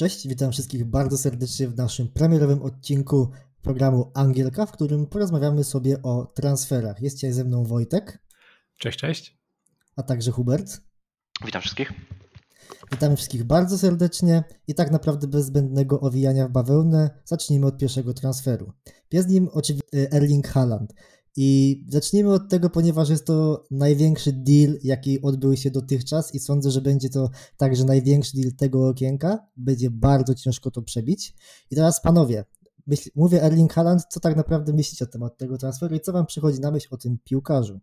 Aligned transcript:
Cześć, 0.00 0.28
witam 0.28 0.52
wszystkich 0.52 0.84
bardzo 0.84 1.18
serdecznie 1.18 1.68
w 1.68 1.76
naszym 1.76 2.08
premierowym 2.08 2.62
odcinku 2.62 3.30
programu 3.62 4.10
Angielka, 4.14 4.66
w 4.66 4.72
którym 4.72 5.06
porozmawiamy 5.06 5.64
sobie 5.64 6.02
o 6.02 6.26
transferach. 6.34 7.02
Jest 7.02 7.16
dzisiaj 7.16 7.32
ze 7.32 7.44
mną 7.44 7.64
Wojtek. 7.64 8.22
Cześć, 8.78 8.98
cześć. 8.98 9.38
A 9.96 10.02
także 10.02 10.30
Hubert. 10.30 10.80
Witam 11.44 11.62
wszystkich. 11.62 11.92
Witamy 12.92 13.16
wszystkich 13.16 13.44
bardzo 13.44 13.78
serdecznie 13.78 14.44
i 14.66 14.74
tak 14.74 14.90
naprawdę 14.90 15.26
bez 15.26 15.46
zbędnego 15.46 16.00
owijania 16.00 16.48
w 16.48 16.52
bawełnę 16.52 17.10
zacznijmy 17.24 17.66
od 17.66 17.78
pierwszego 17.78 18.14
transferu. 18.14 18.72
Jest 19.12 19.28
nim 19.28 19.48
oczywiście 19.52 20.12
Erling 20.12 20.48
Haaland. 20.48 20.94
I 21.36 21.80
zacznijmy 21.88 22.32
od 22.32 22.48
tego, 22.48 22.70
ponieważ 22.70 23.08
jest 23.08 23.26
to 23.26 23.64
największy 23.70 24.32
deal, 24.32 24.78
jaki 24.82 25.22
odbył 25.22 25.56
się 25.56 25.70
dotychczas 25.70 26.34
i 26.34 26.40
sądzę, 26.40 26.70
że 26.70 26.80
będzie 26.80 27.10
to 27.10 27.30
także 27.56 27.84
największy 27.84 28.36
deal 28.36 28.52
tego 28.52 28.88
okienka. 28.88 29.46
Będzie 29.56 29.90
bardzo 29.90 30.34
ciężko 30.34 30.70
to 30.70 30.82
przebić. 30.82 31.34
I 31.70 31.76
teraz 31.76 32.00
panowie, 32.00 32.44
myśl, 32.86 33.10
mówię 33.14 33.42
Erling 33.42 33.72
Haaland, 33.72 34.02
co 34.10 34.20
tak 34.20 34.36
naprawdę 34.36 34.72
myślicie 34.72 35.04
na 35.04 35.10
temat 35.10 35.38
tego 35.38 35.58
transferu 35.58 35.94
i 35.94 36.00
co 36.00 36.12
wam 36.12 36.26
przychodzi 36.26 36.60
na 36.60 36.70
myśl 36.70 36.88
o 36.90 36.96
tym 36.96 37.18
piłkarzu? 37.24 37.80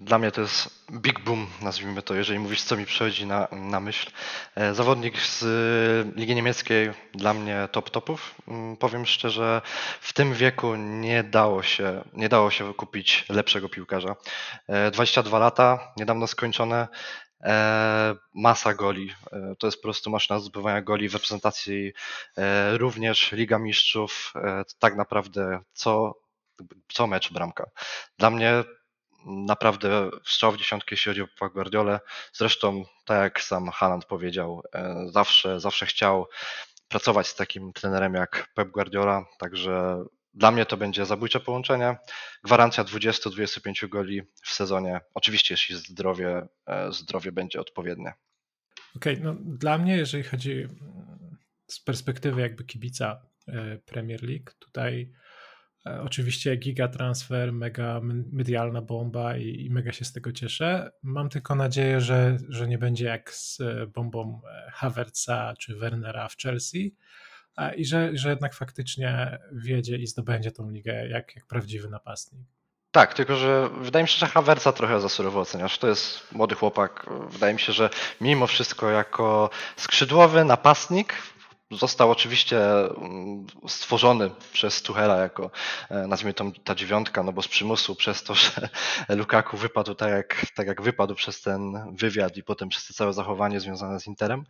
Dla 0.00 0.18
mnie 0.18 0.30
to 0.30 0.40
jest 0.40 0.88
big 0.92 1.20
boom, 1.20 1.46
nazwijmy 1.60 2.02
to, 2.02 2.14
jeżeli 2.14 2.38
mówisz, 2.38 2.62
co 2.62 2.76
mi 2.76 2.86
przychodzi 2.86 3.26
na, 3.26 3.48
na 3.52 3.80
myśl. 3.80 4.10
E, 4.54 4.74
zawodnik 4.74 5.20
z 5.20 5.42
e, 5.42 6.18
Ligi 6.20 6.34
Niemieckiej 6.34 6.90
dla 7.14 7.34
mnie 7.34 7.68
top 7.72 7.90
topów. 7.90 8.34
Mm, 8.48 8.76
powiem 8.76 9.06
szczerze, 9.06 9.62
w 10.00 10.12
tym 10.12 10.34
wieku 10.34 10.74
nie 10.74 11.22
dało 11.22 11.62
się, 11.62 12.04
nie 12.12 12.28
dało 12.28 12.50
się 12.50 12.74
kupić 12.74 13.24
lepszego 13.28 13.68
piłkarza. 13.68 14.16
22 14.92 15.36
e, 15.36 15.40
lata, 15.40 15.92
niedawno 15.96 16.26
skończone, 16.26 16.88
masa 18.34 18.74
goli. 18.74 19.14
To 19.58 19.66
jest 19.66 19.76
po 19.76 19.82
prostu 19.82 20.10
maszyna 20.10 20.38
zdobywania 20.38 20.82
goli 20.82 21.08
w 21.08 21.14
reprezentacji 21.14 21.92
również 22.72 23.32
Liga 23.32 23.58
Mistrzów. 23.58 24.32
Tak 24.78 24.96
naprawdę 24.96 25.60
co, 25.72 26.14
co 26.88 27.06
mecz 27.06 27.32
bramka. 27.32 27.70
Dla 28.18 28.30
mnie 28.30 28.64
naprawdę 29.26 30.10
strzał 30.26 30.52
w 30.52 30.56
dziesiątkę, 30.56 30.88
jeśli 30.90 31.10
chodzi 31.10 31.22
o 31.22 31.50
Guardiolę. 31.50 32.00
Zresztą, 32.32 32.84
tak 33.04 33.22
jak 33.22 33.40
sam 33.40 33.68
Haaland 33.68 34.04
powiedział, 34.04 34.62
e, 34.74 35.06
zawsze, 35.08 35.60
zawsze 35.60 35.86
chciał 35.86 36.26
pracować 36.88 37.26
z 37.26 37.34
takim 37.34 37.72
trenerem 37.72 38.14
jak 38.14 38.48
Pep 38.54 38.68
Guardiola, 38.68 39.24
także 39.38 40.04
dla 40.34 40.50
mnie 40.50 40.66
to 40.66 40.76
będzie 40.76 41.06
zabójcze 41.06 41.40
połączenie. 41.40 41.96
Gwarancja 42.44 42.84
20-25 42.84 43.88
goli 43.88 44.22
w 44.42 44.50
sezonie. 44.50 45.00
Oczywiście, 45.14 45.54
jeśli 45.54 45.76
zdrowie, 45.76 46.46
e, 46.66 46.92
zdrowie 46.92 47.32
będzie 47.32 47.60
odpowiednie. 47.60 48.12
Okej, 48.96 49.14
okay, 49.14 49.24
no 49.24 49.36
dla 49.40 49.78
mnie, 49.78 49.96
jeżeli 49.96 50.24
chodzi 50.24 50.68
z 51.66 51.80
perspektywy 51.80 52.40
jakby 52.40 52.64
kibica 52.64 53.22
e, 53.48 53.78
Premier 53.78 54.22
League, 54.22 54.50
tutaj 54.58 55.12
oczywiście 55.84 56.56
giga 56.56 56.88
transfer, 56.88 57.52
mega 57.52 58.00
medialna 58.32 58.82
bomba 58.82 59.36
i, 59.36 59.66
i, 59.66 59.70
mega 59.70 59.92
się 59.92 60.04
z 60.04 60.12
tego 60.12 60.32
cieszę. 60.32 60.92
Mam 61.02 61.28
tylko 61.28 61.54
nadzieję, 61.54 62.00
że, 62.00 62.38
że 62.48 62.68
nie 62.68 62.78
będzie 62.78 63.04
jak 63.04 63.34
z 63.34 63.60
e, 63.60 63.86
bombą 63.86 64.40
e, 64.50 64.70
Havertza 64.70 65.54
czy 65.58 65.76
Wernera 65.76 66.28
w 66.28 66.36
Chelsea 66.36 66.96
i 67.76 67.84
że, 67.84 68.10
że 68.14 68.30
jednak 68.30 68.54
faktycznie 68.54 69.38
wiedzie 69.52 69.96
i 69.96 70.06
zdobędzie 70.06 70.52
tą 70.52 70.70
ligę 70.70 71.08
jak, 71.08 71.36
jak 71.36 71.46
prawdziwy 71.46 71.88
napastnik. 71.88 72.46
Tak, 72.92 73.14
tylko 73.14 73.36
że 73.36 73.68
wydaje 73.80 74.02
mi 74.02 74.08
się, 74.08 74.18
że 74.18 74.26
Havertza 74.26 74.72
trochę 74.72 75.00
za 75.00 75.08
surowo 75.08 75.40
oceniasz. 75.40 75.78
To 75.78 75.88
jest 75.88 76.32
młody 76.32 76.54
chłopak. 76.54 77.06
Wydaje 77.28 77.54
mi 77.54 77.60
się, 77.60 77.72
że 77.72 77.90
mimo 78.20 78.46
wszystko 78.46 78.90
jako 78.90 79.50
skrzydłowy 79.76 80.44
napastnik 80.44 81.14
Został 81.72 82.10
oczywiście 82.10 82.60
mm, 82.88 83.46
stworzony 83.68 84.30
przez 84.52 84.82
Tuchela 84.82 85.16
jako, 85.16 85.50
e, 85.90 86.06
nazwijmy 86.06 86.34
to 86.34 86.52
ta 86.64 86.74
dziewiątka, 86.74 87.22
no 87.22 87.32
bo 87.32 87.42
z 87.42 87.48
przymusu 87.48 87.94
przez 87.94 88.22
to, 88.22 88.34
że 88.34 88.68
Lukaku 89.08 89.56
wypadł 89.56 89.94
tak 89.94 90.10
jak, 90.10 90.46
tak 90.54 90.66
jak 90.66 90.82
wypadł 90.82 91.14
przez 91.14 91.42
ten 91.42 91.72
wywiad 91.96 92.36
i 92.36 92.42
potem 92.42 92.68
przez 92.68 92.86
to 92.86 92.94
całe 92.94 93.12
zachowanie 93.12 93.60
związane 93.60 94.00
z 94.00 94.06
Interem. 94.06 94.44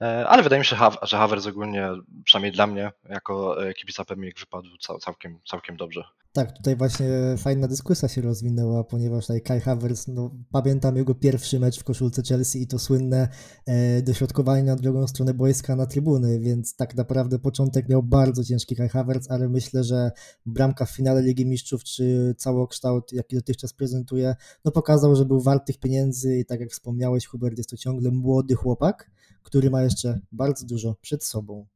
E, 0.00 0.28
ale 0.28 0.42
wydaje 0.42 0.60
mi 0.60 0.66
się, 0.66 0.76
że 1.02 1.16
Havertz 1.16 1.46
ogólnie, 1.46 1.88
przynajmniej 2.24 2.52
dla 2.52 2.66
mnie, 2.66 2.92
jako 3.08 3.66
e, 3.68 3.74
kibica 3.74 4.04
Premier 4.04 4.32
wypadł 4.40 4.68
całkiem, 5.00 5.40
całkiem 5.44 5.76
dobrze. 5.76 6.04
Tak, 6.36 6.52
tutaj 6.52 6.76
właśnie 6.76 7.06
fajna 7.38 7.68
dyskusja 7.68 8.08
się 8.08 8.20
rozwinęła, 8.20 8.84
ponieważ 8.84 9.26
tutaj 9.26 9.42
Kai 9.42 9.60
Havertz, 9.60 10.08
no, 10.08 10.30
pamiętam 10.52 10.96
jego 10.96 11.14
pierwszy 11.14 11.60
mecz 11.60 11.80
w 11.80 11.84
koszulce 11.84 12.22
Chelsea 12.22 12.62
i 12.62 12.66
to 12.66 12.78
słynne 12.78 13.28
e, 13.66 14.02
dośrodkowanie 14.02 14.62
na 14.62 14.76
drugą 14.76 15.06
stronę 15.06 15.34
boiska 15.34 15.76
na 15.76 15.86
trybuny, 15.86 16.40
więc 16.40 16.65
tak 16.74 16.94
naprawdę 16.94 17.38
początek 17.38 17.88
miał 17.88 18.02
bardzo 18.02 18.44
ciężki 18.44 18.76
Kai 18.76 18.88
Havertz, 18.88 19.30
ale 19.30 19.48
myślę, 19.48 19.84
że 19.84 20.10
bramka 20.46 20.86
w 20.86 20.90
finale 20.90 21.22
Ligi 21.22 21.46
Mistrzów, 21.46 21.84
czy 21.84 22.34
całokształt, 22.38 23.12
jaki 23.12 23.36
dotychczas 23.36 23.72
prezentuje, 23.72 24.36
no 24.64 24.72
pokazał, 24.72 25.16
że 25.16 25.24
był 25.24 25.40
wart 25.40 25.66
tych 25.66 25.78
pieniędzy 25.78 26.38
i 26.38 26.44
tak 26.44 26.60
jak 26.60 26.70
wspomniałeś 26.70 27.26
Hubert, 27.26 27.58
jest 27.58 27.70
to 27.70 27.76
ciągle 27.76 28.10
młody 28.10 28.54
chłopak, 28.54 29.10
który 29.42 29.70
ma 29.70 29.82
jeszcze 29.82 30.20
bardzo 30.32 30.66
dużo 30.66 30.94
przed 31.00 31.24
sobą. 31.24 31.66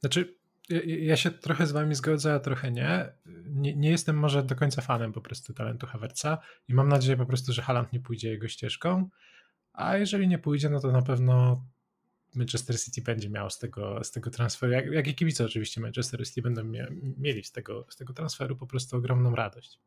Znaczy, 0.00 0.34
ja 0.84 1.16
się 1.16 1.30
trochę 1.30 1.66
z 1.66 1.72
wami 1.72 1.94
zgodzę, 1.94 2.34
a 2.34 2.40
trochę 2.40 2.72
nie. 2.72 3.12
nie. 3.46 3.76
nie. 3.76 3.90
jestem 3.90 4.18
może 4.18 4.42
do 4.42 4.54
końca 4.54 4.82
fanem 4.82 5.12
po 5.12 5.20
prostu 5.20 5.54
talentu 5.54 5.86
Havertza 5.86 6.38
i 6.68 6.74
mam 6.74 6.88
nadzieję 6.88 7.16
po 7.16 7.26
prostu, 7.26 7.52
że 7.52 7.62
Haaland 7.62 7.92
nie 7.92 8.00
pójdzie 8.00 8.30
jego 8.30 8.48
ścieżką, 8.48 9.08
a 9.72 9.96
jeżeli 9.96 10.28
nie 10.28 10.38
pójdzie, 10.38 10.70
no 10.70 10.80
to 10.80 10.92
na 10.92 11.02
pewno 11.02 11.64
Manchester 12.34 12.80
City 12.80 13.02
będzie 13.02 13.30
miał 13.30 13.50
z 13.50 13.58
tego, 13.58 14.04
z 14.04 14.10
tego 14.10 14.30
transferu, 14.30 14.72
jak, 14.72 14.86
jak 14.86 15.08
i 15.08 15.14
kibice 15.14 15.44
oczywiście 15.44 15.80
Manchester 15.80 16.26
City 16.26 16.42
będą 16.42 16.62
mieli 17.18 17.44
z 17.44 17.52
tego, 17.52 17.86
z 17.88 17.96
tego 17.96 18.12
transferu 18.12 18.56
po 18.56 18.66
prostu 18.66 18.96
ogromną 18.96 19.34
radość. 19.34 19.80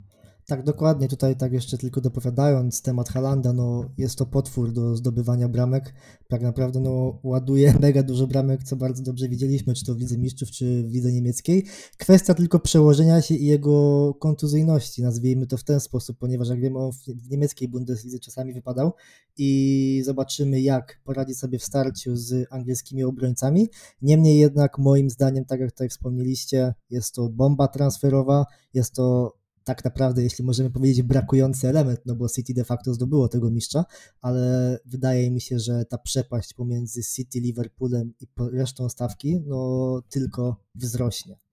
Tak, 0.47 0.63
dokładnie. 0.63 1.07
Tutaj 1.07 1.35
tak 1.37 1.53
jeszcze 1.53 1.77
tylko 1.77 2.01
dopowiadając 2.01 2.81
temat 2.81 3.09
Halanda, 3.09 3.53
no 3.53 3.89
jest 3.97 4.17
to 4.17 4.25
potwór 4.25 4.71
do 4.71 4.95
zdobywania 4.95 5.49
bramek. 5.49 5.93
Tak 6.27 6.41
naprawdę 6.41 6.79
no 6.79 7.19
ładuje 7.23 7.73
mega 7.81 8.03
dużo 8.03 8.27
bramek, 8.27 8.63
co 8.63 8.75
bardzo 8.75 9.03
dobrze 9.03 9.29
widzieliśmy, 9.29 9.73
czy 9.73 9.85
to 9.85 9.95
w 9.95 9.99
Lidze 9.99 10.17
Mistrzów, 10.17 10.51
czy 10.51 10.83
w 10.83 10.91
Lidze 10.91 11.11
Niemieckiej. 11.11 11.65
Kwestia 11.97 12.33
tylko 12.33 12.59
przełożenia 12.59 13.21
się 13.21 13.35
i 13.35 13.45
jego 13.45 14.13
kontuzyjności, 14.13 15.01
nazwijmy 15.01 15.47
to 15.47 15.57
w 15.57 15.63
ten 15.63 15.79
sposób, 15.79 16.17
ponieważ 16.17 16.49
jak 16.49 16.61
wiemy, 16.61 16.79
on 16.79 16.91
w 17.07 17.29
niemieckiej 17.29 17.67
Bundeslidze 17.67 18.19
czasami 18.19 18.53
wypadał 18.53 18.93
i 19.37 20.01
zobaczymy, 20.05 20.61
jak 20.61 21.01
poradzi 21.03 21.33
sobie 21.33 21.59
w 21.59 21.63
starciu 21.63 22.15
z 22.15 22.34
angielskimi 22.49 23.03
obrońcami. 23.03 23.69
Niemniej 24.01 24.39
jednak 24.39 24.77
moim 24.77 25.09
zdaniem, 25.09 25.45
tak 25.45 25.59
jak 25.59 25.71
tutaj 25.71 25.89
wspomnieliście, 25.89 26.73
jest 26.89 27.15
to 27.15 27.29
bomba 27.29 27.67
transferowa, 27.67 28.45
jest 28.73 28.93
to 28.93 29.37
tak 29.65 29.85
naprawdę, 29.85 30.23
jeśli 30.23 30.45
możemy 30.45 30.69
powiedzieć, 30.69 31.03
brakujący 31.03 31.69
element, 31.69 31.99
no 32.05 32.15
bo 32.15 32.29
City 32.29 32.53
de 32.53 32.63
facto 32.63 32.93
zdobyło 32.93 33.27
tego 33.27 33.51
mistrza, 33.51 33.85
ale 34.21 34.79
wydaje 34.85 35.31
mi 35.31 35.41
się, 35.41 35.59
że 35.59 35.85
ta 35.85 35.97
przepaść 35.97 36.53
pomiędzy 36.53 37.03
City, 37.03 37.39
Liverpoolem 37.39 38.13
i 38.19 38.27
resztą 38.51 38.89
stawki, 38.89 39.39
no 39.47 40.01
tylko 40.09 40.55
wzrośnie. 40.75 41.44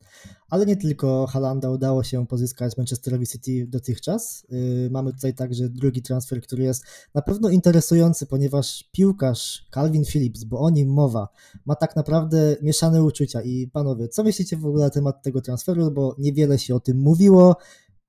Ale 0.48 0.66
nie 0.66 0.76
tylko 0.76 1.26
Halanda 1.26 1.70
udało 1.70 2.02
się 2.04 2.26
pozyskać 2.26 2.76
Manchesterowi 2.76 3.26
City 3.26 3.66
dotychczas. 3.68 4.46
Yy, 4.50 4.90
mamy 4.90 5.12
tutaj 5.12 5.34
także 5.34 5.68
drugi 5.68 6.02
transfer, 6.02 6.42
który 6.42 6.62
jest 6.62 6.84
na 7.14 7.22
pewno 7.22 7.48
interesujący, 7.48 8.26
ponieważ 8.26 8.90
piłkarz 8.92 9.66
Calvin 9.74 10.04
Phillips, 10.04 10.44
bo 10.44 10.60
o 10.60 10.70
nim 10.70 10.88
mowa, 10.88 11.28
ma 11.66 11.74
tak 11.74 11.96
naprawdę 11.96 12.56
mieszane 12.62 13.04
uczucia. 13.04 13.42
I 13.42 13.66
panowie, 13.66 14.08
co 14.08 14.24
myślicie 14.24 14.56
w 14.56 14.66
ogóle 14.66 14.84
na 14.84 14.90
temat 14.90 15.22
tego 15.22 15.40
transferu, 15.40 15.90
bo 15.90 16.16
niewiele 16.18 16.58
się 16.58 16.74
o 16.74 16.80
tym 16.80 16.98
mówiło 16.98 17.56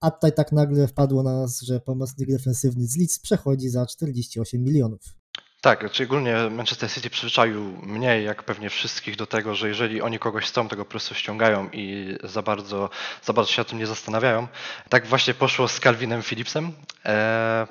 a 0.04 0.12
tutaj 0.12 0.34
tak 0.34 0.52
nagle 0.52 0.88
wpadło 0.88 1.24
na 1.24 1.42
nas, 1.42 1.62
że 1.62 1.80
pomocnik 1.80 2.30
defensywny 2.30 2.88
z 2.88 2.98
Leeds 2.98 3.20
przechodzi 3.20 3.70
za 3.70 3.86
48 3.86 4.64
milionów. 4.64 5.23
Tak, 5.64 5.86
szczególnie 5.92 6.36
Manchester 6.52 6.92
City 6.92 7.10
przyzwyczaił 7.10 7.78
mnie, 7.84 8.22
jak 8.22 8.44
pewnie 8.44 8.70
wszystkich, 8.70 9.16
do 9.16 9.28
tego, 9.28 9.56
że 9.56 9.68
jeżeli 9.68 10.02
oni 10.02 10.20
kogoś 10.20 10.46
chcą, 10.46 10.68
tego 10.68 10.86
po 10.86 10.92
prostu 10.92 11.16
ściągają 11.16 11.70
i 11.74 12.16
za 12.24 12.42
bardzo, 12.42 12.90
za 13.24 13.34
bardzo 13.34 13.52
się 13.52 13.62
o 13.62 13.66
tym 13.66 13.80
nie 13.80 13.88
zastanawiają. 13.88 14.48
Tak 14.90 15.08
właśnie 15.08 15.34
poszło 15.34 15.68
z 15.68 15.80
Calvinem 15.80 16.24
Phillipsem. 16.24 16.74
Eee, 17.06 17.68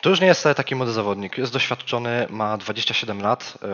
to 0.00 0.10
już 0.10 0.20
nie 0.20 0.26
jest 0.26 0.44
taki 0.56 0.74
młody 0.74 0.92
zawodnik. 0.92 1.38
Jest 1.38 1.52
doświadczony, 1.52 2.26
ma 2.30 2.56
27 2.56 3.20
lat. 3.20 3.58
Eee, 3.62 3.68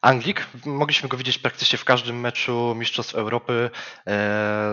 Anglik. 0.00 0.46
Mogliśmy 0.66 1.08
go 1.08 1.16
widzieć 1.16 1.38
praktycznie 1.38 1.78
w 1.78 1.84
każdym 1.84 2.20
meczu 2.20 2.74
Mistrzostw 2.76 3.14
Europy. 3.14 3.70
Eee, 4.06 4.16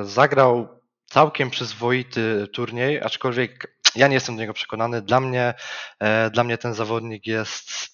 zagrał 0.05 0.81
całkiem 1.05 1.49
przyzwoity 1.49 2.47
turniej, 2.53 3.01
aczkolwiek 3.01 3.73
ja 3.95 4.07
nie 4.07 4.13
jestem 4.13 4.35
do 4.35 4.41
niego 4.41 4.53
przekonany. 4.53 5.01
Dla 5.01 5.19
mnie, 5.19 5.53
e, 5.99 6.29
dla 6.29 6.43
mnie 6.43 6.57
ten 6.57 6.73
zawodnik 6.73 7.27
jest 7.27 7.93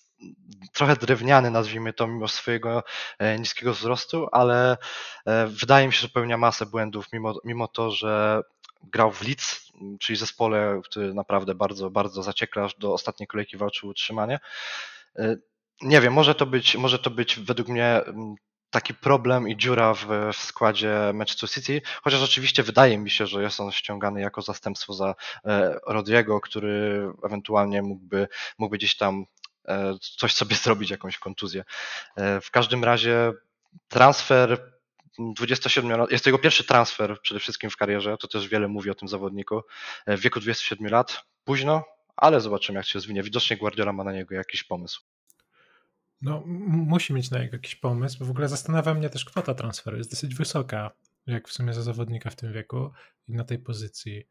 trochę 0.73 0.95
drewniany, 0.95 1.51
nazwijmy 1.51 1.93
to, 1.93 2.07
mimo 2.07 2.27
swojego 2.27 2.83
e, 3.19 3.39
niskiego 3.39 3.73
wzrostu, 3.73 4.27
ale 4.31 4.77
e, 5.25 5.47
wydaje 5.47 5.87
mi 5.87 5.93
się, 5.93 5.99
że 5.99 6.07
popełnia 6.07 6.37
masę 6.37 6.65
błędów, 6.65 7.05
mimo, 7.13 7.39
mimo 7.43 7.67
to, 7.67 7.91
że 7.91 8.41
grał 8.83 9.11
w 9.11 9.21
Leeds, 9.21 9.71
czyli 9.99 10.17
zespole, 10.17 10.81
który 10.83 11.13
naprawdę 11.13 11.55
bardzo, 11.55 11.89
bardzo 11.89 12.23
zaciekla, 12.23 12.67
do 12.79 12.93
ostatniej 12.93 13.27
kolejki 13.27 13.57
walczył 13.57 13.89
o 13.89 13.91
utrzymanie. 13.91 14.39
nie 15.81 16.01
wiem, 16.01 16.13
może 16.13 16.35
to 16.35 16.45
być, 16.45 16.75
może 16.75 16.99
to 16.99 17.09
być 17.09 17.39
według 17.39 17.67
mnie 17.67 18.03
mm, 18.05 18.35
taki 18.69 18.93
problem 18.93 19.49
i 19.49 19.57
dziura 19.57 19.93
w, 19.93 20.05
w 20.33 20.37
składzie 20.37 21.11
Manchester 21.13 21.49
City, 21.49 21.81
chociaż 22.03 22.21
oczywiście 22.21 22.63
wydaje 22.63 22.97
mi 22.97 23.09
się, 23.09 23.27
że 23.27 23.41
jest 23.41 23.59
on 23.59 23.71
ściągany 23.71 24.21
jako 24.21 24.41
zastępstwo 24.41 24.93
za 24.93 25.15
e, 25.45 25.79
Rodriego, 25.87 26.41
który 26.41 27.07
ewentualnie 27.23 27.81
mógłby, 27.81 28.27
mógłby 28.57 28.77
gdzieś 28.77 28.97
tam 28.97 29.25
e, 29.67 29.93
coś 30.17 30.33
sobie 30.33 30.55
zrobić, 30.63 30.89
jakąś 30.89 31.17
kontuzję. 31.17 31.63
E, 32.15 32.41
w 32.41 32.51
każdym 32.51 32.83
razie 32.83 33.31
transfer 33.87 34.73
27 35.19 35.91
lat, 35.91 36.11
jest 36.11 36.23
to 36.23 36.29
jego 36.29 36.39
pierwszy 36.39 36.63
transfer 36.63 37.21
przede 37.21 37.39
wszystkim 37.39 37.69
w 37.69 37.77
karierze, 37.77 38.17
to 38.17 38.27
też 38.27 38.47
wiele 38.47 38.67
mówi 38.67 38.89
o 38.89 38.95
tym 38.95 39.07
zawodniku. 39.07 39.61
W 40.07 40.19
wieku 40.19 40.39
27 40.39 40.87
lat, 40.87 41.23
późno, 41.43 41.83
ale 42.15 42.41
zobaczymy 42.41 42.79
jak 42.79 42.85
się 42.85 42.93
rozwinie. 42.93 43.23
Widocznie 43.23 43.57
Guardiola 43.57 43.93
ma 43.93 44.03
na 44.03 44.13
niego 44.13 44.35
jakiś 44.35 44.63
pomysł. 44.63 45.01
No, 46.21 46.43
musi 46.67 47.13
mieć 47.13 47.31
na 47.31 47.39
niego 47.39 47.55
jakiś 47.55 47.75
pomysł, 47.75 48.19
bo 48.19 48.25
w 48.25 48.29
ogóle 48.31 48.47
zastanawia 48.47 48.93
mnie 48.93 49.09
też 49.09 49.25
kwota 49.25 49.53
transferu. 49.53 49.97
Jest 49.97 50.11
dosyć 50.11 50.35
wysoka, 50.35 50.91
jak 51.27 51.47
w 51.47 51.53
sumie 51.53 51.73
za 51.73 51.81
zawodnika 51.81 52.29
w 52.29 52.35
tym 52.35 52.53
wieku 52.53 52.89
i 53.27 53.33
na 53.33 53.43
tej 53.43 53.59
pozycji. 53.59 54.27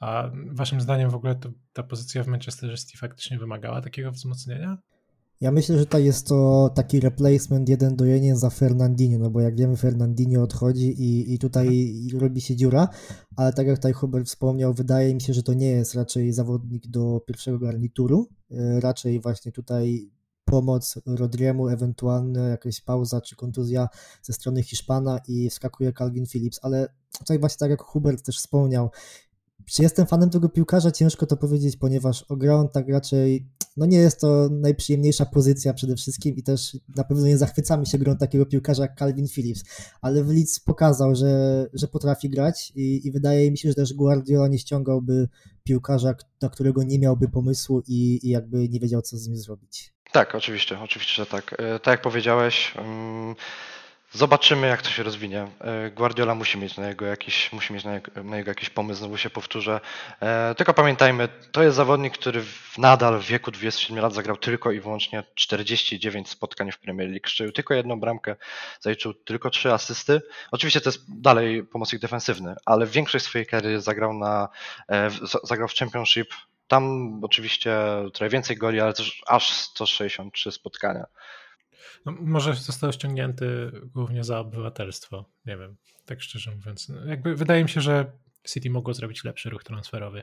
A 0.00 0.30
waszym 0.50 0.80
zdaniem 0.80 1.10
w 1.10 1.14
ogóle 1.14 1.34
to, 1.34 1.50
ta 1.72 1.82
pozycja 1.82 2.24
w 2.24 2.26
Manchester 2.26 2.78
City 2.80 2.98
faktycznie 2.98 3.38
wymagała 3.38 3.80
takiego 3.80 4.12
wzmocnienia? 4.12 4.78
Ja 5.40 5.52
myślę, 5.52 5.78
że 5.78 5.84
tutaj 5.84 6.04
jest 6.04 6.26
to 6.26 6.70
taki 6.74 7.00
replacement 7.00 7.68
jeden 7.68 7.96
do 7.96 8.04
jeden 8.04 8.36
za 8.36 8.50
Fernandinho, 8.50 9.18
no 9.18 9.30
bo 9.30 9.40
jak 9.40 9.56
wiemy 9.56 9.76
Fernandinho 9.76 10.42
odchodzi 10.42 11.02
i, 11.02 11.34
i 11.34 11.38
tutaj 11.38 11.94
robi 12.18 12.40
się 12.40 12.56
dziura, 12.56 12.88
ale 13.36 13.52
tak 13.52 13.66
jak 13.66 13.76
tutaj 13.76 13.92
Hubert 13.92 14.26
wspomniał, 14.26 14.74
wydaje 14.74 15.14
mi 15.14 15.20
się, 15.20 15.34
że 15.34 15.42
to 15.42 15.54
nie 15.54 15.68
jest 15.68 15.94
raczej 15.94 16.32
zawodnik 16.32 16.86
do 16.86 17.20
pierwszego 17.26 17.58
garnituru, 17.58 18.28
e, 18.50 18.80
raczej 18.80 19.20
właśnie 19.20 19.52
tutaj 19.52 20.10
pomoc 20.46 20.94
Rodriemu, 21.06 21.68
ewentualnie 21.68 22.40
jakaś 22.40 22.80
pauza 22.80 23.20
czy 23.20 23.36
kontuzja 23.36 23.88
ze 24.22 24.32
strony 24.32 24.62
Hiszpana 24.62 25.20
i 25.28 25.50
wskakuje 25.50 25.92
Calvin 25.92 26.26
Phillips, 26.26 26.60
ale 26.62 26.88
tutaj 27.18 27.38
właśnie 27.38 27.58
tak 27.58 27.70
jak 27.70 27.82
Hubert 27.82 28.26
też 28.26 28.38
wspomniał, 28.38 28.90
czy 29.66 29.82
jestem 29.82 30.06
fanem 30.06 30.30
tego 30.30 30.48
piłkarza? 30.48 30.90
Ciężko 30.90 31.26
to 31.26 31.36
powiedzieć, 31.36 31.76
ponieważ 31.76 32.22
ograł 32.22 32.68
tak 32.68 32.88
raczej, 32.88 33.48
no 33.76 33.86
nie 33.86 33.98
jest 33.98 34.20
to 34.20 34.48
najprzyjemniejsza 34.50 35.26
pozycja 35.26 35.74
przede 35.74 35.96
wszystkim 35.96 36.36
i 36.36 36.42
też 36.42 36.76
na 36.96 37.04
pewno 37.04 37.26
nie 37.26 37.38
zachwycamy 37.38 37.86
się 37.86 37.98
grą 37.98 38.16
takiego 38.16 38.46
piłkarza 38.46 38.82
jak 38.82 38.98
Calvin 38.98 39.28
Phillips, 39.28 39.64
ale 40.00 40.24
w 40.24 40.28
Leeds 40.28 40.60
pokazał, 40.60 41.14
że, 41.14 41.66
że 41.72 41.88
potrafi 41.88 42.30
grać 42.30 42.72
i, 42.74 43.06
i 43.06 43.12
wydaje 43.12 43.50
mi 43.50 43.58
się, 43.58 43.68
że 43.68 43.74
też 43.74 43.94
Guardiola 43.94 44.48
nie 44.48 44.58
ściągałby 44.58 45.28
piłkarza, 45.66 46.14
na 46.42 46.48
którego 46.48 46.82
nie 46.82 46.98
miałby 46.98 47.28
pomysłu 47.28 47.82
i, 47.86 48.20
i 48.22 48.30
jakby 48.30 48.68
nie 48.68 48.80
wiedział, 48.80 49.02
co 49.02 49.16
z 49.16 49.28
nim 49.28 49.36
zrobić. 49.36 49.92
Tak, 50.12 50.34
oczywiście, 50.34 50.80
oczywiście, 50.80 51.14
że 51.14 51.26
tak. 51.26 51.54
E, 51.58 51.78
tak 51.78 51.92
jak 51.92 52.02
powiedziałeś, 52.02 52.72
mm, 52.76 53.34
zobaczymy 54.12 54.66
jak 54.66 54.82
to 54.82 54.90
się 54.90 55.02
rozwinie. 55.02 55.46
E, 55.60 55.90
Guardiola 55.90 56.34
musi 56.34 56.58
mieć 56.58 56.76
na 56.76 56.88
jego 56.88 57.06
jakiś, 57.06 57.52
musi 57.52 57.72
mieć 57.72 57.84
na 57.84 57.94
jego, 58.36 58.50
jakiś 58.50 58.70
pomysł, 58.70 58.98
znowu 58.98 59.16
się 59.16 59.30
powtórzę. 59.30 59.80
E, 60.20 60.54
tylko 60.54 60.74
pamiętajmy, 60.74 61.28
to 61.52 61.62
jest 61.62 61.76
zawodnik, 61.76 62.14
który 62.14 62.44
nadal 62.78 63.18
w 63.20 63.26
wieku 63.26 63.50
27 63.50 64.02
lat 64.02 64.14
zagrał 64.14 64.36
tylko 64.36 64.72
i 64.72 64.80
wyłącznie 64.80 65.24
49 65.34 66.28
spotkań 66.28 66.72
w 66.72 66.78
Premier 66.78 67.08
League. 67.08 67.28
Szczelił 67.28 67.52
tylko 67.52 67.74
jedną 67.74 68.00
bramkę, 68.00 68.36
zaliczył 68.80 69.14
tylko 69.14 69.50
trzy 69.50 69.72
asysty. 69.72 70.22
Oczywiście 70.50 70.80
to 70.80 70.88
jest 70.88 71.20
dalej 71.20 71.64
pomocnik 71.64 72.02
defensywny, 72.02 72.54
ale 72.64 72.86
większość 72.86 73.24
swojej 73.24 73.46
kariery 73.46 73.80
zagrał 73.80 74.12
na 74.12 74.48
zagrał 75.44 75.68
w 75.68 75.74
Championship, 75.74 76.28
tam 76.68 77.14
oczywiście 77.24 77.78
trochę 78.14 78.30
więcej 78.30 78.56
goli, 78.56 78.80
ale 78.80 78.92
też 78.92 79.22
aż 79.26 79.50
163 79.50 80.52
spotkania. 80.52 81.06
No, 82.06 82.12
może 82.20 82.54
został 82.54 82.92
ściągnięty 82.92 83.72
głównie 83.94 84.24
za 84.24 84.38
obywatelstwo. 84.38 85.24
Nie 85.46 85.56
wiem, 85.56 85.76
tak 86.06 86.22
szczerze 86.22 86.56
mówiąc. 86.56 86.88
No, 86.88 87.04
jakby 87.04 87.34
wydaje 87.34 87.62
mi 87.62 87.68
się, 87.68 87.80
że 87.80 88.12
City 88.48 88.70
mogło 88.70 88.94
zrobić 88.94 89.24
lepszy 89.24 89.50
ruch 89.50 89.64
transferowy. 89.64 90.22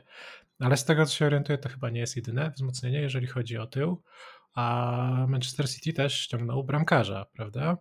Ale 0.58 0.76
z 0.76 0.84
tego, 0.84 1.06
co 1.06 1.12
się 1.12 1.26
orientuję, 1.26 1.58
to 1.58 1.68
chyba 1.68 1.90
nie 1.90 2.00
jest 2.00 2.16
jedyne 2.16 2.50
wzmocnienie, 2.50 3.00
jeżeli 3.00 3.26
chodzi 3.26 3.58
o 3.58 3.66
tył. 3.66 4.02
A 4.54 5.26
Manchester 5.28 5.70
City 5.70 5.92
też 5.92 6.20
ściągnął 6.20 6.64
bramkarza, 6.64 7.26
prawda? 7.36 7.76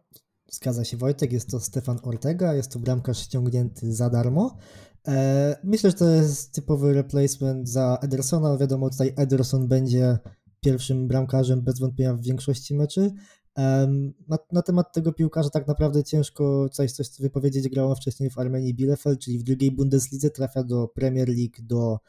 Zgadza 0.47 0.85
się 0.85 0.97
Wojtek, 0.97 1.33
jest 1.33 1.51
to 1.51 1.59
Stefan 1.59 1.99
Ortega, 2.03 2.53
jest 2.53 2.73
to 2.73 2.79
bramkarz 2.79 3.19
ściągnięty 3.19 3.93
za 3.93 4.09
darmo. 4.09 4.57
E, 5.07 5.55
myślę, 5.63 5.89
że 5.89 5.95
to 5.95 6.09
jest 6.09 6.53
typowy 6.53 6.93
replacement 6.93 7.69
za 7.69 7.97
Edersona. 8.01 8.57
Wiadomo, 8.57 8.89
tutaj 8.89 9.13
Ederson 9.17 9.67
będzie 9.67 10.17
pierwszym 10.59 11.07
bramkarzem 11.07 11.61
bez 11.61 11.79
wątpienia 11.79 12.13
w 12.13 12.21
większości 12.21 12.75
meczy. 12.75 13.11
Na, 14.27 14.38
na, 14.51 14.61
temat 14.61 14.94
tego 14.94 15.13
piłkarza 15.13 15.50
tak 15.50 15.67
naprawdę 15.67 16.03
ciężko 16.03 16.69
coś, 16.69 16.91
coś 16.91 17.07
wypowiedzieć. 17.19 17.69
Grał 17.69 17.95
wcześniej 17.95 18.29
w 18.29 18.38
Armenii 18.38 18.73
Bielefeld, 18.73 19.19
czyli 19.19 19.39
w 19.39 19.44
drugiej 19.44 19.71
Bundeslidze, 19.71 20.29
trafia 20.29 20.63
do 20.63 20.88
Premier 20.88 21.29
League, 21.29 21.57
do 21.59 22.00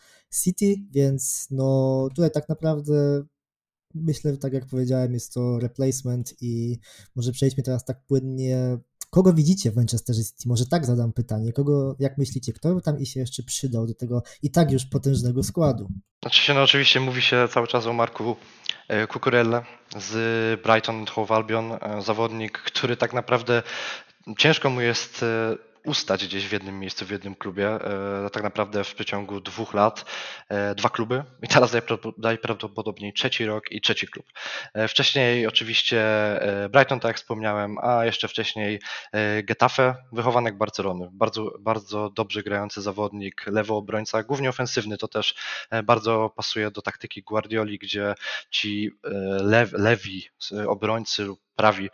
City, 0.43 0.75
więc 0.91 1.47
no 1.51 2.09
tutaj 2.15 2.31
tak 2.31 2.49
naprawdę 2.49 3.25
myślę, 3.95 4.37
tak 4.37 4.53
jak 4.53 4.67
powiedziałem, 4.67 5.15
jest 5.15 5.35
to 5.35 5.59
replacement 5.59 6.35
i 6.41 6.79
może 7.17 7.33
przejdźmy 7.33 7.63
teraz 7.63 7.85
tak 7.85 8.07
płynnie 8.07 8.79
Kogo 9.15 9.33
widzicie 9.33 9.71
w 9.71 9.77
Manchester 9.77 10.17
City? 10.17 10.49
Może 10.49 10.67
tak 10.67 10.87
zadam 10.87 11.13
pytanie. 11.13 11.53
Kogo, 11.53 11.97
jak 11.99 12.19
myślicie, 12.19 12.53
kto 12.53 12.75
by 12.75 12.83
tam 12.83 12.99
i 12.99 13.07
się 13.07 13.21
jeszcze 13.21 13.43
przydał 13.43 13.87
do 13.87 13.95
tego 13.95 14.23
i 14.43 14.51
tak 14.51 14.73
już 14.73 14.85
potężnego 14.85 15.43
składu? 15.43 15.89
Znaczy 16.23 16.41
się, 16.41 16.55
no 16.55 16.63
oczywiście 16.63 17.01
mówi 17.01 17.23
się 17.23 17.49
cały 17.51 17.67
czas 17.67 17.87
o 17.87 17.93
Marku 17.93 18.37
Kukurelle 19.09 19.63
z 19.97 20.61
Brighton 20.63 21.07
Hove 21.07 21.35
Albion, 21.35 21.73
e, 21.73 22.03
zawodnik, 22.03 22.59
który 22.59 22.97
tak 22.97 23.13
naprawdę 23.13 23.63
ciężko 24.39 24.71
mu 24.71 24.81
jest 24.81 25.23
e, 25.23 25.57
ustać 25.85 26.27
gdzieś 26.27 26.47
w 26.47 26.53
jednym 26.53 26.81
miejscu, 26.81 27.07
w 27.07 27.11
jednym 27.11 27.35
klubie. 27.35 27.69
E, 27.69 28.31
tak 28.33 28.43
naprawdę 28.43 28.85
w 28.85 28.95
przeciągu 28.95 29.41
dwóch 29.41 29.75
lat 29.75 30.05
e, 30.49 30.75
dwa 30.75 30.89
kluby 30.89 31.25
i 31.43 31.49
teraz 31.49 31.77
najprawdopodobniej 32.19 33.13
trzeci 33.13 33.47
rok 33.47 33.73
i 33.73 33.81
trzeci 33.81 34.09
klub. 34.09 34.27
E, 34.75 34.89
wcześniej 34.89 35.47
oczywiście 35.47 36.05
Brighton, 36.71 37.01
tak 37.01 37.09
jak 37.09 37.17
wspomniałem, 37.17 37.79
a 37.83 38.05
jeszcze 38.05 38.29
wcześniej 38.29 38.81
Getafe, 39.43 39.95
wychowanek 40.13 40.59
Barcelony. 40.59 41.09
Bardzo, 41.13 41.51
bardzo 41.61 42.11
dobrze 42.11 42.43
grający 42.43 42.83
zawodnik, 42.83 43.47
lewo 43.47 43.77
obrońca, 43.77 44.23
głównie 44.23 44.49
ofensywny, 44.49 44.99
to 44.99 45.09
też 45.09 45.35
bardzo 45.85 46.33
pasuje 46.37 46.71
do 46.71 46.83
taktyki 46.83 47.23
Guardioli, 47.23 47.79
gdzie 47.79 48.15
ci 48.51 48.91
lew, 49.41 49.73
lewi 49.73 50.29
obrońcy 50.67 51.25
lub 51.25 51.41
prawi 51.57 51.91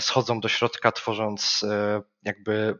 schodzą 0.00 0.40
do 0.40 0.48
środka, 0.48 0.92
tworząc 0.92 1.64
jakby 2.22 2.78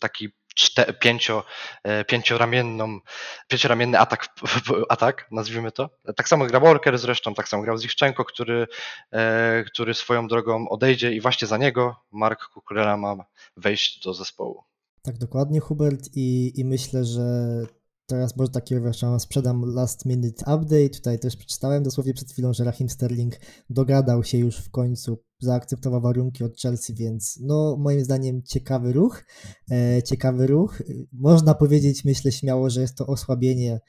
taki 0.00 0.28
czte, 0.54 0.92
pięcio, 0.92 1.44
e, 1.84 2.04
pięcioramienną, 2.04 2.98
pięcioramienny 3.48 3.98
atak, 3.98 4.28
atak, 4.88 5.28
nazwijmy 5.30 5.72
to. 5.72 5.90
Tak 6.16 6.28
samo 6.28 6.46
grał 6.46 6.62
Walker 6.62 6.98
zresztą, 6.98 7.34
tak 7.34 7.48
samo 7.48 7.62
grał 7.62 7.78
Zichczenko, 7.78 8.24
który, 8.24 8.66
e, 9.12 9.64
który 9.64 9.94
swoją 9.94 10.28
drogą 10.28 10.68
odejdzie 10.68 11.12
i 11.12 11.20
właśnie 11.20 11.48
za 11.48 11.56
niego 11.56 11.96
Mark 12.12 12.48
Kukurela 12.48 12.96
ma 12.96 13.24
wejść 13.56 14.04
do 14.04 14.14
zespołu. 14.14 14.62
Tak, 15.02 15.18
dokładnie 15.18 15.60
Hubert 15.60 16.08
i, 16.14 16.52
i 16.60 16.64
myślę, 16.64 17.04
że 17.04 17.22
teraz 18.12 18.36
może 18.36 18.50
taki 18.50 18.74
przepraszam, 18.74 19.20
sprzedam 19.20 19.64
last 19.74 20.06
minute 20.06 20.54
update. 20.54 20.88
Tutaj 20.88 21.18
też 21.18 21.36
przeczytałem 21.36 21.82
dosłownie 21.82 22.14
przed 22.14 22.32
chwilą, 22.32 22.52
że 22.52 22.64
Rahim 22.64 22.88
Sterling 22.88 23.34
dogadał 23.70 24.24
się 24.24 24.38
już 24.38 24.56
w 24.56 24.70
końcu, 24.70 25.18
zaakceptował 25.40 26.00
warunki 26.00 26.44
od 26.44 26.60
Chelsea, 26.60 26.94
więc 26.94 27.38
no 27.42 27.76
moim 27.76 28.04
zdaniem 28.04 28.42
ciekawy 28.42 28.92
ruch. 28.92 29.24
E, 29.70 30.02
ciekawy 30.02 30.46
ruch. 30.46 30.82
Można 31.12 31.54
powiedzieć, 31.54 32.04
myślę 32.04 32.32
śmiało, 32.32 32.70
że 32.70 32.80
jest 32.80 32.96
to 32.96 33.06
osłabienie 33.06 33.80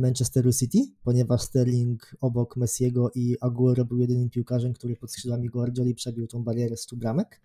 Manchesteru 0.00 0.52
City, 0.52 0.78
ponieważ 1.04 1.42
Sterling 1.42 2.16
obok 2.20 2.56
Messiego 2.56 3.10
i 3.14 3.36
Aguero 3.40 3.84
był 3.84 3.98
jedynym 3.98 4.30
piłkarzem, 4.30 4.72
który 4.72 4.96
pod 4.96 5.12
skrzydłami 5.12 5.48
Guardioli 5.48 5.94
przebił 5.94 6.26
tą 6.26 6.44
barierę 6.44 6.76
100 6.76 6.96
bramek. 6.96 7.40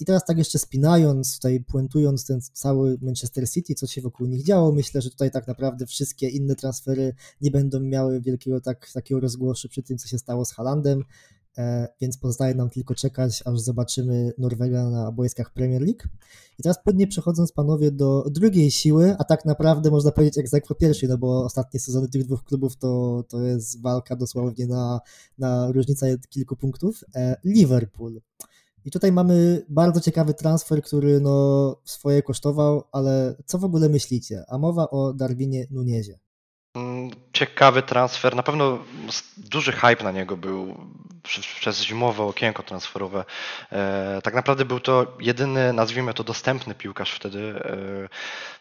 I 0.00 0.04
teraz 0.04 0.24
tak 0.24 0.38
jeszcze 0.38 0.58
spinając, 0.58 1.34
tutaj 1.34 1.64
puentując 1.64 2.26
ten 2.26 2.40
cały 2.52 2.98
Manchester 3.02 3.50
City, 3.50 3.74
co 3.74 3.86
się 3.86 4.00
wokół 4.02 4.26
nich 4.26 4.44
działo, 4.44 4.72
myślę, 4.72 5.02
że 5.02 5.10
tutaj 5.10 5.30
tak 5.30 5.46
naprawdę 5.46 5.86
wszystkie 5.86 6.28
inne 6.28 6.56
transfery 6.56 7.14
nie 7.40 7.50
będą 7.50 7.80
miały 7.80 8.20
wielkiego 8.20 8.60
tak, 8.60 8.90
takiego 8.92 9.20
rozgłosu 9.20 9.68
przy 9.68 9.82
tym, 9.82 9.98
co 9.98 10.08
się 10.08 10.18
stało 10.18 10.44
z 10.44 10.52
Halandem. 10.52 11.04
E, 11.58 11.88
więc 12.00 12.18
pozostaje 12.18 12.54
nam 12.54 12.70
tylko 12.70 12.94
czekać, 12.94 13.42
aż 13.44 13.60
zobaczymy 13.60 14.32
Norwega 14.38 14.90
na 14.90 15.12
boiskach 15.12 15.52
Premier 15.52 15.82
League. 15.82 16.02
I 16.58 16.62
teraz 16.62 16.82
płynnie 16.82 17.06
przechodząc 17.06 17.52
panowie 17.52 17.90
do 17.90 18.24
drugiej 18.30 18.70
siły, 18.70 19.16
a 19.18 19.24
tak 19.24 19.44
naprawdę 19.44 19.90
można 19.90 20.12
powiedzieć 20.12 20.50
po 20.68 20.74
pierwszej, 20.74 21.08
no 21.08 21.18
bo 21.18 21.44
ostatnie 21.44 21.80
sezony 21.80 22.08
tych 22.08 22.24
dwóch 22.24 22.44
klubów 22.44 22.76
to, 22.76 23.24
to 23.28 23.42
jest 23.42 23.82
walka 23.82 24.16
dosłownie 24.16 24.66
na, 24.66 25.00
na 25.38 25.72
różnicę 25.72 26.18
kilku 26.28 26.56
punktów. 26.56 27.04
E, 27.14 27.36
Liverpool. 27.44 28.20
I 28.84 28.90
tutaj 28.90 29.12
mamy 29.12 29.64
bardzo 29.68 30.00
ciekawy 30.00 30.34
transfer, 30.34 30.82
który 30.82 31.20
no 31.20 31.76
swoje 31.84 32.22
kosztował, 32.22 32.82
ale 32.92 33.36
co 33.46 33.58
w 33.58 33.64
ogóle 33.64 33.88
myślicie? 33.88 34.44
A 34.48 34.58
mowa 34.58 34.90
o 34.90 35.12
Darwinie 35.12 35.66
Nuniezie. 35.70 36.18
Mm, 36.74 37.10
ciekawy 37.32 37.82
transfer, 37.82 38.36
na 38.36 38.42
pewno 38.42 38.78
duży 39.36 39.72
hype 39.72 40.04
na 40.04 40.10
niego 40.10 40.36
był 40.36 40.86
przez 41.60 41.82
zimowe 41.82 42.22
okienko 42.22 42.62
transferowe. 42.62 43.24
Tak 44.22 44.34
naprawdę 44.34 44.64
był 44.64 44.80
to 44.80 45.06
jedyny, 45.20 45.72
nazwijmy 45.72 46.14
to, 46.14 46.24
dostępny 46.24 46.74
piłkarz 46.74 47.12
wtedy 47.12 47.54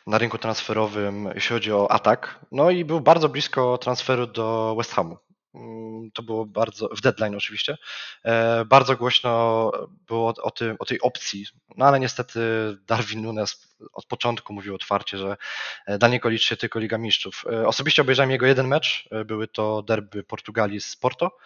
na 0.08 0.18
rynku 0.18 0.38
transferowym, 0.38 1.30
jeśli 1.36 1.54
chodzi 1.54 1.72
o 1.72 1.92
atak. 1.92 2.40
No 2.52 2.70
i 2.70 2.86
był 2.86 3.02
bardzo 3.02 3.30
blisko 3.30 3.78
transferu 3.78 4.28
do 4.28 4.76
West 4.78 4.94
Hamu. 4.94 5.18
Mm, 5.56 6.12
to 6.12 6.24
było 6.24 6.46
bardzo, 6.46 6.88
w 6.88 7.02
deadline 7.02 7.36
oczywiście, 7.36 7.78
e, 8.26 8.66
bardzo 8.66 8.98
głośno 8.98 9.72
było 10.08 10.34
o, 10.42 10.52
tym, 10.52 10.76
o 10.80 10.86
tej 10.86 11.02
opcji, 11.02 11.46
no 11.78 11.86
ale 11.86 12.00
niestety 12.00 12.40
Darwin 12.88 13.22
Nunes 13.22 13.76
od 13.94 14.06
początku 14.06 14.54
mówił 14.54 14.76
otwarcie, 14.76 15.18
że 15.18 15.38
e, 15.86 15.98
dla 15.98 16.08
niego 16.08 16.30
liczy 16.30 16.48
się 16.48 16.58
tylko 16.58 16.80
Liga 16.80 16.98
Mistrzów. 16.98 17.46
E, 17.52 17.68
osobiście 17.68 18.02
obejrzałem 18.02 18.32
jego 18.32 18.46
jeden 18.46 18.68
mecz, 18.68 19.10
były 19.26 19.48
to 19.48 19.82
derby 19.82 20.24
Portugalii 20.24 20.82
z 20.82 20.96
Porto 20.96 21.38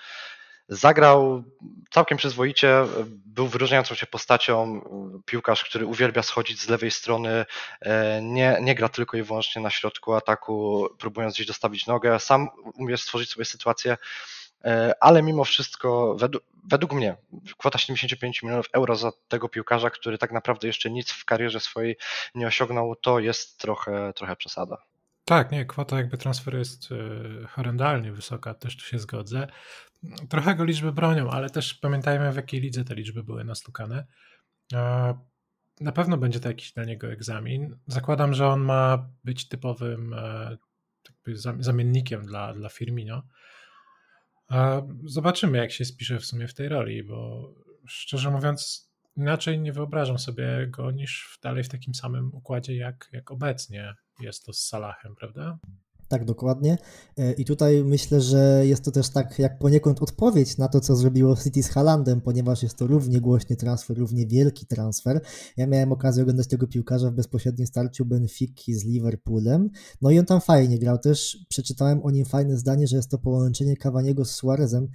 Zagrał 0.69 1.43
całkiem 1.91 2.17
przyzwoicie, 2.17 2.85
był 3.25 3.47
wyróżniającą 3.47 3.95
się 3.95 4.07
postacią, 4.07 4.81
piłkarz, 5.25 5.63
który 5.63 5.85
uwielbia 5.85 6.23
schodzić 6.23 6.61
z 6.61 6.69
lewej 6.69 6.91
strony, 6.91 7.45
e, 7.81 8.21
nie, 8.21 8.57
nie 8.61 8.75
gra 8.75 8.89
tylko 8.89 9.17
i 9.17 9.23
wyłącznie 9.23 9.61
na 9.61 9.69
środku 9.69 10.13
ataku, 10.13 10.87
próbując 10.99 11.33
gdzieś 11.33 11.47
dostawić 11.47 11.87
nogę, 11.87 12.19
sam 12.19 12.47
umie 12.75 12.97
stworzyć 12.97 13.29
sobie 13.29 13.45
sytuację, 13.45 13.97
e, 14.65 14.93
ale 14.99 15.23
mimo 15.23 15.43
wszystko, 15.43 16.15
według, 16.15 16.43
według 16.63 16.93
mnie, 16.93 17.15
kwota 17.57 17.77
75 17.77 18.43
milionów 18.43 18.65
euro 18.73 18.95
za 18.95 19.11
tego 19.27 19.49
piłkarza, 19.49 19.89
który 19.89 20.17
tak 20.17 20.31
naprawdę 20.31 20.67
jeszcze 20.67 20.89
nic 20.89 21.11
w 21.11 21.25
karierze 21.25 21.59
swojej 21.59 21.97
nie 22.35 22.47
osiągnął, 22.47 22.95
to 22.95 23.19
jest 23.19 23.57
trochę, 23.57 24.13
trochę 24.15 24.35
przesada. 24.35 24.77
Tak, 25.27 25.51
nie, 25.51 25.65
kwota 25.65 25.97
jakby 25.97 26.17
transferu 26.17 26.57
jest 26.57 26.89
e, 26.91 27.47
horrendalnie 27.47 28.11
wysoka, 28.11 28.53
też 28.53 28.77
tu 28.77 28.85
się 28.85 28.99
zgodzę. 28.99 29.47
Trochę 30.29 30.55
go 30.55 30.63
liczby 30.63 30.91
bronią, 30.91 31.29
ale 31.29 31.49
też 31.49 31.73
pamiętajmy 31.73 32.31
w 32.31 32.35
jakiej 32.35 32.61
lidze 32.61 32.83
te 32.83 32.95
liczby 32.95 33.23
były 33.23 33.43
nastukane. 33.43 34.05
Na 35.79 35.91
pewno 35.91 36.17
będzie 36.17 36.39
to 36.39 36.47
jakiś 36.47 36.73
dla 36.73 36.83
niego 36.83 37.11
egzamin. 37.11 37.77
Zakładam, 37.87 38.33
że 38.33 38.47
on 38.47 38.61
ma 38.61 39.09
być 39.23 39.47
typowym 39.47 40.13
e, 40.13 40.57
zamiennikiem 41.59 42.25
dla, 42.25 42.53
dla 42.53 42.69
Firmino. 42.69 43.23
Zobaczymy, 45.03 45.57
jak 45.57 45.71
się 45.71 45.85
spisze 45.85 46.19
w 46.19 46.25
sumie 46.25 46.47
w 46.47 46.53
tej 46.53 46.69
roli, 46.69 47.03
bo 47.03 47.49
szczerze 47.87 48.31
mówiąc, 48.31 48.89
inaczej 49.17 49.59
nie 49.59 49.73
wyobrażam 49.73 50.19
sobie 50.19 50.67
go 50.67 50.91
niż 50.91 51.39
dalej 51.41 51.63
w 51.63 51.69
takim 51.69 51.95
samym 51.95 52.33
układzie, 52.33 52.75
jak, 52.75 53.09
jak 53.11 53.31
obecnie 53.31 53.95
jest 54.19 54.45
to 54.45 54.53
z 54.53 54.59
Salahem, 54.59 55.15
prawda? 55.15 55.59
Tak, 56.07 56.25
dokładnie. 56.25 56.77
E, 57.17 57.33
I 57.33 57.45
tutaj 57.45 57.83
myślę, 57.83 58.21
że 58.21 58.61
jest 58.65 58.83
to 58.83 58.91
też 58.91 59.09
tak 59.09 59.39
jak 59.39 59.59
poniekąd 59.59 60.03
odpowiedź 60.03 60.57
na 60.57 60.67
to, 60.67 60.79
co 60.79 60.95
zrobiło 60.95 61.35
City 61.35 61.63
z 61.63 61.69
Halandem, 61.69 62.21
ponieważ 62.21 62.63
jest 62.63 62.77
to 62.77 62.87
równie 62.87 63.21
głośny 63.21 63.55
transfer, 63.55 63.97
równie 63.97 64.27
wielki 64.27 64.65
transfer. 64.65 65.21
Ja 65.57 65.67
miałem 65.67 65.91
okazję 65.91 66.23
oglądać 66.23 66.47
tego 66.47 66.67
piłkarza 66.67 67.11
w 67.11 67.13
bezpośrednim 67.13 67.67
starciu 67.67 68.05
Benfiki 68.05 68.73
z 68.73 68.85
Liverpoolem. 68.85 69.69
No 70.01 70.11
i 70.11 70.19
on 70.19 70.25
tam 70.25 70.41
fajnie 70.41 70.79
grał. 70.79 70.97
Też 70.97 71.37
przeczytałem 71.49 72.03
o 72.03 72.11
nim 72.11 72.25
fajne 72.25 72.57
zdanie, 72.57 72.87
że 72.87 72.95
jest 72.95 73.11
to 73.11 73.17
połączenie 73.17 73.77
Cavaniego 73.77 74.25
z 74.25 74.31
Suarezem. 74.31 74.87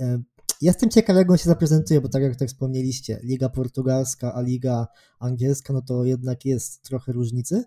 E, 0.00 0.22
jestem 0.60 0.90
ciekaw, 0.90 1.16
jak 1.16 1.30
on 1.30 1.38
się 1.38 1.44
zaprezentuje, 1.44 2.00
bo 2.00 2.08
tak 2.08 2.22
jak 2.22 2.36
tak 2.36 2.48
wspomnieliście, 2.48 3.20
Liga 3.22 3.48
Portugalska, 3.48 4.34
a 4.34 4.40
Liga 4.40 4.86
Angielska, 5.18 5.72
no 5.72 5.82
to 5.82 6.04
jednak 6.04 6.44
jest 6.44 6.82
trochę 6.82 7.12
różnicy. 7.12 7.64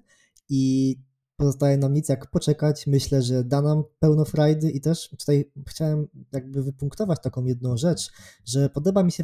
I 0.55 0.95
pozostaje 1.37 1.77
nam 1.77 1.93
nic 1.93 2.09
jak 2.09 2.31
poczekać. 2.31 2.87
Myślę, 2.87 3.21
że 3.21 3.43
da 3.43 3.61
nam 3.61 3.83
pełno 3.99 4.25
frajdy 4.25 4.71
i 4.71 4.81
też 4.81 5.09
tutaj 5.09 5.51
chciałem 5.67 6.07
jakby 6.31 6.63
wypunktować 6.63 7.19
taką 7.23 7.45
jedną 7.45 7.77
rzecz, 7.77 8.11
że 8.45 8.69
podoba 8.69 9.03
mi 9.03 9.11
się 9.11 9.23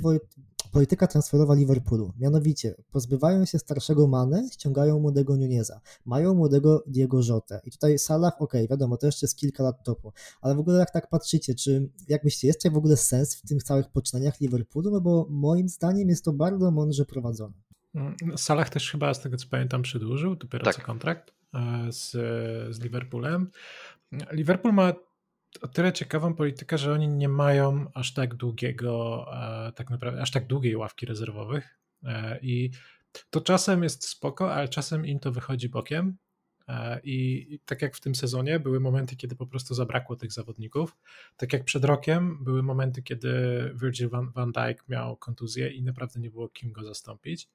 polityka 0.71 1.07
transferowa 1.07 1.53
Liverpoolu. 1.53 2.13
Mianowicie 2.19 2.75
pozbywają 2.91 3.45
się 3.45 3.59
starszego 3.59 4.07
Mane, 4.07 4.49
ściągają 4.51 4.99
młodego 4.99 5.37
Nuneza, 5.37 5.81
mają 6.05 6.33
młodego 6.33 6.83
Diego 6.87 7.21
Jota 7.27 7.59
i 7.59 7.71
tutaj 7.71 7.99
Salah, 7.99 8.41
ok, 8.41 8.53
wiadomo, 8.69 8.97
to 8.97 9.05
jeszcze 9.05 9.25
jest 9.25 9.35
kilka 9.35 9.63
lat 9.63 9.83
topu, 9.83 10.11
ale 10.41 10.55
w 10.55 10.59
ogóle 10.59 10.79
jak 10.79 10.91
tak 10.91 11.09
patrzycie, 11.09 11.55
czy 11.55 11.89
jak 12.07 12.23
myślicie, 12.23 12.47
jest 12.47 12.59
tutaj 12.59 12.71
w 12.71 12.77
ogóle 12.77 12.97
sens 12.97 13.35
w 13.35 13.41
tych 13.47 13.63
całych 13.63 13.89
poczynaniach 13.91 14.41
Liverpoolu, 14.41 14.91
no 14.91 15.01
bo 15.01 15.27
moim 15.29 15.69
zdaniem 15.69 16.09
jest 16.09 16.25
to 16.25 16.33
bardzo 16.33 16.71
mądrze 16.71 17.05
prowadzone. 17.05 17.68
Mm, 17.95 18.15
Salah 18.37 18.69
też 18.69 18.91
chyba, 18.91 19.13
z 19.13 19.21
tego 19.21 19.37
co 19.37 19.47
pamiętam, 19.47 19.81
przedłużył 19.81 20.35
dopiero 20.35 20.65
tak. 20.65 20.75
co 20.75 20.81
kontrakt. 20.81 21.33
E, 21.53 21.91
z, 21.91 22.11
z 22.75 22.79
Liverpoolem. 22.79 23.51
Liverpool 24.31 24.73
ma 24.73 24.93
o 25.61 25.67
tyle 25.67 25.93
ciekawą 25.93 26.33
politykę, 26.35 26.77
że 26.77 26.93
oni 26.93 27.07
nie 27.07 27.29
mają 27.29 27.85
aż 27.93 28.13
tak 28.13 28.35
długiego, 28.35 29.25
e, 29.33 29.71
tak 29.71 29.89
naprawdę, 29.89 30.21
aż 30.21 30.31
tak 30.31 30.47
długiej 30.47 30.75
ławki 30.75 31.05
rezerwowych 31.05 31.79
e, 32.03 32.39
i 32.41 32.71
to 33.29 33.41
czasem 33.41 33.83
jest 33.83 34.07
spoko, 34.07 34.53
ale 34.53 34.67
czasem 34.67 35.05
im 35.05 35.19
to 35.19 35.31
wychodzi 35.31 35.69
bokiem. 35.69 36.17
I, 37.03 37.47
I, 37.49 37.59
tak 37.59 37.81
jak 37.81 37.95
w 37.95 37.99
tym 37.99 38.15
sezonie 38.15 38.59
były 38.59 38.79
momenty, 38.79 39.15
kiedy 39.15 39.35
po 39.35 39.47
prostu 39.47 39.73
zabrakło 39.73 40.15
tych 40.15 40.31
zawodników. 40.31 40.97
Tak 41.37 41.53
jak 41.53 41.63
przed 41.63 41.85
rokiem 41.85 42.43
były 42.43 42.63
momenty, 42.63 43.03
kiedy 43.03 43.31
Virgil 43.75 44.09
van, 44.09 44.31
van 44.31 44.51
Dijk 44.51 44.89
miał 44.89 45.17
kontuzję 45.17 45.69
i 45.69 45.83
naprawdę 45.83 46.19
nie 46.19 46.31
było 46.31 46.49
kim 46.49 46.71
go 46.71 46.83
zastąpić. 46.83 47.47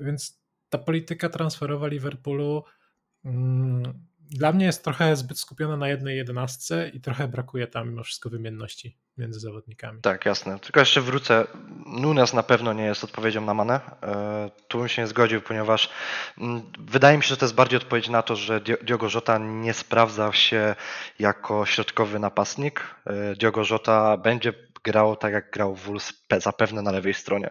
Więc 0.00 0.40
ta 0.68 0.78
polityka 0.78 1.28
transferowa 1.28 1.86
Liverpoolu 1.86 2.64
Mm, 3.26 4.06
dla 4.30 4.52
mnie 4.52 4.66
jest 4.66 4.84
trochę 4.84 5.16
zbyt 5.16 5.38
skupiona 5.38 5.76
na 5.76 5.88
jednej 5.88 6.16
jedenastce 6.16 6.88
i 6.88 7.00
trochę 7.00 7.28
brakuje 7.28 7.66
tam 7.66 7.88
mimo 7.88 8.02
wszystko 8.02 8.30
wymienności 8.30 8.98
między 9.18 9.40
zawodnikami. 9.40 10.00
Tak, 10.00 10.26
jasne. 10.26 10.58
Tylko 10.58 10.80
jeszcze 10.80 11.00
wrócę. 11.00 11.46
Nunes 11.86 12.32
na 12.32 12.42
pewno 12.42 12.72
nie 12.72 12.84
jest 12.84 13.04
odpowiedzią 13.04 13.44
na 13.44 13.54
Manę. 13.54 13.80
E, 14.02 14.50
tu 14.68 14.78
bym 14.78 14.88
się 14.88 15.02
nie 15.02 15.08
zgodził, 15.08 15.40
ponieważ 15.42 15.90
mm, 16.38 16.62
wydaje 16.78 17.16
mi 17.16 17.22
się, 17.22 17.28
że 17.28 17.36
to 17.36 17.44
jest 17.44 17.54
bardziej 17.54 17.76
odpowiedź 17.76 18.08
na 18.08 18.22
to, 18.22 18.36
że 18.36 18.60
Diogo 18.60 19.08
Jota 19.14 19.38
nie 19.38 19.74
sprawdza 19.74 20.32
się 20.32 20.74
jako 21.18 21.66
środkowy 21.66 22.18
napastnik. 22.18 22.94
E, 23.06 23.36
Diogo 23.36 23.62
Jota 23.70 24.16
będzie 24.16 24.52
grał 24.86 25.16
tak 25.16 25.32
jak 25.32 25.50
grał 25.50 25.74
Wolves 25.74 26.12
zapewne 26.38 26.82
na 26.82 26.90
lewej 26.92 27.14
stronie. 27.14 27.50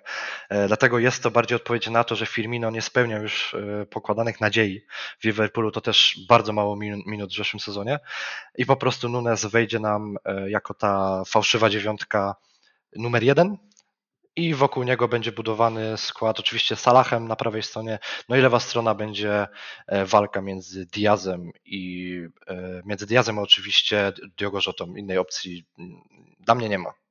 E, 0.50 0.68
dlatego 0.68 1.00
jest 1.00 1.24
to 1.24 1.32
bardziej 1.32 1.56
odpowiedź 1.56 1.90
na 1.90 2.04
to, 2.04 2.16
że 2.16 2.26
Firmino 2.26 2.72
nie 2.72 2.82
spełniał 2.82 3.22
już 3.22 3.54
e, 3.54 3.86
pokładanych 3.86 4.42
nadziei 4.42 4.82
w 5.20 5.24
Liverpoolu, 5.24 5.72
to 5.72 5.82
też 5.82 6.20
bardzo 6.30 6.54
mało 6.54 6.76
minut 7.06 7.32
w 7.32 7.38
zeszłym 7.38 7.60
sezonie 7.60 8.00
i 8.58 8.66
po 8.66 8.76
prostu 8.76 9.10
Nunes 9.10 9.46
wejdzie 9.46 9.80
nam 9.80 10.18
e, 10.26 10.50
jako 10.50 10.74
ta 10.74 11.24
fałszywa 11.28 11.70
dziewiątka 11.70 12.36
numer 12.96 13.24
jeden, 13.24 13.58
i 14.38 14.54
wokół 14.54 14.84
niego 14.84 15.08
będzie 15.08 15.32
budowany 15.32 15.98
skład 15.98 16.40
oczywiście 16.40 16.76
Salahem 16.76 17.28
na 17.28 17.36
prawej 17.36 17.64
stronie, 17.64 18.00
no 18.30 18.36
i 18.36 18.42
lewa 18.42 18.60
strona 18.60 18.96
będzie 18.96 19.48
walka 20.06 20.42
między 20.42 20.86
Diazem 20.86 21.52
i 21.66 22.22
między 22.86 23.06
Diazem 23.06 23.40
oczywiście 23.40 24.14
Diogo 24.38 24.60
Jotą. 24.68 24.96
Innej 24.96 25.18
opcji 25.18 25.66
mm, 25.80 26.02
dla 26.40 26.56
mnie 26.56 26.70
nie 26.70 26.78
ma. 26.78 27.05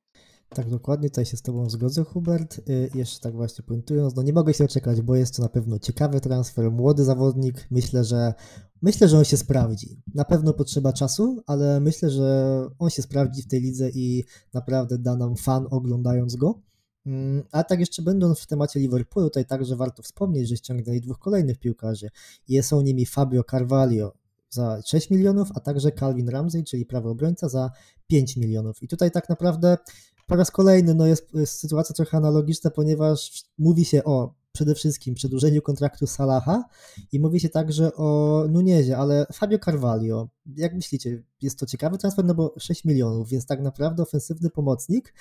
Tak, 0.54 0.70
dokładnie, 0.70 1.10
tutaj 1.10 1.24
się 1.24 1.36
z 1.36 1.42
Tobą 1.42 1.70
zgodzę, 1.70 2.04
Hubert. 2.04 2.58
Y, 2.68 2.90
jeszcze 2.94 3.20
tak 3.20 3.34
właśnie 3.34 3.64
pointując, 3.64 4.16
no 4.16 4.22
nie 4.22 4.32
mogę 4.32 4.54
się 4.54 4.64
oczekać, 4.64 5.02
bo 5.02 5.16
jest 5.16 5.36
to 5.36 5.42
na 5.42 5.48
pewno 5.48 5.78
ciekawy 5.78 6.20
transfer, 6.20 6.70
młody 6.70 7.04
zawodnik. 7.04 7.66
Myślę, 7.70 8.04
że 8.04 8.34
myślę, 8.82 9.08
że 9.08 9.18
on 9.18 9.24
się 9.24 9.36
sprawdzi. 9.36 10.02
Na 10.14 10.24
pewno 10.24 10.52
potrzeba 10.52 10.92
czasu, 10.92 11.42
ale 11.46 11.80
myślę, 11.80 12.10
że 12.10 12.60
on 12.78 12.90
się 12.90 13.02
sprawdzi 13.02 13.42
w 13.42 13.46
tej 13.46 13.60
lidze 13.60 13.90
i 13.90 14.24
naprawdę 14.52 14.98
da 14.98 15.16
nam 15.16 15.36
fan 15.36 15.66
oglądając 15.70 16.36
go. 16.36 16.60
Mm, 17.06 17.42
a 17.52 17.64
tak 17.64 17.80
jeszcze 17.80 18.02
będąc 18.02 18.40
w 18.40 18.46
temacie 18.46 18.80
Liverpoolu, 18.80 19.30
tutaj 19.30 19.44
także 19.44 19.76
warto 19.76 20.02
wspomnieć, 20.02 20.48
że 20.48 20.56
ściągnęli 20.56 21.00
dwóch 21.00 21.18
kolejnych 21.18 21.58
piłkarzy 21.58 22.08
i 22.48 22.62
są 22.62 22.80
nimi 22.80 23.06
Fabio 23.06 23.44
Carvalho 23.50 24.12
za 24.50 24.82
6 24.86 25.10
milionów, 25.10 25.48
a 25.54 25.60
także 25.60 25.92
Calvin 25.92 26.28
Ramsey, 26.28 26.64
czyli 26.64 26.86
prawy 26.86 27.08
obrońca 27.08 27.48
za 27.48 27.70
5 28.06 28.36
milionów. 28.36 28.82
I 28.82 28.88
tutaj 28.88 29.10
tak 29.10 29.28
naprawdę 29.28 29.78
po 30.26 30.36
raz 30.36 30.50
kolejny 30.50 30.94
no 30.94 31.06
jest, 31.06 31.34
jest 31.34 31.58
sytuacja 31.58 31.94
trochę 31.94 32.16
analogiczna, 32.16 32.70
ponieważ 32.70 33.44
mówi 33.58 33.84
się 33.84 34.04
o 34.04 34.34
przede 34.52 34.74
wszystkim 34.74 35.14
przedłużeniu 35.14 35.62
kontraktu 35.62 36.06
Salaha 36.06 36.64
i 37.12 37.20
mówi 37.20 37.40
się 37.40 37.48
także 37.48 37.94
o 37.94 38.44
Nuniezie, 38.48 38.96
ale 38.96 39.26
Fabio 39.32 39.58
Carvalho, 39.58 40.28
jak 40.56 40.74
myślicie, 40.74 41.22
jest 41.42 41.58
to 41.58 41.66
ciekawy 41.66 41.98
transfer, 41.98 42.24
no 42.24 42.34
bo 42.34 42.54
6 42.58 42.84
milionów, 42.84 43.28
więc 43.28 43.46
tak 43.46 43.60
naprawdę 43.60 44.02
ofensywny 44.02 44.50
pomocnik, 44.50 45.14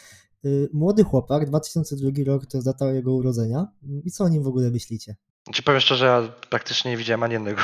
yy, 0.43 0.69
młody 0.73 1.03
chłopak, 1.03 1.45
2002 1.45 2.09
rok 2.25 2.45
to 2.45 2.57
jest 2.57 2.67
data 2.67 2.91
jego 2.91 3.13
urodzenia 3.13 3.67
i 4.03 4.11
co 4.11 4.23
o 4.23 4.29
nim 4.29 4.43
w 4.43 4.47
ogóle 4.47 4.71
myślicie? 4.71 5.15
Ci 5.53 5.63
powiem 5.63 5.81
szczerze, 5.81 6.05
ja 6.05 6.21
praktycznie 6.49 6.91
nie 6.91 6.97
widziałem 6.97 7.23
ani 7.23 7.33
jednego 7.33 7.61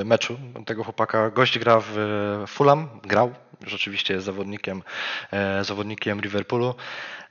y, 0.00 0.04
meczu 0.04 0.36
tego 0.66 0.84
chłopaka. 0.84 1.30
Gość 1.30 1.58
gra 1.58 1.80
w 1.80 1.98
y, 1.98 2.46
Fulham, 2.46 2.88
grał 3.08 3.30
rzeczywiście 3.66 4.14
jest 4.14 4.26
zawodnikiem, 4.26 4.82
e, 5.32 5.64
zawodnikiem 5.64 6.20
Liverpoolu. 6.20 6.74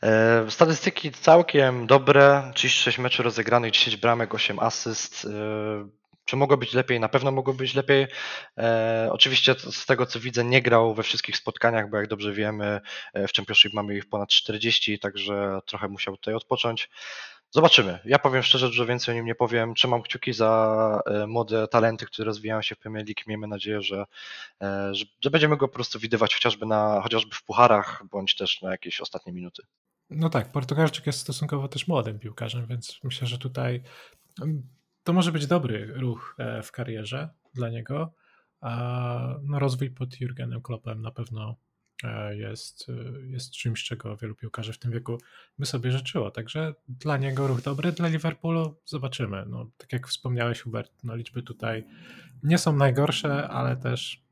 E, 0.03 0.45
statystyki 0.51 1.11
całkiem 1.11 1.88
dobre, 1.88 2.51
36 2.55 2.97
meczów 2.97 3.25
rozegranych, 3.25 3.71
10 3.71 3.97
bramek, 3.97 4.33
8 4.33 4.59
asyst. 4.59 5.25
E, 5.25 6.01
Czy 6.25 6.35
mogło 6.35 6.57
być 6.57 6.73
lepiej? 6.73 7.00
Na 7.00 7.09
pewno 7.09 7.31
mogło 7.31 7.53
być 7.53 7.75
lepiej. 7.75 8.07
E, 8.57 9.09
oczywiście 9.11 9.55
z 9.55 9.85
tego 9.85 10.05
co 10.05 10.19
widzę, 10.19 10.43
nie 10.43 10.61
grał 10.61 10.93
we 10.93 11.03
wszystkich 11.03 11.38
spotkaniach, 11.38 11.89
bo 11.89 11.97
jak 11.97 12.07
dobrze 12.07 12.33
wiemy, 12.33 12.81
w 13.15 13.33
Championship 13.35 13.73
mamy 13.73 13.97
ich 13.97 14.09
ponad 14.09 14.29
40, 14.29 15.00
także 15.00 15.59
trochę 15.65 15.88
musiał 15.88 16.17
tutaj 16.17 16.33
odpocząć. 16.33 16.89
Zobaczymy. 17.53 18.00
Ja 18.05 18.20
powiem 18.20 18.43
szczerze, 18.43 18.67
dużo 18.67 18.86
więcej 18.86 19.13
o 19.13 19.15
nim 19.15 19.25
nie 19.25 19.36
powiem. 19.36 19.74
Trzymam 19.74 20.01
kciuki 20.01 20.34
za 20.34 21.01
e, 21.05 21.27
młode 21.27 21.67
talenty, 21.67 22.05
które 22.05 22.25
rozwijają 22.25 22.62
się 22.62 22.75
w 22.75 22.79
Premier 22.79 23.05
League. 23.05 23.22
Miejmy 23.27 23.48
nadzieję, 23.48 23.81
że, 23.81 24.05
e, 24.62 24.96
że, 24.96 25.05
że 25.22 25.29
będziemy 25.29 25.58
go 25.58 25.67
po 25.67 25.74
prostu 25.74 26.00
widywać 26.00 26.36
chociażby, 26.36 26.65
na, 26.65 27.01
chociażby 27.01 27.36
w 27.36 27.43
pucharach, 27.43 28.03
bądź 28.12 28.36
też 28.36 28.62
na 28.62 28.72
jakieś 28.72 29.01
ostatnie 29.01 29.34
minuty. 29.34 29.63
No 30.10 30.29
tak, 30.29 30.51
Portugalczyk 30.51 31.05
jest 31.08 31.20
stosunkowo 31.20 31.67
też 31.67 31.88
młodym 31.88 32.20
piłkarzem, 32.20 32.67
więc 32.67 33.00
myślę, 33.03 33.27
że 33.27 33.38
tutaj 33.38 33.84
mm, 34.41 34.67
to 35.03 35.13
może 35.13 35.31
być 35.31 35.48
dobry 35.48 35.93
ruch 35.93 36.36
e, 36.38 36.63
w 36.63 36.72
karierze 36.72 37.29
dla 37.53 37.70
niego. 37.70 38.13
A 38.62 39.36
no, 39.43 39.60
rozwój 39.60 39.91
pod 39.91 40.22
Jurgenem 40.22 40.62
Kloppem 40.62 41.01
na 41.01 41.12
pewno 41.12 41.55
jest, 42.34 42.89
e, 42.89 43.27
jest 43.27 43.51
czymś, 43.51 43.84
czego 43.84 44.17
wielu 44.17 44.36
piłkarzy 44.36 44.74
w 44.74 44.79
tym 44.79 44.91
wieku 44.91 45.17
by 45.60 45.65
sobie 45.65 45.91
życzyło. 45.91 46.31
Także 46.31 46.74
dla 46.89 47.17
niego 47.17 47.48
ruch 47.48 47.62
dobry, 47.62 47.91
dla 47.91 48.08
Liverpoolu 48.08 48.75
zobaczymy. 48.86 49.46
No, 49.48 49.72
tak 49.77 49.93
jak 49.93 50.08
wspomniałeś, 50.08 50.62
Hubert, 50.62 50.91
no, 51.03 51.15
liczby 51.15 51.43
tutaj 51.43 51.88
nie 52.43 52.58
są 52.58 52.75
najgorsze, 52.75 53.48
ale 53.48 53.77
też 53.77 54.24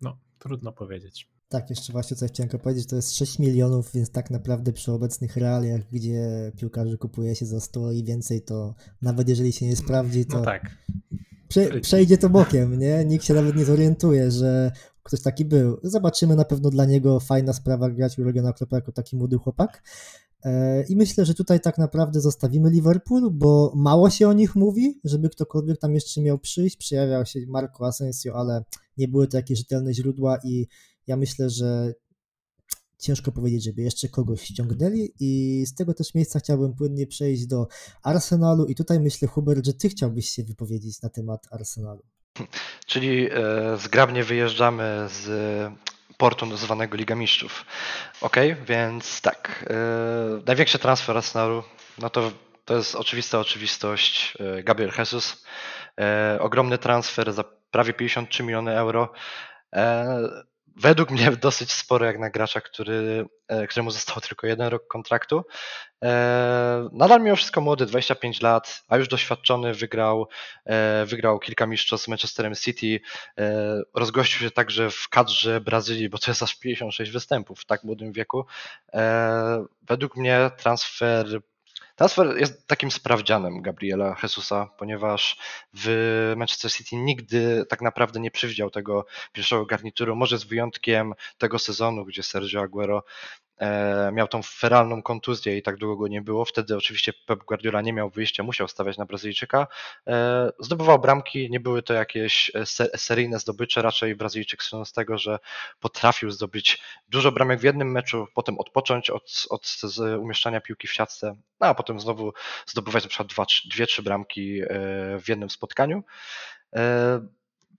no, 0.00 0.18
trudno 0.38 0.72
powiedzieć. 0.72 1.28
Tak, 1.48 1.70
jeszcze 1.70 1.92
właśnie 1.92 2.16
coś 2.16 2.30
chciałem 2.30 2.50
powiedzieć, 2.50 2.86
to 2.86 2.96
jest 2.96 3.16
6 3.16 3.38
milionów, 3.38 3.92
więc 3.92 4.12
tak 4.12 4.30
naprawdę 4.30 4.72
przy 4.72 4.92
obecnych 4.92 5.36
realiach, 5.36 5.80
gdzie 5.92 6.52
piłkarzy 6.58 6.98
kupuje 6.98 7.34
się 7.34 7.46
za 7.46 7.60
100 7.60 7.92
i 7.92 8.04
więcej, 8.04 8.42
to 8.42 8.74
nawet 9.02 9.28
jeżeli 9.28 9.52
się 9.52 9.66
nie 9.66 9.76
sprawdzi, 9.76 10.26
to 10.26 10.38
no 10.38 10.44
tak. 10.44 10.76
Prze 11.48 11.80
przejdzie 11.80 12.18
to 12.18 12.28
bokiem, 12.30 12.78
nie? 12.78 13.04
Nikt 13.04 13.24
się 13.24 13.34
nawet 13.34 13.56
nie 13.56 13.64
zorientuje, 13.64 14.30
że 14.30 14.72
ktoś 15.02 15.20
taki 15.20 15.44
był. 15.44 15.80
Zobaczymy, 15.82 16.36
na 16.36 16.44
pewno 16.44 16.70
dla 16.70 16.84
niego 16.84 17.20
fajna 17.20 17.52
sprawa 17.52 17.90
grać 17.90 18.18
Jurgena 18.18 18.52
Kloppa 18.52 18.76
jako 18.76 18.92
taki 18.92 19.16
młody 19.16 19.36
chłopak. 19.36 19.82
E, 20.44 20.82
I 20.82 20.96
myślę, 20.96 21.24
że 21.24 21.34
tutaj 21.34 21.60
tak 21.60 21.78
naprawdę 21.78 22.20
zostawimy 22.20 22.70
Liverpool, 22.70 23.30
bo 23.30 23.72
mało 23.76 24.10
się 24.10 24.28
o 24.28 24.32
nich 24.32 24.56
mówi, 24.56 25.00
żeby 25.04 25.30
ktokolwiek 25.30 25.78
tam 25.78 25.94
jeszcze 25.94 26.20
miał 26.20 26.38
przyjść. 26.38 26.76
Przejawiał 26.76 27.26
się 27.26 27.40
Marco 27.48 27.86
Asensio, 27.86 28.34
ale 28.34 28.64
nie 28.96 29.08
były 29.08 29.28
to 29.28 29.36
jakieś 29.36 29.58
rzetelne 29.58 29.94
źródła 29.94 30.38
i 30.44 30.66
ja 31.06 31.16
myślę, 31.16 31.50
że 31.50 31.94
ciężko 32.98 33.32
powiedzieć, 33.32 33.64
żeby 33.64 33.82
jeszcze 33.82 34.08
kogoś 34.08 34.42
ściągnęli 34.42 35.12
i 35.20 35.62
z 35.66 35.74
tego 35.74 35.94
też 35.94 36.14
miejsca 36.14 36.38
chciałbym 36.38 36.74
płynnie 36.74 37.06
przejść 37.06 37.46
do 37.46 37.66
Arsenalu 38.02 38.66
i 38.66 38.74
tutaj 38.74 39.00
myślę 39.00 39.28
Hubert, 39.28 39.66
że 39.66 39.74
ty 39.74 39.88
chciałbyś 39.88 40.28
się 40.28 40.44
wypowiedzieć 40.44 41.02
na 41.02 41.08
temat 41.08 41.46
Arsenalu. 41.50 42.02
Czyli 42.86 43.28
e, 43.30 43.76
zgrabnie 43.76 44.24
wyjeżdżamy 44.24 45.06
z 45.08 45.28
portu 46.16 46.56
zwanego 46.56 46.96
Liga 46.96 47.14
Mistrzów. 47.14 47.64
Ok, 48.20 48.36
więc 48.66 49.20
tak. 49.20 49.64
E, 49.70 49.74
największy 50.46 50.78
transfer 50.78 51.16
Arsenalu, 51.16 51.62
no 51.98 52.10
to 52.10 52.32
to 52.64 52.76
jest 52.76 52.94
oczywista 52.94 53.38
oczywistość. 53.38 54.36
E, 54.58 54.62
Gabriel 54.62 54.92
Jesus. 54.98 55.44
Ogromny 56.38 56.78
transfer 56.78 57.32
za 57.32 57.44
prawie 57.70 57.92
53 57.92 58.42
miliony 58.42 58.76
euro 58.76 59.12
według 60.76 61.10
mnie 61.10 61.30
dosyć 61.42 61.72
sporo 61.72 62.06
jak 62.06 62.18
na 62.18 62.30
gracza, 62.30 62.60
który, 62.60 63.26
e, 63.48 63.66
któremu 63.66 63.90
został 63.90 64.20
tylko 64.28 64.46
jeden 64.46 64.68
rok 64.68 64.86
kontraktu. 64.86 65.44
E, 66.04 66.88
nadal 66.92 67.22
mimo 67.22 67.36
wszystko 67.36 67.60
młody, 67.60 67.86
25 67.86 68.40
lat, 68.40 68.82
a 68.88 68.96
już 68.96 69.08
doświadczony, 69.08 69.74
wygrał, 69.74 70.28
e, 70.64 71.06
wygrał 71.06 71.38
kilka 71.38 71.66
mistrzostw 71.66 72.06
z 72.06 72.08
Manchesterem 72.08 72.54
City, 72.54 73.00
rozgościł 73.94 74.40
się 74.40 74.50
także 74.50 74.90
w 74.90 75.08
kadrze 75.08 75.60
Brazylii, 75.60 76.08
bo 76.08 76.18
to 76.18 76.30
jest 76.30 76.42
aż 76.42 76.58
56 76.58 77.12
występów 77.12 77.60
w 77.60 77.66
tak 77.66 77.84
młodym 77.84 78.12
wieku. 78.12 78.44
Według 79.82 80.16
mnie 80.16 80.50
transfer 80.56 81.40
Transfer 82.00 82.36
jest 82.38 82.66
takim 82.66 82.90
sprawdzianem 82.90 83.62
Gabriela 83.62 84.16
Jesusa, 84.22 84.66
ponieważ 84.78 85.38
w 85.74 86.32
Manchester 86.36 86.72
City 86.72 86.96
nigdy 86.96 87.64
tak 87.68 87.82
naprawdę 87.82 88.20
nie 88.20 88.30
przewidział 88.30 88.70
tego 88.70 89.06
pierwszego 89.32 89.66
garnituru, 89.66 90.16
może 90.16 90.38
z 90.38 90.44
wyjątkiem 90.44 91.14
tego 91.38 91.58
sezonu, 91.58 92.04
gdzie 92.04 92.22
Sergio 92.22 92.60
Aguero 92.60 93.04
miał 94.12 94.28
tą 94.28 94.42
feralną 94.42 95.02
kontuzję 95.02 95.56
i 95.56 95.62
tak 95.62 95.76
długo 95.76 95.96
go 95.96 96.08
nie 96.08 96.22
było. 96.22 96.44
Wtedy 96.44 96.76
oczywiście 96.76 97.12
Pep 97.26 97.44
Guardiola 97.44 97.80
nie 97.80 97.92
miał 97.92 98.10
wyjścia, 98.10 98.42
musiał 98.42 98.68
stawiać 98.68 98.98
na 98.98 99.06
Brazylijczyka. 99.06 99.66
E, 100.06 100.50
zdobywał 100.58 100.98
bramki, 100.98 101.50
nie 101.50 101.60
były 101.60 101.82
to 101.82 101.94
jakieś 101.94 102.50
e, 102.54 102.66
seryjne 102.98 103.38
zdobycze, 103.38 103.82
raczej 103.82 104.14
Brazylijczyk 104.16 104.62
słynął 104.62 104.84
z 104.84 104.92
tego, 104.92 105.18
że 105.18 105.38
potrafił 105.80 106.30
zdobyć 106.30 106.82
dużo 107.08 107.32
bramek 107.32 107.60
w 107.60 107.62
jednym 107.62 107.92
meczu, 107.92 108.26
potem 108.34 108.58
odpocząć 108.58 109.10
od, 109.10 109.46
od 109.50 109.80
umieszczania 110.18 110.60
piłki 110.60 110.88
w 110.88 110.92
siatce, 110.92 111.36
no, 111.60 111.66
a 111.66 111.74
potem 111.74 112.00
znowu 112.00 112.32
zdobywać 112.66 113.04
na 113.04 113.08
przykład 113.08 113.28
dwa, 113.28 113.46
dwie, 113.70 113.86
trzy 113.86 114.02
bramki 114.02 114.60
w 115.22 115.28
jednym 115.28 115.50
spotkaniu. 115.50 116.02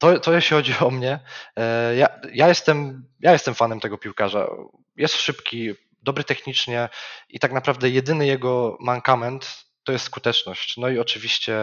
To, 0.01 0.19
to 0.19 0.33
jeśli 0.33 0.55
chodzi 0.55 0.73
o 0.79 0.91
mnie. 0.91 1.19
Ja, 1.97 2.07
ja, 2.33 2.47
jestem, 2.47 3.05
ja 3.19 3.31
jestem 3.31 3.55
fanem 3.55 3.79
tego 3.79 3.97
piłkarza 3.97 4.47
jest 4.95 5.15
szybki, 5.15 5.73
dobry 6.03 6.23
technicznie 6.23 6.89
i 7.29 7.39
tak 7.39 7.51
naprawdę 7.51 7.89
jedyny 7.89 8.27
jego 8.27 8.77
mankament 8.79 9.65
to 9.83 9.91
jest 9.91 10.05
skuteczność. 10.05 10.77
No 10.77 10.89
i 10.89 10.99
oczywiście 10.99 11.57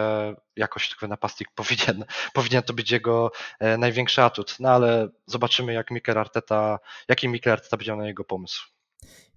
jakoś 0.55 0.89
tylko 0.89 1.07
napastnik 1.07 1.49
powinien, 1.55 2.05
powinien 2.33 2.63
to 2.63 2.73
być 2.73 2.91
jego 2.91 3.31
e, 3.59 3.77
największy 3.77 4.21
atut. 4.21 4.55
No 4.59 4.69
ale 4.69 5.09
zobaczymy, 5.25 5.73
jak 5.73 5.91
Mikel 5.91 6.17
Arteta, 6.17 6.79
jaki 7.07 7.27
Mikel 7.27 7.53
Arteta 7.53 7.77
będzie 7.77 7.95
na 7.95 8.07
jego 8.07 8.23
pomysł. 8.23 8.78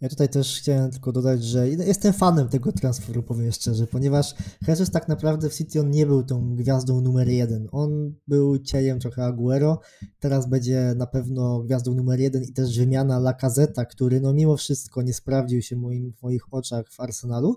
Ja 0.03 0.09
tutaj 0.09 0.29
też 0.29 0.59
chciałem 0.59 0.91
tylko 0.91 1.13
dodać, 1.13 1.45
że 1.45 1.69
jestem 1.69 2.13
fanem 2.13 2.49
tego 2.49 2.73
transferu, 2.73 3.23
powiem 3.23 3.53
szczerze, 3.53 3.87
ponieważ 3.87 4.35
Jesus 4.69 4.91
tak 4.91 5.09
naprawdę 5.09 5.51
w 5.51 5.55
City 5.55 5.81
on 5.81 5.91
nie 5.91 6.07
był 6.07 6.23
tą 6.23 6.57
gwiazdą 6.57 7.01
numer 7.01 7.29
jeden. 7.29 7.69
On 7.73 8.15
był 8.29 8.59
cieniem 8.59 9.01
trochę 9.01 9.25
Aguero, 9.25 9.81
teraz 10.21 10.49
będzie 10.49 10.95
na 10.97 11.07
pewno 11.07 11.63
gwiazdą 11.63 11.95
numer 11.95 12.21
jeden 12.21 12.43
i 12.43 12.53
też 12.53 12.79
wymiana 12.79 13.19
Lacazeta, 13.19 13.85
który 13.85 14.21
no 14.21 14.33
mimo 14.33 14.57
wszystko 14.57 15.03
nie 15.03 15.15
sprawdził 15.15 15.63
się 15.63 15.77
moim, 15.77 16.13
w 16.13 16.23
moich 16.23 16.43
oczach 16.51 16.85
w 16.91 17.01
Arsenalu. 17.01 17.57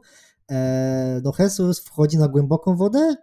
Eee, 0.49 1.21
no 1.23 1.33
Jesus 1.39 1.79
wchodzi 1.79 2.17
na 2.17 2.27
głęboką 2.27 2.75
wodę, 2.75 3.15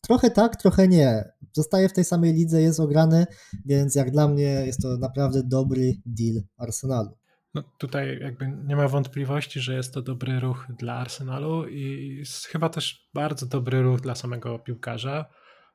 Trochę 0.00 0.30
tak, 0.30 0.56
trochę 0.56 0.88
nie. 0.88 1.32
Zostaje 1.52 1.88
w 1.88 1.92
tej 1.92 2.04
samej 2.04 2.32
lidze, 2.32 2.62
jest 2.62 2.80
ograny, 2.80 3.26
więc 3.64 3.94
jak 3.94 4.10
dla 4.10 4.28
mnie 4.28 4.42
jest 4.66 4.82
to 4.82 4.96
naprawdę 4.96 5.42
dobry 5.42 5.94
deal 6.06 6.42
Arsenalu. 6.56 7.10
No 7.56 7.62
tutaj 7.78 8.18
jakby 8.20 8.48
nie 8.64 8.76
ma 8.76 8.88
wątpliwości, 8.88 9.60
że 9.60 9.74
jest 9.74 9.94
to 9.94 10.02
dobry 10.02 10.40
ruch 10.40 10.66
dla 10.78 10.94
Arsenalu 10.94 11.68
i 11.68 12.22
chyba 12.48 12.68
też 12.68 13.08
bardzo 13.14 13.46
dobry 13.46 13.82
ruch 13.82 14.00
dla 14.00 14.14
samego 14.14 14.58
piłkarza. 14.58 15.24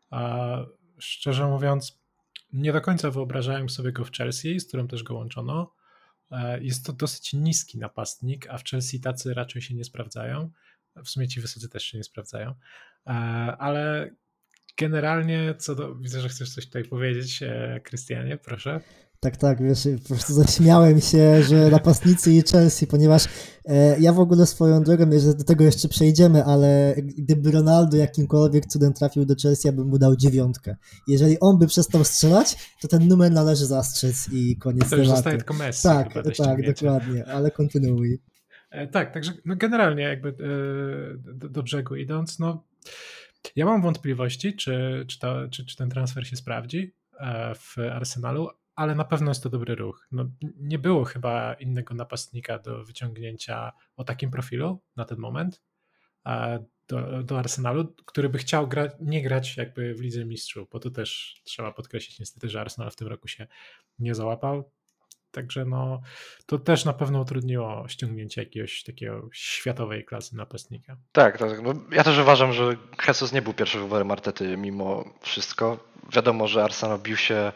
A 0.09 0.57
szczerze 0.99 1.47
mówiąc, 1.47 2.03
nie 2.53 2.73
do 2.73 2.81
końca 2.81 3.11
wyobrażałem 3.11 3.69
sobie 3.69 3.91
go 3.91 4.05
w 4.05 4.11
Chelsea, 4.11 4.59
z 4.59 4.67
którym 4.67 4.87
też 4.87 5.03
go 5.03 5.15
łączono. 5.15 5.73
E, 6.31 6.63
jest 6.63 6.85
to 6.85 6.93
dosyć 6.93 7.33
niski 7.33 7.79
napastnik, 7.79 8.47
a 8.49 8.57
w 8.57 8.63
Chelsea 8.63 8.99
tacy 8.99 9.33
raczej 9.33 9.61
się 9.61 9.75
nie 9.75 9.83
sprawdzają. 9.83 10.51
W 10.95 11.09
sumie 11.09 11.27
ci 11.27 11.41
wysocy 11.41 11.69
też 11.69 11.83
się 11.83 11.97
nie 11.97 12.03
sprawdzają. 12.03 12.55
E, 13.07 13.11
ale 13.59 14.09
generalnie, 14.77 15.55
co 15.57 15.75
do. 15.75 15.95
Widzę, 15.95 16.21
że 16.21 16.29
chcesz 16.29 16.53
coś 16.53 16.65
tutaj 16.65 16.83
powiedzieć, 16.83 17.43
e, 17.43 17.79
Krystianie, 17.83 18.37
proszę. 18.37 18.81
Tak, 19.23 19.38
tak, 19.38 19.63
wiesz, 19.63 19.88
po 20.03 20.07
prostu 20.07 20.34
zaśmiałem 20.34 21.01
się, 21.01 21.43
że 21.43 21.69
napastnicy 21.69 22.31
i 22.31 22.41
Chelsea, 22.51 22.88
ponieważ 22.88 23.25
e, 23.65 23.99
ja 23.99 24.13
w 24.13 24.19
ogóle 24.19 24.45
swoją 24.45 24.84
drogą, 24.84 25.19
że 25.19 25.34
do 25.34 25.43
tego 25.43 25.63
jeszcze 25.63 25.88
przejdziemy, 25.88 26.43
ale 26.43 26.95
gdyby 27.17 27.51
Ronaldo 27.51 27.97
jakimkolwiek 27.97 28.65
cudem 28.65 28.93
trafił 28.93 29.25
do 29.25 29.36
Chelsea, 29.43 29.67
ja 29.67 29.73
bym 29.73 29.88
mu 29.88 29.97
dał 29.97 30.15
dziewiątkę. 30.15 30.75
Jeżeli 31.07 31.39
on 31.39 31.57
by 31.57 31.67
przestał 31.67 32.03
strzelać, 32.03 32.55
to 32.81 32.88
ten 32.88 33.07
numer 33.07 33.31
należy 33.31 33.65
zastrzec 33.65 34.29
i 34.31 34.57
koniec 34.57 34.89
to 34.89 34.97
już 34.97 35.07
zostaje 35.07 35.38
tylko 35.38 35.53
Messi. 35.53 35.84
Tak, 35.84 36.13
tak, 36.38 36.65
dokładnie, 36.65 37.25
ale 37.25 37.51
kontynuuj. 37.51 38.19
E, 38.71 38.88
tak, 38.88 39.13
także 39.13 39.31
no 39.45 39.55
generalnie 39.55 40.03
jakby 40.03 40.29
e, 40.29 40.34
do, 41.34 41.49
do, 41.49 41.63
brzegu 41.63 41.95
idąc, 41.95 42.39
no 42.39 42.63
ja 43.55 43.65
mam 43.65 43.81
wątpliwości, 43.81 44.55
czy, 44.55 45.05
czy, 45.07 45.19
to, 45.19 45.49
czy, 45.49 45.65
czy 45.65 45.77
ten 45.77 45.89
transfer 45.89 46.27
się 46.27 46.36
sprawdzi 46.36 46.93
e, 47.19 47.55
w 47.55 47.77
Arsenalu, 47.77 48.47
ale 48.81 48.95
na 48.95 49.03
pewno 49.03 49.31
jest 49.31 49.43
to 49.43 49.49
dobry 49.49 49.75
ruch. 49.75 50.07
No, 50.11 50.25
nie 50.57 50.79
było 50.79 51.03
chyba 51.03 51.53
innego 51.53 51.95
napastnika 51.95 52.59
do 52.59 52.83
wyciągnięcia 52.85 53.71
o 53.95 54.03
takim 54.03 54.31
profilu 54.31 54.81
na 54.95 55.05
ten 55.05 55.17
moment 55.17 55.61
do, 56.87 57.23
do 57.23 57.39
Arsenalu, 57.39 57.95
który 58.05 58.29
by 58.29 58.37
chciał 58.37 58.67
gra, 58.67 58.87
nie 58.99 59.23
grać 59.23 59.57
jakby 59.57 59.95
w 59.95 60.01
Lidze 60.01 60.25
Mistrzów, 60.25 60.69
bo 60.69 60.79
to 60.79 60.89
też 60.89 61.41
trzeba 61.43 61.71
podkreślić 61.71 62.19
niestety, 62.19 62.49
że 62.49 62.61
Arsenal 62.61 62.91
w 62.91 62.95
tym 62.95 63.07
roku 63.07 63.27
się 63.27 63.47
nie 63.99 64.15
załapał. 64.15 64.71
Także 65.31 65.65
no, 65.65 66.01
to 66.45 66.59
też 66.59 66.85
na 66.85 66.93
pewno 66.93 67.21
utrudniło 67.21 67.85
ściągnięcie 67.87 68.41
jakiegoś 68.41 68.83
takiego 68.83 69.29
światowej 69.33 70.05
klasy 70.05 70.35
napastnika. 70.35 70.97
Tak, 71.11 71.37
tak. 71.37 71.61
No, 71.61 71.73
ja 71.91 72.03
też 72.03 72.17
uważam, 72.17 72.53
że 72.53 72.75
Jesus 73.07 73.31
nie 73.31 73.41
był 73.41 73.53
pierwszym 73.53 73.81
wyborem 73.81 74.11
Artety 74.11 74.57
mimo 74.57 75.03
wszystko. 75.21 75.91
Wiadomo, 76.13 76.47
że 76.47 76.63
Arsenal 76.63 76.99
bił 76.99 77.17
się 77.17 77.51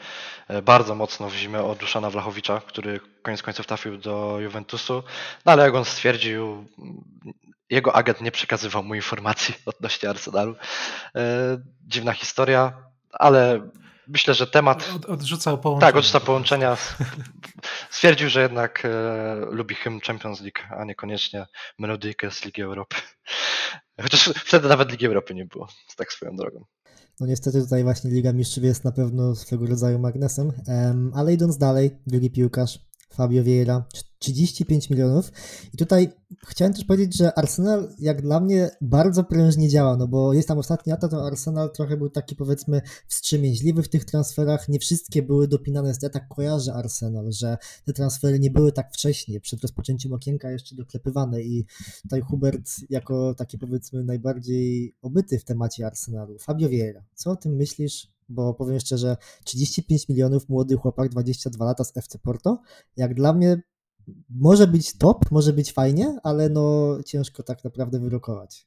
e, 0.47 0.61
bardzo 0.61 0.95
mocno 0.95 1.29
w 1.29 1.35
zimę 1.35 1.63
o 1.63 1.75
Duszana 1.75 2.09
Wlachowicza, 2.09 2.61
który 2.67 2.99
koniec 3.21 3.43
końców 3.43 3.67
trafił 3.67 3.97
do 3.97 4.39
Juventusu, 4.39 5.03
no 5.45 5.51
ale 5.51 5.63
jak 5.63 5.75
on 5.75 5.85
stwierdził, 5.85 6.65
jego 7.69 7.95
agent 7.95 8.21
nie 8.21 8.31
przekazywał 8.31 8.83
mu 8.83 8.95
informacji 8.95 9.55
odnośnie 9.65 10.09
Arsenalu. 10.09 10.55
E, 11.15 11.21
dziwna 11.87 12.13
historia, 12.13 12.73
ale 13.11 13.69
myślę, 14.07 14.33
że 14.33 14.47
temat. 14.47 14.89
Od, 14.95 15.05
odrzucał 15.05 15.57
połączenia. 15.57 15.91
Tak, 15.91 15.99
odrzucał 15.99 16.21
połączenia. 16.21 16.77
Stwierdził, 17.89 18.29
że 18.29 18.41
jednak 18.41 18.85
e, 18.85 19.35
lubi 19.49 19.75
hymn 19.75 19.99
Champions 19.99 20.41
League, 20.41 20.59
a 20.77 20.85
niekoniecznie 20.85 21.45
melodyjkę 21.79 22.31
z 22.31 22.45
Ligi 22.45 22.61
Europy. 22.61 22.95
Chociaż 24.01 24.33
wtedy 24.35 24.67
nawet 24.67 24.91
Ligi 24.91 25.05
Europy 25.05 25.35
nie 25.35 25.45
było, 25.45 25.67
tak 25.97 26.13
swoją 26.13 26.35
drogą. 26.35 26.65
No 27.19 27.27
niestety 27.27 27.61
tutaj 27.61 27.83
właśnie 27.83 28.11
Liga 28.11 28.33
Mistrzów 28.33 28.63
jest 28.63 28.83
na 28.83 28.91
pewno 28.91 29.35
swego 29.35 29.65
rodzaju 29.65 29.99
magnesem, 29.99 30.51
um, 30.67 31.11
ale 31.15 31.33
idąc 31.33 31.57
dalej, 31.57 31.97
drugi 32.07 32.31
piłkarz, 32.31 32.79
Fabio 33.15 33.43
Vieira, 33.43 33.85
35 34.19 34.89
milionów. 34.89 35.31
I 35.73 35.77
tutaj 35.77 36.09
chciałem 36.47 36.73
też 36.73 36.85
powiedzieć, 36.85 37.17
że 37.17 37.37
Arsenal 37.37 37.89
jak 37.99 38.21
dla 38.21 38.39
mnie 38.39 38.69
bardzo 38.81 39.23
prężnie 39.23 39.69
działa, 39.69 39.97
no 39.97 40.07
bo 40.07 40.33
jest 40.33 40.47
tam 40.47 40.57
ostatni 40.57 40.91
lata, 40.91 41.07
to 41.07 41.25
Arsenal 41.25 41.71
trochę 41.71 41.97
był 41.97 42.09
taki 42.09 42.35
powiedzmy 42.35 42.81
wstrzemięźliwy 43.07 43.83
w 43.83 43.89
tych 43.89 44.05
transferach, 44.05 44.69
nie 44.69 44.79
wszystkie 44.79 45.23
były 45.23 45.47
dopinane, 45.47 45.93
ja 46.01 46.09
tak 46.09 46.27
kojarzę 46.27 46.73
Arsenal, 46.73 47.31
że 47.31 47.57
te 47.85 47.93
transfery 47.93 48.39
nie 48.39 48.51
były 48.51 48.71
tak 48.71 48.93
wcześnie, 48.93 49.39
przed 49.39 49.61
rozpoczęciem 49.61 50.13
okienka 50.13 50.51
jeszcze 50.51 50.75
doklepywane 50.75 51.41
i 51.41 51.65
tutaj 52.01 52.21
Hubert 52.21 52.71
jako 52.89 53.33
taki 53.33 53.57
powiedzmy 53.57 54.03
najbardziej 54.03 54.95
obyty 55.01 55.39
w 55.39 55.45
temacie 55.45 55.85
Arsenalu. 55.85 56.39
Fabio 56.39 56.69
Vieira, 56.69 57.03
co 57.15 57.31
o 57.31 57.35
tym 57.35 57.55
myślisz? 57.55 58.14
Bo 58.29 58.53
powiem 58.53 58.79
szczerze, 58.79 59.17
35 59.43 60.09
milionów 60.09 60.49
młody 60.49 60.75
chłopak, 60.77 61.09
22 61.09 61.65
lata 61.65 61.83
z 61.83 61.97
FC 61.97 62.19
Porto, 62.19 62.61
jak 62.97 63.13
dla 63.13 63.33
mnie 63.33 63.61
może 64.29 64.67
być 64.67 64.97
top, 64.97 65.31
może 65.31 65.53
być 65.53 65.71
fajnie, 65.71 66.17
ale 66.23 66.49
no 66.49 66.97
ciężko 67.05 67.43
tak 67.43 67.63
naprawdę 67.63 67.99
wyrokować. 67.99 68.65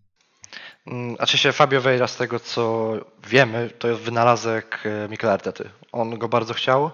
Mm, 0.87 1.17
a 1.19 1.27
się 1.27 1.53
Fabio 1.53 1.81
Vieira 1.81 2.07
z 2.07 2.17
tego 2.17 2.41
co 2.41 2.93
wiemy, 3.29 3.71
to 3.79 3.89
jest 3.89 4.01
wynalazek 4.01 4.81
e, 4.85 5.09
Mikel 5.09 5.31
Artety. 5.31 5.71
On 5.93 6.19
go 6.19 6.29
bardzo 6.29 6.55
chciał. 6.55 6.91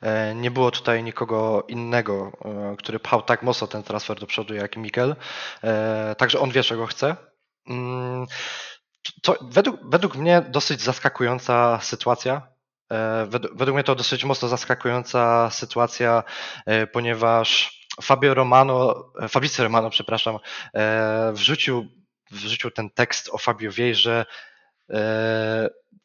E, 0.00 0.34
nie 0.34 0.50
było 0.50 0.70
tutaj 0.70 1.04
nikogo 1.04 1.64
innego, 1.68 2.32
e, 2.44 2.76
który 2.78 2.98
pchał 2.98 3.22
tak 3.22 3.42
mocno 3.42 3.66
ten 3.66 3.82
transfer 3.82 4.20
do 4.20 4.26
przodu 4.26 4.54
jak 4.54 4.76
Mikel. 4.76 5.16
Także 6.18 6.40
on 6.40 6.50
wie, 6.50 6.62
czego 6.62 6.86
chce. 6.86 7.16
To 9.22 9.36
według, 9.42 9.90
według 9.90 10.16
mnie 10.16 10.42
dosyć 10.48 10.82
zaskakująca 10.82 11.80
sytuacja. 11.82 12.48
Według, 13.26 13.56
według 13.56 13.74
mnie 13.74 13.84
to 13.84 13.94
dosyć 13.94 14.24
mocno 14.24 14.48
zaskakująca 14.48 15.50
sytuacja, 15.50 16.24
ponieważ 16.92 17.78
Fabio 18.02 18.34
Romano, 18.34 19.04
Fabricio 19.28 19.62
Romano, 19.62 19.90
przepraszam, 19.90 20.38
e, 20.74 21.32
wrzucił, 21.32 21.88
wrzucił 22.30 22.70
ten 22.70 22.90
tekst 22.90 23.28
o 23.32 23.38
Fabio 23.38 23.72
Wiejrze 23.72 24.26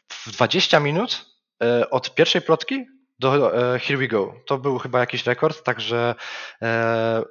w 0.09 0.31
20 0.31 0.79
minut 0.79 1.25
e, 1.63 1.89
od 1.89 2.15
pierwszej 2.15 2.41
plotki 2.41 2.85
do 3.23 3.73
e, 3.75 3.79
Here 3.79 3.97
We 3.97 4.07
Go. 4.07 4.35
To 4.45 4.57
był 4.57 4.79
chyba 4.79 4.99
jakiś 4.99 5.25
rekord, 5.25 5.63
także 5.63 6.15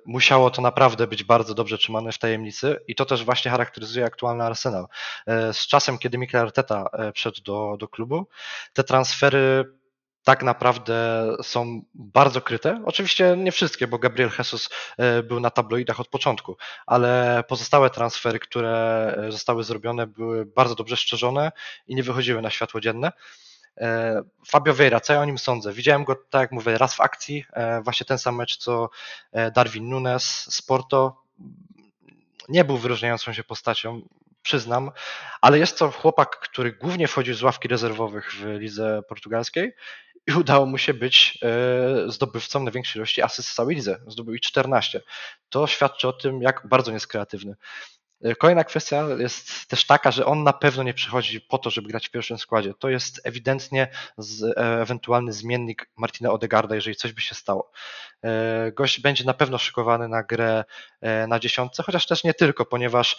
musiało 0.07 0.51
to 0.51 0.63
naprawdę 0.63 1.07
być 1.07 1.25
bardzo 1.25 1.55
dobrze 1.55 1.79
trzymane 1.79 2.13
w 2.13 2.19
tajemnicy 2.19 2.81
i 2.89 2.95
to 2.95 3.05
też 3.05 3.25
właśnie 3.25 3.51
charakteryzuje 3.51 4.07
aktualny 4.07 4.45
Arsenal. 4.45 4.87
Z 5.53 5.67
czasem, 5.67 5.99
kiedy 5.99 6.19
Mikel 6.19 6.41
Arteta 6.41 6.91
wszedł 7.15 7.43
do, 7.43 7.77
do 7.79 7.89
klubu, 7.89 8.27
te 8.73 8.85
transfery 8.85 9.65
tak 10.25 10.43
naprawdę 10.43 11.27
są 11.43 11.83
bardzo 11.95 12.41
kryte. 12.41 12.83
Oczywiście 12.85 13.37
nie 13.39 13.53
wszystkie, 13.53 13.87
bo 13.87 13.99
Gabriel 13.99 14.31
Jesus 14.39 14.71
e, 14.99 15.23
był 15.23 15.41
na 15.41 15.51
tabloidach 15.51 16.01
od 16.01 16.09
początku, 16.09 16.57
ale 16.87 17.45
pozostałe 17.49 17.91
transfery, 17.91 18.39
które 18.39 19.15
e, 19.29 19.33
zostały 19.33 19.65
zrobione, 19.65 20.07
były 20.07 20.47
bardzo 20.47 20.75
dobrze 20.75 20.97
szczerzone 20.97 21.53
i 21.87 21.95
nie 21.95 22.03
wychodziły 22.03 22.43
na 22.43 22.51
światło 22.51 22.81
dzienne. 22.81 23.13
E, 23.81 24.23
Fabio 24.49 24.75
Vieira, 24.75 25.01
co 25.01 25.13
ja 25.13 25.21
o 25.21 25.25
nim 25.25 25.39
sądzę? 25.39 25.73
Widziałem 25.73 26.05
go, 26.05 26.17
tak 26.31 26.41
jak 26.41 26.53
mówię, 26.53 26.79
raz 26.79 26.95
w 26.95 27.01
akcji, 27.01 27.45
właśnie 27.83 28.07
ten 28.07 28.19
sam 28.19 28.37
mecz 28.37 28.57
co 28.57 28.91
Darwin 29.55 29.89
Nunes 29.89 30.55
z 30.55 30.63
Porto. 30.63 31.23
Nie 32.49 32.65
był 32.65 32.79
wyróżniającą 32.79 33.33
się 33.33 33.45
postacią, 33.45 34.03
przyznam, 34.43 34.91
ale 35.41 35.59
jest 35.59 35.79
to 35.79 35.91
chłopak, 35.91 36.39
który 36.39 36.73
głównie 36.73 37.09
wchodził 37.09 37.35
z 37.35 37.43
ławki 37.43 37.69
rezerwowych 37.69 38.33
w 38.33 38.45
lidze 38.45 39.03
portugalskiej 39.09 39.73
i 40.27 40.33
udało 40.33 40.67
mu 40.67 40.79
się 40.79 40.95
być 40.95 41.39
e, 41.43 42.11
zdobywcą 42.11 42.63
największej 42.63 43.01
ilości 43.01 43.23
asyst 43.23 43.49
w 43.49 43.55
całej 43.55 43.77
lidze. 43.77 44.01
Zdobył 44.07 44.35
ich 44.35 44.41
14. 44.41 45.01
To 45.49 45.67
świadczy 45.67 46.09
o 46.09 46.13
tym, 46.13 46.43
jak 46.43 46.67
bardzo 46.69 46.93
jest 46.93 47.07
kreatywny. 47.07 47.55
E, 48.23 48.35
kolejna 48.35 48.65
kwestia 48.65 49.07
jest 49.19 49.69
też 49.69 49.87
taka, 49.87 50.11
że 50.11 50.27
on 50.27 50.43
na 50.43 50.53
pewno 50.53 50.83
nie 50.83 50.95
przychodzi 50.95 51.41
po 51.41 51.59
to, 51.59 51.71
żeby 51.71 51.89
grać 51.89 52.09
w 52.09 52.11
pierwszym 52.11 52.39
składzie. 52.39 52.75
To 52.79 52.89
jest 52.89 53.21
ewidentnie 53.25 53.89
z, 54.19 54.43
e, 54.43 54.81
ewentualny 54.83 55.33
zmiennik 55.33 55.91
Martina 55.97 56.31
Odegarda, 56.31 56.75
jeżeli 56.75 56.97
coś 56.97 57.13
by 57.13 57.21
się 57.21 57.35
stało. 57.35 57.73
Gość 58.73 59.01
będzie 59.01 59.25
na 59.25 59.35
pewno 59.35 59.59
szykowany 59.59 60.09
na 60.09 60.23
grę 60.23 60.65
na 61.29 61.39
dziesiątce, 61.39 61.83
chociaż 61.83 62.07
też 62.07 62.25
nie 62.25 62.35
tylko, 62.35 62.65
ponieważ 62.65 63.17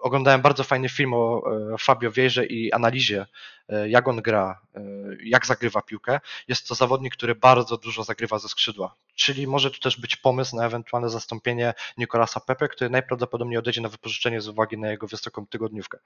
oglądałem 0.00 0.42
bardzo 0.42 0.64
fajny 0.64 0.88
film 0.88 1.14
o 1.14 1.42
Fabio 1.78 2.10
Wieże 2.10 2.46
i 2.46 2.72
analizie 2.72 3.26
E, 3.70 3.88
jak 3.88 4.08
on 4.08 4.16
gra, 4.16 4.60
e, 4.74 4.80
jak 5.24 5.46
zagrywa 5.46 5.82
piłkę. 5.82 6.20
Jest 6.48 6.68
to 6.68 6.74
zawodnik, 6.74 7.16
który 7.16 7.34
bardzo 7.34 7.76
dużo 7.76 8.04
zagrywa 8.04 8.38
ze 8.38 8.48
skrzydła. 8.48 8.94
Czyli 9.14 9.46
może 9.46 9.70
tu 9.70 9.80
też 9.80 10.00
być 10.00 10.16
pomysł 10.16 10.56
na 10.56 10.66
ewentualne 10.66 11.10
zastąpienie 11.10 11.74
Nicolasa 11.98 12.40
Pepe, 12.40 12.68
który 12.68 12.90
najprawdopodobniej 12.90 13.58
odejdzie 13.58 13.80
na 13.80 13.88
wypożyczenie 13.88 14.40
z 14.40 14.48
uwagi 14.48 14.78
na 14.78 14.90
jego 14.90 15.06
wysoką 15.06 15.46
tygodniówkę. 15.46 15.98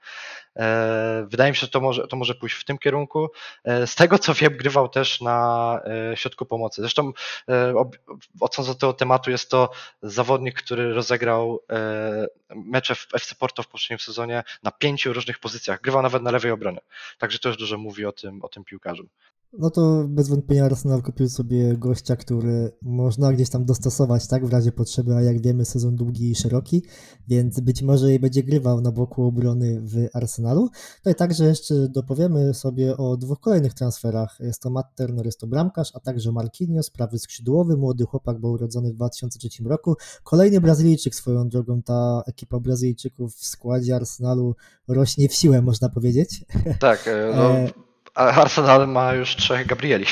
E, 0.55 1.25
wydaje 1.27 1.51
mi 1.51 1.55
się, 1.55 1.61
że 1.61 1.67
to 1.67 1.81
może, 1.81 2.07
to 2.07 2.17
może 2.17 2.35
pójść 2.35 2.55
w 2.55 2.65
tym 2.65 2.77
kierunku. 2.77 3.29
Z 3.65 3.95
tego 3.95 4.19
co 4.19 4.33
wiem, 4.33 4.57
grywał 4.57 4.89
też 4.89 5.21
na 5.21 5.79
środku 6.15 6.45
pomocy. 6.45 6.81
Zresztą 6.81 7.11
odchodząc 8.39 8.69
od 8.69 8.79
tego 8.79 8.93
tematu, 8.93 9.31
jest 9.31 9.49
to 9.49 9.71
zawodnik, 10.01 10.55
który 10.55 10.93
rozegrał 10.93 11.59
mecze 12.55 12.95
w 12.95 13.07
FC 13.13 13.35
Porto 13.35 13.63
w 13.63 13.67
poprzednim 13.85 13.99
sezonie 13.99 14.43
na 14.63 14.71
pięciu 14.71 15.13
różnych 15.13 15.39
pozycjach. 15.39 15.81
Grywał 15.81 16.01
nawet 16.01 16.23
na 16.23 16.31
lewej 16.31 16.51
obronie. 16.51 16.79
Także 17.19 17.39
to 17.39 17.49
już 17.49 17.57
dużo 17.57 17.77
mówi 17.77 18.05
o 18.05 18.11
tym, 18.11 18.43
o 18.43 18.49
tym 18.49 18.63
piłkarzu. 18.63 19.09
No 19.57 19.69
to 19.69 20.05
bez 20.07 20.29
wątpienia 20.29 20.65
Arsenal 20.65 21.01
kupił 21.01 21.29
sobie 21.29 21.77
gościa, 21.77 22.15
który 22.15 22.71
można 22.81 23.33
gdzieś 23.33 23.49
tam 23.49 23.65
dostosować, 23.65 24.27
tak, 24.27 24.45
w 24.45 24.51
razie 24.51 24.71
potrzeby, 24.71 25.15
a 25.15 25.21
jak 25.21 25.41
wiemy 25.41 25.65
sezon 25.65 25.95
długi 25.95 26.31
i 26.31 26.35
szeroki, 26.35 26.83
więc 27.27 27.59
być 27.59 27.81
może 27.81 28.13
i 28.13 28.19
będzie 28.19 28.43
grywał 28.43 28.81
na 28.81 28.91
boku 28.91 29.23
obrony 29.23 29.81
w 29.81 30.07
Arsenalu. 30.13 30.69
No 31.05 31.11
i 31.11 31.15
także 31.15 31.45
jeszcze 31.45 31.89
dopowiemy 31.89 32.53
sobie 32.53 32.97
o 32.97 33.17
dwóch 33.17 33.39
kolejnych 33.39 33.73
transferach. 33.73 34.37
Jest 34.39 34.61
to 34.61 34.69
Matt 34.69 34.95
Turner, 34.95 35.25
jest 35.25 35.39
to 35.39 35.47
bramkarz, 35.47 35.91
a 35.93 35.99
także 35.99 36.31
Marquinhos, 36.31 36.89
prawy 36.89 37.19
skrzydłowy, 37.19 37.77
młody 37.77 38.05
chłopak, 38.05 38.39
był 38.39 38.51
urodzony 38.51 38.93
w 38.93 38.95
2003 38.95 39.49
roku. 39.63 39.95
Kolejny 40.23 40.61
Brazylijczyk 40.61 41.15
swoją 41.15 41.49
drogą, 41.49 41.81
ta 41.81 42.23
ekipa 42.27 42.59
Brazylijczyków 42.59 43.35
w 43.35 43.45
składzie 43.45 43.74
Arsenalu 43.95 44.55
rośnie 44.87 45.29
w 45.29 45.33
siłę, 45.33 45.61
można 45.61 45.89
powiedzieć. 45.89 46.45
Tak, 46.79 47.07
e, 47.07 47.31
no, 47.35 47.51
e, 47.51 47.84
Arsenal 48.15 48.87
ma 48.87 49.13
już 49.13 49.35
trzech 49.35 49.67
Gabrieli 49.67 50.05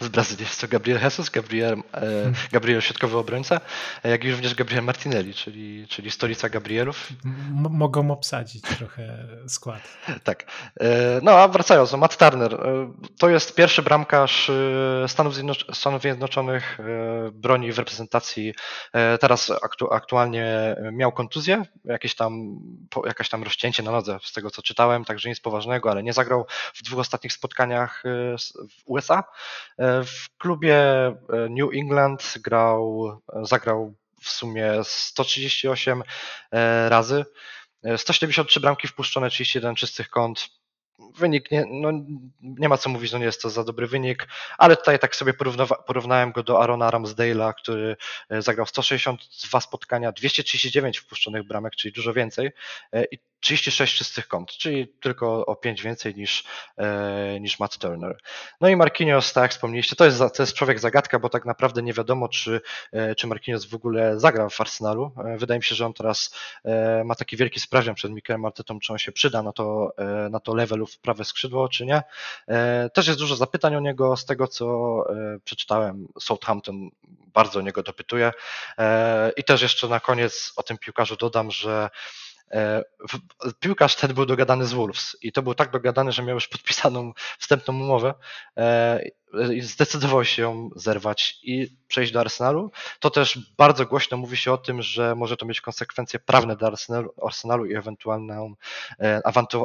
z 0.00 0.08
Brazylii. 0.08 0.44
Jest 0.44 0.60
to 0.60 0.68
Gabriel 0.68 1.00
Jesus, 1.02 1.30
Gabriel, 1.30 1.72
e, 1.72 2.00
hmm. 2.00 2.34
Gabriel 2.52 2.80
środkowy 2.80 3.18
obrońca, 3.18 3.60
jak 4.04 4.24
i 4.24 4.30
również 4.30 4.54
Gabriel 4.54 4.84
Martinelli, 4.84 5.34
czyli, 5.34 5.86
czyli 5.88 6.10
stolica 6.10 6.48
Gabrielów. 6.48 7.08
M 7.24 7.66
mogą 7.70 8.10
obsadzić 8.10 8.62
trochę 8.78 9.26
skład. 9.48 9.82
tak. 10.24 10.44
E, 10.80 11.20
no 11.22 11.32
a 11.32 11.48
wracając, 11.48 11.92
no 11.92 11.98
Matt 11.98 12.16
Turner 12.16 12.54
e, 12.54 12.92
to 13.18 13.28
jest 13.28 13.54
pierwszy 13.54 13.82
bramkarz 13.82 14.50
Stanów, 15.06 15.34
Stanów 15.72 16.02
Zjednoczonych, 16.02 16.78
broni 17.32 17.72
w 17.72 17.78
reprezentacji. 17.78 18.54
Teraz 19.20 19.50
aktu 19.62 19.92
aktualnie 19.92 20.76
miał 20.92 21.12
kontuzję, 21.12 21.62
jakieś 21.84 22.14
tam, 22.14 22.60
jakaś 23.06 23.28
tam 23.28 23.42
rozcięcie 23.42 23.82
na 23.82 23.90
nodze, 23.90 24.18
z 24.22 24.32
tego 24.32 24.50
co 24.50 24.62
czytałem, 24.62 25.04
także 25.04 25.28
nic 25.28 25.40
poważnego, 25.40 25.90
ale 25.90 26.02
nie 26.02 26.12
zagrał 26.12 26.46
w 26.74 26.82
dwóch 26.82 26.98
ostatnich 26.98 27.32
spotkaniach 27.32 27.49
spotkaniach 27.50 28.02
y, 28.06 28.36
w 28.70 28.82
USA. 28.86 29.24
E, 29.78 30.04
w 30.04 30.38
klubie 30.38 30.76
e, 30.76 31.16
New 31.50 31.74
England 31.74 32.38
grał, 32.40 33.20
zagrał 33.42 33.94
w 34.22 34.28
sumie 34.28 34.72
138 34.82 36.02
razy. 36.88 37.24
173 37.96 38.60
bramki 38.60 38.88
wpuszczone, 38.88 39.30
31 39.30 39.74
czystych 39.74 40.10
kąt. 40.10 40.48
Wynik, 41.16 41.50
nie, 41.50 41.66
no, 41.70 41.90
nie 42.42 42.68
ma 42.68 42.76
co 42.76 42.90
mówić, 42.90 43.12
no 43.12 43.18
nie 43.18 43.24
jest 43.24 43.42
to 43.42 43.50
za 43.50 43.64
dobry 43.64 43.86
wynik, 43.86 44.28
ale 44.58 44.76
tutaj 44.76 44.98
tak 44.98 45.16
sobie 45.16 45.34
porównałem 45.86 46.32
go 46.32 46.42
do 46.42 46.62
Arona 46.62 46.90
Ramsdale'a, 46.90 47.54
który 47.54 47.96
e, 48.28 48.42
zagrał 48.42 48.66
162 48.66 49.60
spotkania, 49.60 50.12
239 50.12 50.98
wpuszczonych 50.98 51.42
bramek, 51.46 51.76
czyli 51.76 51.92
dużo 51.92 52.12
więcej 52.12 52.50
e, 52.92 53.04
i 53.04 53.18
36 53.40 53.98
czystych 53.98 54.28
kąt, 54.28 54.50
czyli 54.50 54.88
tylko 54.88 55.46
o 55.46 55.56
5 55.56 55.82
więcej 55.82 56.14
niż, 56.14 56.44
e, 56.76 57.40
niż 57.40 57.58
Matt 57.58 57.78
Turner. 57.78 58.18
No 58.60 58.68
i 58.68 58.76
Marquinhos, 58.76 59.32
tak 59.32 59.42
jak 59.42 59.50
wspomnieliście, 59.50 59.96
to 59.96 60.04
jest, 60.04 60.18
to 60.18 60.42
jest 60.42 60.54
człowiek 60.54 60.78
zagadka, 60.78 61.18
bo 61.18 61.28
tak 61.28 61.44
naprawdę 61.44 61.82
nie 61.82 61.92
wiadomo, 61.92 62.28
czy, 62.28 62.60
czy 63.16 63.26
Marquinhos 63.26 63.64
w 63.64 63.74
ogóle 63.74 64.20
zagra 64.20 64.48
w 64.48 64.60
Arsenalu. 64.60 65.12
Wydaje 65.38 65.58
mi 65.58 65.64
się, 65.64 65.74
że 65.74 65.86
on 65.86 65.92
teraz 65.92 66.34
ma 67.04 67.14
taki 67.14 67.36
wielki 67.36 67.60
sprawdzian 67.60 67.94
przed 67.94 68.12
Mikelem 68.12 68.44
Artetą, 68.44 68.80
czy 68.80 68.92
on 68.92 68.98
się 68.98 69.12
przyda 69.12 69.42
na 69.42 69.52
to, 69.52 69.94
na 70.30 70.40
to 70.40 70.54
levelu 70.54 70.86
w 70.94 70.98
prawe 70.98 71.24
skrzydło, 71.24 71.68
czy 71.68 71.86
nie. 71.86 72.02
E, 72.48 72.90
też 72.90 73.06
jest 73.06 73.18
dużo 73.18 73.36
zapytań 73.36 73.76
o 73.76 73.80
niego, 73.80 74.16
z 74.16 74.24
tego 74.24 74.48
co 74.48 74.66
e, 75.10 75.38
przeczytałem, 75.44 76.08
Southampton 76.20 76.90
bardzo 77.08 77.58
o 77.58 77.62
niego 77.62 77.82
dopytuje. 77.82 78.32
E, 78.78 79.32
I 79.36 79.44
też 79.44 79.62
jeszcze 79.62 79.88
na 79.88 80.00
koniec 80.00 80.52
o 80.56 80.62
tym 80.62 80.78
piłkarzu 80.78 81.16
dodam, 81.16 81.50
że 81.50 81.90
piłkarz 83.60 83.96
ten 83.96 84.14
był 84.14 84.26
dogadany 84.26 84.66
z 84.66 84.72
Wolves 84.72 85.16
i 85.22 85.32
to 85.32 85.42
był 85.42 85.54
tak 85.54 85.70
dogadany, 85.70 86.12
że 86.12 86.22
miał 86.22 86.34
już 86.34 86.48
podpisaną 86.48 87.12
wstępną 87.38 87.74
umowę 87.74 88.14
i 89.54 89.60
zdecydował 89.60 90.24
się 90.24 90.42
ją 90.42 90.70
zerwać 90.76 91.38
i 91.42 91.76
przejść 91.88 92.12
do 92.12 92.20
Arsenalu, 92.20 92.70
to 93.00 93.10
też 93.10 93.52
bardzo 93.58 93.86
głośno 93.86 94.16
mówi 94.16 94.36
się 94.36 94.52
o 94.52 94.58
tym, 94.58 94.82
że 94.82 95.14
może 95.14 95.36
to 95.36 95.46
mieć 95.46 95.60
konsekwencje 95.60 96.20
prawne 96.20 96.56
dla 96.56 96.68
Arsenalu, 96.68 97.10
Arsenalu 97.26 97.66
i 97.66 97.74
ewentualną, 97.74 98.54
e, 99.00 99.20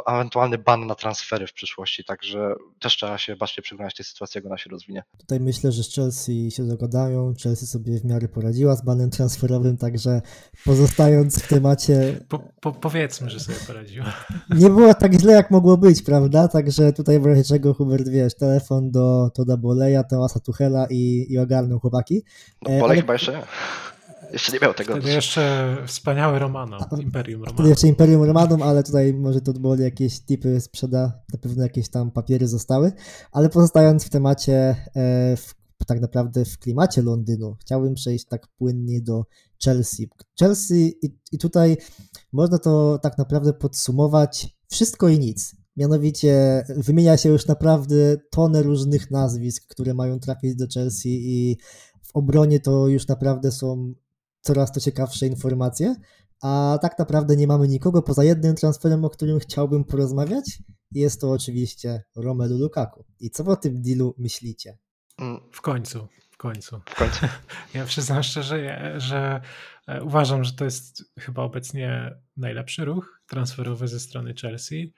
ewentualny 0.08 0.58
ban 0.58 0.88
na 0.88 0.96
transfery 0.96 1.48
w 1.48 1.54
przyszłości, 1.54 2.04
także 2.04 2.56
też 2.80 2.96
trzeba 2.96 3.18
się 3.18 3.36
bacznie 3.36 3.64
przyglądać 3.64 3.96
tej 3.96 4.06
sytuacji, 4.06 4.38
jak 4.38 4.46
ona 4.46 4.58
się 4.58 4.70
rozwinie. 4.70 5.04
Tutaj 5.18 5.40
myślę, 5.40 5.72
że 5.72 5.84
z 5.84 5.96
Chelsea 5.96 6.52
się 6.52 6.68
dogadają, 6.68 7.34
Chelsea 7.44 7.66
sobie 7.66 8.00
w 8.00 8.06
miarę 8.06 8.28
poradziła 8.28 8.76
z 8.76 8.86
banem 8.86 9.10
transferowym, 9.10 9.78
także 9.78 10.22
pozostając 10.66 11.44
w 11.44 11.48
temacie... 11.48 12.20
Po, 12.30 12.40
po, 12.62 12.72
powiedzmy, 12.82 13.30
że 13.30 13.40
sobie 13.40 13.58
poradziła. 13.68 14.14
Nie 14.60 14.70
było 14.70 14.94
tak 14.94 15.14
źle, 15.14 15.34
jak 15.34 15.52
mogło 15.52 15.78
być, 15.78 16.02
prawda? 16.02 16.48
Także 16.48 16.94
tutaj 16.94 17.20
w 17.20 17.26
razie 17.26 17.44
czego 17.44 17.74
Hubert, 17.74 18.08
wiesz, 18.08 18.36
telefon 18.36 18.92
do, 18.92 19.32
do 19.38 19.58
Boleja, 19.58 20.04
Tomasa 20.04 20.40
Tuchela 20.40 20.88
i, 20.90 21.26
i 21.30 21.38
ogarnął 21.38 21.80
chłopaki. 21.80 22.24
No, 22.62 22.70
Bolej 22.70 22.84
ale... 22.84 22.96
chyba 22.96 23.14
jeszcze 23.14 23.32
nie. 23.32 23.42
Jeszcze 24.34 24.52
nie 24.52 24.60
miał 24.60 24.74
tego. 24.74 24.94
Wtedy 24.94 25.12
jeszcze 25.12 25.76
wspaniały 25.86 26.40
Romano, 26.40 26.78
Imperium 27.00 27.42
Romano. 27.42 27.54
Wtedy 27.54 27.70
jeszcze 27.70 27.88
Imperium 27.88 28.24
Romanum, 28.24 28.64
ale 28.64 28.84
tutaj 28.84 29.14
może 29.14 29.42
to 29.42 29.54
było 29.54 29.76
jakieś 29.76 30.20
tipy 30.22 30.62
sprzeda, 30.62 31.22
na 31.34 31.40
pewno 31.40 31.64
jakieś 31.64 31.90
tam 31.90 32.12
papiery 32.12 32.48
zostały, 32.48 32.92
ale 33.32 33.50
pozostając 33.50 34.06
w 34.06 34.10
temacie, 34.10 34.76
e, 34.96 35.38
w, 35.38 35.54
tak 35.88 36.02
naprawdę 36.02 36.46
w 36.46 36.58
klimacie 36.58 37.02
Londynu, 37.02 37.56
chciałbym 37.62 37.96
przejść 37.96 38.26
tak 38.26 38.48
płynnie 38.48 39.02
do 39.02 39.26
Chelsea. 39.64 40.10
Chelsea 40.40 40.94
i, 41.02 41.20
i 41.32 41.38
tutaj 41.38 41.78
można 42.32 42.58
to 42.58 43.00
tak 43.04 43.18
naprawdę 43.18 43.54
podsumować 43.54 44.58
wszystko 44.72 45.10
i 45.10 45.20
nic. 45.20 45.56
Mianowicie 45.78 46.64
wymienia 46.78 47.18
się 47.18 47.30
już 47.30 47.48
naprawdę 47.48 48.18
tonę 48.32 48.64
różnych 48.64 49.12
nazwisk, 49.12 49.68
które 49.68 49.94
mają 49.94 50.20
trafić 50.20 50.56
do 50.56 50.66
Chelsea 50.74 51.10
i 51.10 51.58
w 52.02 52.16
obronie 52.16 52.60
to 52.60 52.88
już 52.88 53.08
naprawdę 53.08 53.52
są 53.52 53.94
coraz 54.42 54.72
to 54.72 54.80
ciekawsze 54.80 55.28
informacje, 55.28 55.96
a 56.42 56.80
tak 56.82 57.00
naprawdę 57.00 57.36
nie 57.36 57.48
mamy 57.48 57.68
nikogo 57.68 58.02
poza 58.02 58.24
jednym 58.24 58.56
transferem, 58.56 59.06
o 59.06 59.10
którym 59.10 59.40
chciałbym 59.40 59.84
porozmawiać. 59.84 60.60
Jest 60.92 61.22
to 61.22 61.32
oczywiście 61.32 62.04
Romelu 62.16 62.58
Lukaku. 62.58 63.06
I 63.20 63.30
co 63.30 63.44
o 63.44 63.56
tym 63.56 63.82
dealu 63.82 64.16
myślicie? 64.18 64.78
W 65.52 65.62
końcu, 65.62 66.08
końcu. 66.48 66.82
W 66.86 66.96
końcu. 66.96 67.26
Ja 67.74 67.86
przyznam 67.86 68.24
szczerze, 68.24 68.94
że 68.98 69.42
e, 69.88 70.04
uważam, 70.04 70.44
że 70.44 70.54
to 70.54 70.66
jest 70.66 71.12
chyba 71.20 71.44
obecnie 71.44 72.16
najlepszy 72.38 72.86
ruch 72.86 73.22
transferowy 73.28 73.88
ze 73.88 74.00
strony 74.00 74.34
Chelsea 74.42 74.94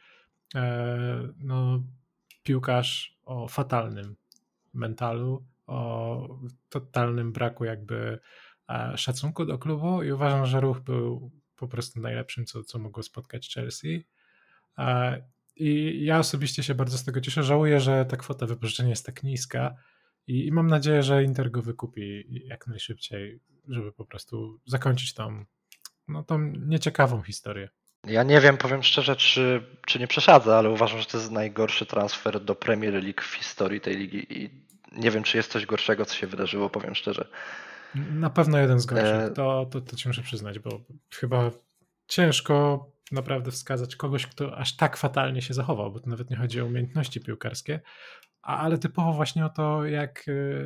E, 0.56 1.34
no, 1.40 1.84
piłkarz 2.44 3.18
o 3.26 3.48
fatalnym 3.48 4.16
mentalu, 4.74 5.46
o 5.68 6.40
totalnym 6.70 7.34
braku 7.34 7.66
jakby 7.66 8.20
e, 8.70 8.98
szacunku 8.98 9.46
do 9.46 9.58
klubu 9.58 10.04
i 10.04 10.12
uważam, 10.12 10.46
że 10.46 10.62
ruch 10.62 10.80
był 10.80 11.32
po 11.56 11.68
prostu 11.68 12.00
najlepszym, 12.00 12.46
co, 12.46 12.64
co 12.64 12.80
mogło 12.80 13.04
spotkać 13.04 13.54
Chelsea. 13.54 14.06
I 15.56 16.04
ja 16.06 16.20
osobiście 16.20 16.64
się 16.64 16.76
bardzo 16.76 16.98
z 16.98 17.04
tego 17.04 17.22
cieszę. 17.22 17.44
Żałuję, 17.44 17.80
że 17.80 18.06
ta 18.06 18.18
kwota 18.18 18.46
wypożyczenia 18.46 18.90
jest 18.90 19.06
tak 19.06 19.24
niska 19.24 19.76
i, 20.28 20.48
i 20.48 20.52
mam 20.52 20.68
nadzieję, 20.68 21.04
że 21.04 21.24
Inter 21.24 21.52
go 21.52 21.62
wykupi 21.62 22.26
jak 22.46 22.68
najszybciej, 22.68 23.40
żeby 23.68 23.92
po 23.92 24.06
prostu 24.06 24.60
zakończyć 24.66 25.13
tą, 25.13 25.46
no, 26.08 26.24
tą 26.24 26.40
nieciekawą 26.68 27.22
historię. 27.22 27.70
Ja 28.04 28.24
nie 28.24 28.42
wiem, 28.42 28.58
powiem 28.58 28.84
szczerze, 28.84 29.16
czy, 29.16 29.63
czy 29.86 30.00
nie 30.00 30.08
przesadzę, 30.08 30.58
ale 30.58 30.70
uważam, 30.70 31.00
że 31.00 31.06
to 31.06 31.18
jest 31.18 31.32
najgorszy 31.32 31.86
transfer 31.86 32.44
do 32.44 32.56
Premier 32.56 32.94
League 32.94 33.22
w 33.22 33.34
historii 33.34 33.82
tej 33.82 33.98
ligi 33.98 34.44
i 34.44 34.68
nie 34.92 35.12
wiem, 35.12 35.24
czy 35.24 35.38
jest 35.38 35.52
coś 35.52 35.66
gorszego, 35.66 36.06
co 36.06 36.16
się 36.16 36.28
wydarzyło, 36.28 36.70
powiem 36.70 36.96
szczerze. 36.96 37.28
Na 37.96 38.30
pewno 38.30 38.58
jeden 38.58 38.80
z 38.80 38.86
gorszych, 38.86 39.08
e... 39.08 39.32
to, 39.32 39.66
to, 39.72 39.82
to 39.82 39.96
ci 39.96 40.08
muszę 40.08 40.22
przyznać, 40.22 40.60
bo 40.60 40.82
chyba 41.13 41.52
ciężko 42.08 42.86
naprawdę 43.12 43.52
wskazać 43.52 43.96
kogoś, 43.96 44.28
kto 44.28 44.58
aż 44.58 44.76
tak 44.76 44.98
fatalnie 44.98 45.42
się 45.42 45.54
zachował, 45.54 45.92
bo 45.92 46.00
to 46.00 46.10
nawet 46.10 46.30
nie 46.30 46.38
chodzi 46.38 46.62
o 46.62 46.66
umiejętności 46.66 47.22
piłkarskie, 47.22 47.80
ale 48.48 48.78
typowo 48.78 49.14
właśnie 49.14 49.46
o 49.46 49.50
to, 49.50 49.86
jak, 49.86 50.26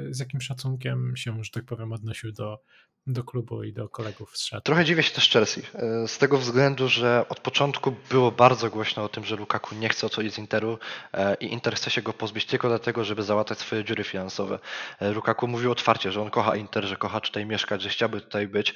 z 0.10 0.20
jakim 0.20 0.42
szacunkiem 0.42 1.14
się, 1.16 1.44
że 1.44 1.52
tak 1.52 1.66
powiem, 1.66 1.94
odnosił 1.94 2.32
do, 2.32 2.60
do 3.08 3.24
klubu 3.24 3.64
i 3.64 3.74
do 3.74 3.90
kolegów 3.90 4.38
z 4.38 4.46
szatni. 4.46 4.64
Trochę 4.64 4.86
dziwię 4.86 5.04
się 5.04 5.16
też 5.16 5.30
Chelsea, 5.30 5.62
e, 5.74 6.08
z 6.08 6.18
tego 6.18 6.38
względu, 6.38 6.90
że 6.90 7.26
od 7.30 7.40
początku 7.40 7.96
było 8.10 8.32
bardzo 8.32 8.70
głośno 8.70 9.04
o 9.04 9.10
tym, 9.10 9.26
że 9.26 9.36
Lukaku 9.36 9.76
nie 9.76 9.90
chce 9.90 10.08
odchodzić 10.08 10.34
z 10.34 10.38
Interu 10.38 10.80
e, 11.14 11.36
i 11.36 11.54
Inter 11.54 11.76
chce 11.76 11.90
się 11.90 12.02
go 12.02 12.14
pozbyć 12.14 12.46
tylko 12.46 12.68
dlatego, 12.68 13.04
żeby 13.04 13.24
załatać 13.24 13.60
swoje 13.60 13.84
dziury 13.84 14.04
finansowe. 14.04 14.60
E, 15.00 15.12
Lukaku 15.12 15.48
mówił 15.48 15.72
otwarcie, 15.72 16.12
że 16.12 16.22
on 16.22 16.30
kocha 16.30 16.56
Inter, 16.56 16.86
że 16.86 16.98
kocha 16.98 17.20
tutaj 17.22 17.46
mieszkać, 17.46 17.82
że 17.82 17.90
chciałby 17.90 18.22
tutaj 18.22 18.48
być 18.48 18.74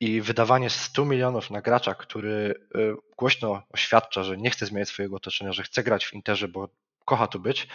i 0.00 0.20
wydawanie 0.20 0.70
100 0.70 1.04
milionów 1.04 1.50
na 1.50 1.60
gracza, 1.60 1.94
który 1.94 2.54
głośno 3.18 3.62
oświadcza, 3.70 4.24
że 4.24 4.36
nie 4.36 4.50
chce 4.50 4.66
zmieniać 4.66 4.88
swojego 4.88 5.16
otoczenia, 5.16 5.52
że 5.52 5.62
chce 5.62 5.82
grać 5.82 6.06
w 6.06 6.14
Interze, 6.14 6.48
bo 6.48 6.68
kocha 7.08 7.26
tu 7.26 7.40
być. 7.40 7.68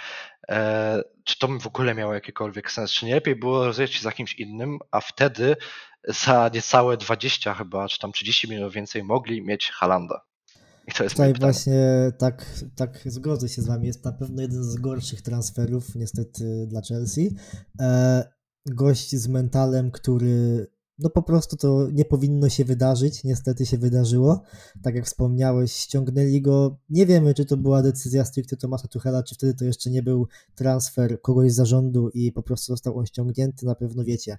E, 0.49 1.01
czy 1.23 1.39
to 1.39 1.47
w 1.47 1.67
ogóle 1.67 1.95
miało 1.95 2.13
jakikolwiek 2.13 2.71
sens? 2.71 2.91
Czy 2.91 3.05
nie 3.05 3.15
lepiej 3.15 3.35
było 3.35 3.65
rozejść 3.65 3.93
się 3.93 4.01
za 4.01 4.11
kimś 4.11 4.33
innym, 4.33 4.79
a 4.91 5.01
wtedy 5.01 5.55
za 6.07 6.49
niecałe 6.53 6.97
20 6.97 7.53
chyba, 7.53 7.87
czy 7.87 7.99
tam 7.99 8.11
30 8.11 8.49
milionów 8.49 8.73
więcej 8.73 9.03
mogli 9.03 9.41
mieć 9.41 9.69
Halanda? 9.69 10.21
I 10.87 10.91
to 10.91 11.03
jest 11.03 11.15
Tutaj 11.15 11.33
właśnie 11.33 12.11
tak, 12.17 12.45
tak 12.75 12.99
zgodzę 13.05 13.49
się 13.49 13.61
z 13.61 13.67
wami. 13.67 13.87
Jest 13.87 14.05
na 14.05 14.11
pewno 14.11 14.41
jeden 14.41 14.63
z 14.63 14.75
gorszych 14.75 15.21
transferów 15.21 15.95
niestety 15.95 16.65
dla 16.67 16.81
Chelsea. 16.81 17.35
E, 17.79 18.23
gość 18.65 19.15
z 19.15 19.27
mentalem, 19.27 19.91
który 19.91 20.67
no 20.99 21.09
po 21.09 21.23
prostu 21.23 21.57
to 21.57 21.87
nie 21.91 22.05
powinno 22.05 22.49
się 22.49 22.65
wydarzyć, 22.65 23.23
niestety 23.23 23.65
się 23.65 23.77
wydarzyło. 23.77 24.41
Tak 24.81 24.95
jak 24.95 25.05
wspomniałeś, 25.05 25.71
ściągnęli 25.71 26.41
go, 26.41 26.77
nie 26.89 27.05
wiemy 27.05 27.33
czy 27.33 27.45
to 27.45 27.57
była 27.57 27.81
decyzja 27.81 28.25
stricte 28.25 28.57
Tomasa 28.57 28.87
Tuchela, 28.87 29.23
czy 29.23 29.35
wtedy 29.35 29.53
to 29.53 29.65
jeszcze 29.65 29.89
nie 29.89 30.03
był 30.03 30.27
transfer 30.55 31.21
kogoś 31.21 31.51
z 31.51 31.55
zarządu 31.55 32.09
i 32.09 32.31
po 32.31 32.43
prostu 32.43 32.73
został 32.73 32.97
on 32.97 33.05
ściągnięty, 33.05 33.65
na 33.65 33.75
pewno 33.75 34.03
wiecie. 34.03 34.37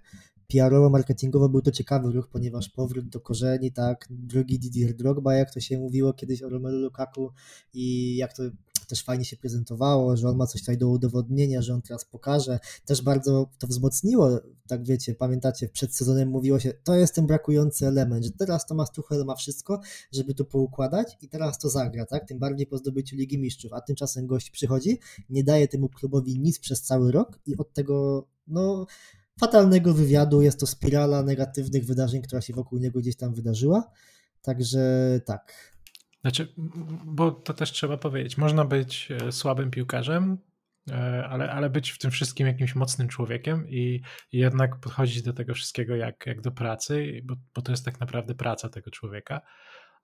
PR-owo, 0.49 0.91
marketingowo 0.91 1.49
był 1.49 1.63
to 1.63 1.71
ciekawy 1.71 2.13
ruch, 2.13 2.29
ponieważ 2.29 2.69
powrót 2.69 3.09
do 3.09 3.21
korzeni, 3.21 3.73
tak, 3.73 4.07
drugi 4.11 4.59
Didier 4.59 4.95
Drogba, 4.95 5.35
jak 5.35 5.55
to 5.55 5.61
się 5.61 5.79
mówiło 5.79 6.13
kiedyś 6.13 6.43
o 6.43 6.49
Romelu 6.49 6.79
Lukaku 6.79 7.31
i 7.75 8.17
jak 8.17 8.33
to 8.33 8.43
też 8.87 9.05
fajnie 9.05 9.25
się 9.25 9.37
prezentowało, 9.37 10.17
że 10.17 10.29
on 10.29 10.37
ma 10.37 10.47
coś 10.47 10.61
tutaj 10.61 10.79
do 10.79 10.89
udowodnienia, 10.89 11.63
że 11.63 11.75
on 11.75 11.83
teraz 11.83 12.05
pokaże. 12.05 12.59
Też 12.85 13.03
bardzo 13.03 13.51
to 13.59 13.67
wzmocniło, 13.67 14.41
tak 14.67 14.85
wiecie, 14.85 15.15
pamiętacie, 15.15 15.69
przed 15.69 15.95
sezonem 15.97 16.29
mówiło 16.29 16.61
się, 16.61 16.73
to 16.85 16.95
jest 16.95 17.15
ten 17.15 17.27
brakujący 17.27 17.87
element, 17.87 18.25
że 18.25 18.31
teraz 18.31 18.67
Tomasz 18.67 18.91
Tuchel 18.91 19.25
ma 19.25 19.35
wszystko, 19.35 19.81
żeby 20.13 20.35
to 20.35 20.45
poukładać 20.45 21.17
i 21.23 21.29
teraz 21.29 21.59
to 21.59 21.69
zagra, 21.69 22.07
tak? 22.07 22.29
Tym 22.29 22.39
bardziej 22.39 22.67
po 22.67 22.79
zdobyciu 22.79 23.17
Ligi 23.17 23.39
Mistrzów, 23.39 23.73
a 23.73 23.81
tymczasem 23.81 24.27
gość 24.27 24.51
przychodzi, 24.51 24.99
nie 25.31 25.45
daje 25.45 25.69
temu 25.69 25.89
klubowi 25.89 26.39
nic 26.39 26.59
przez 26.59 26.83
cały 26.83 27.13
rok 27.13 27.39
i 27.47 27.57
od 27.57 27.73
tego, 27.73 28.27
no 28.47 28.87
fatalnego 29.41 29.95
wywiadu, 29.95 30.43
jest 30.43 30.61
to 30.61 30.67
spirala 30.67 31.23
negatywnych 31.23 31.85
wydarzeń, 31.87 32.23
która 32.23 32.41
się 32.41 32.55
wokół 32.55 32.79
niego 32.79 33.01
gdzieś 33.01 33.17
tam 33.17 33.35
wydarzyła. 33.35 33.91
Także 34.43 35.21
tak, 35.25 35.74
znaczy, 36.25 36.55
bo 37.05 37.31
to 37.31 37.55
też 37.55 37.73
trzeba 37.73 37.97
powiedzieć, 37.97 38.39
można 38.39 38.65
być 38.65 39.09
e, 39.11 39.33
słabym 39.33 39.71
piłkarzem, 39.71 40.39
e, 40.91 41.27
ale, 41.29 41.51
ale 41.51 41.71
być 41.71 41.91
w 41.91 41.99
tym 41.99 42.11
wszystkim 42.11 42.47
jakimś 42.47 42.75
mocnym 42.75 43.09
człowiekiem 43.09 43.69
i, 43.69 44.01
i 44.33 44.39
jednak 44.39 44.81
podchodzić 44.81 45.23
do 45.23 45.33
tego 45.33 45.55
wszystkiego 45.55 45.97
jak, 45.97 46.27
jak 46.27 46.41
do 46.41 46.51
pracy, 46.51 47.21
bo, 47.25 47.35
bo 47.55 47.63
to 47.63 47.73
jest 47.73 47.85
tak 47.85 48.01
naprawdę 48.01 48.35
praca 48.35 48.69
tego 48.69 48.91
człowieka. 48.91 49.41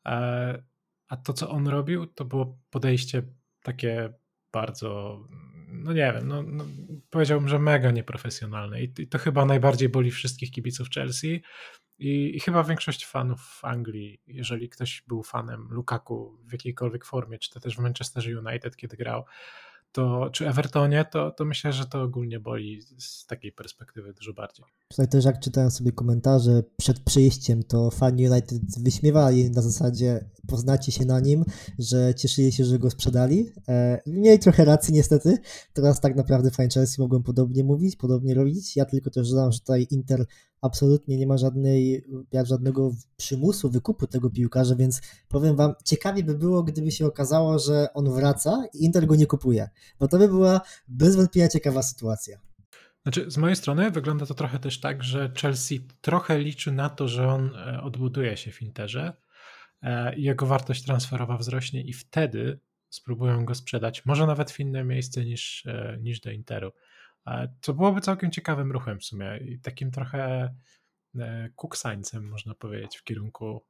E, 0.07 0.63
a 1.09 1.17
to, 1.17 1.33
co 1.33 1.51
on 1.51 1.69
robił, 1.69 2.07
to 2.07 2.25
było 2.25 2.59
podejście 2.71 3.23
takie 3.63 4.13
bardzo, 4.53 5.21
no 5.69 5.93
nie 5.93 6.13
wiem, 6.13 6.29
no, 6.29 6.43
no 6.43 6.65
powiedziałbym, 7.11 7.49
że 7.49 7.59
mega 7.59 7.91
nieprofesjonalne 7.91 8.83
I, 8.83 8.93
i 8.99 9.09
to 9.09 9.19
chyba 9.19 9.45
najbardziej 9.45 9.89
boli 9.89 10.11
wszystkich 10.11 10.51
kibiców 10.51 10.89
Chelsea 10.91 11.43
i, 12.01 12.37
i 12.37 12.41
chyba 12.41 12.65
większość 12.65 13.07
fanów 13.07 13.61
Anglii, 13.63 14.21
jeżeli 14.27 14.69
ktoś 14.69 15.03
był 15.07 15.23
fanem 15.23 15.69
Lukaku 15.71 16.39
w 16.45 16.53
jakiejkolwiek 16.53 17.05
formie, 17.05 17.39
czy 17.39 17.51
to 17.51 17.61
też 17.61 17.77
w 17.77 17.79
Manchesterze 17.79 18.39
United, 18.39 18.77
kiedy 18.77 18.97
grał, 18.97 19.25
to, 19.93 20.31
czy 20.31 20.49
Evertonie, 20.49 21.05
to, 21.05 21.31
to 21.31 21.45
myślę, 21.45 21.73
że 21.73 21.87
to 21.87 22.03
ogólnie 22.03 22.41
boli 22.41 22.83
z 22.99 23.27
takiej 23.27 23.53
perspektywy 23.53 24.13
dużo 24.13 24.33
bardziej. 24.33 24.65
Tutaj 24.91 25.09
też 25.09 25.25
jak 25.25 25.41
czytałem 25.41 25.71
sobie 25.71 25.93
komentarze 25.93 26.63
przed 26.77 27.01
przyjściem, 27.01 27.63
to 27.63 27.91
fani 27.91 28.29
United 28.29 28.61
wyśmiewali 28.83 29.51
na 29.51 29.63
zasadzie 29.63 30.25
poznacie 30.47 30.93
się 30.93 31.05
na 31.05 31.21
nim, 31.21 31.45
że 31.79 32.15
cieszyli 32.15 32.53
się, 32.53 32.65
że 32.65 32.79
go 32.79 32.91
sprzedali. 32.91 33.53
E, 33.69 34.01
mieli 34.07 34.39
trochę 34.39 34.65
racji 34.65 34.95
niestety. 34.95 35.39
Teraz 35.73 36.01
tak 36.01 36.17
naprawdę 36.17 36.51
fani 36.51 36.71
Chelsea 36.71 37.01
mogą 37.01 37.23
podobnie 37.23 37.65
mówić, 37.65 37.97
podobnie 37.97 38.35
robić. 38.35 38.77
Ja 38.77 38.85
tylko 38.85 39.11
też 39.11 39.31
dodam, 39.31 39.53
że 39.53 39.59
tutaj 39.59 39.87
Inter 39.91 40.27
absolutnie 40.61 41.17
nie 41.17 41.27
ma 41.27 41.39
żadnej, 41.39 42.05
żadnego 42.45 42.95
przymusu 43.17 43.71
wykupu 43.71 44.07
tego 44.07 44.31
piłkarza, 44.31 44.77
więc 44.77 45.01
powiem 45.29 45.57
wam, 45.57 45.75
ciekawie 45.85 46.25
by 46.25 46.35
było, 46.35 46.63
gdyby 46.63 46.91
się 46.91 47.07
okazało, 47.07 47.59
że 47.59 47.93
on 47.95 48.11
wraca 48.11 48.65
i 48.75 48.85
Inter 48.85 49.07
go 49.07 49.17
nie 49.17 49.27
kupuje, 49.27 49.69
bo 50.01 50.09
to 50.09 50.19
by 50.19 50.29
była 50.29 50.61
bez 50.89 51.17
wątpienia 51.17 51.49
ciekawa 51.49 51.83
sytuacja. 51.83 52.50
Znaczy, 53.03 53.31
z 53.31 53.37
mojej 53.37 53.57
strony 53.57 53.91
wygląda 53.91 54.27
to 54.27 54.35
trochę 54.35 54.59
też 54.59 54.81
tak, 54.81 55.05
że 55.05 55.33
Chelsea 55.41 55.89
trochę 56.01 56.39
liczy 56.39 56.73
na 56.73 56.91
to, 56.91 57.09
że 57.09 57.29
on 57.29 57.57
e, 57.57 57.83
odbuduje 57.83 58.37
się 58.37 58.53
w 58.53 58.63
Interze 58.63 59.13
e, 59.83 60.17
i 60.17 60.23
jego 60.23 60.47
wartość 60.47 60.85
transferowa 60.85 61.37
wzrośnie 61.37 61.83
i 61.83 61.93
wtedy 61.93 62.61
spróbują 62.91 63.45
go 63.45 63.55
sprzedać, 63.55 64.07
może 64.07 64.27
nawet 64.27 64.51
w 64.51 64.61
inne 64.61 64.85
miejsce 64.85 65.25
niż, 65.25 65.67
e, 65.67 65.99
niż 66.01 66.21
do 66.21 66.31
Interu. 66.31 66.73
Co 67.63 67.75
byłoby 67.75 68.01
całkiem 68.01 68.31
ciekawym 68.31 68.73
ruchem 68.73 69.01
w 69.01 69.05
sumie 69.05 69.39
i 69.45 69.61
takim 69.61 69.91
trochę 69.91 70.55
kuksańcem, 71.57 72.29
można 72.29 72.55
powiedzieć, 72.55 72.97
w 72.97 73.05
kierunku 73.05 73.65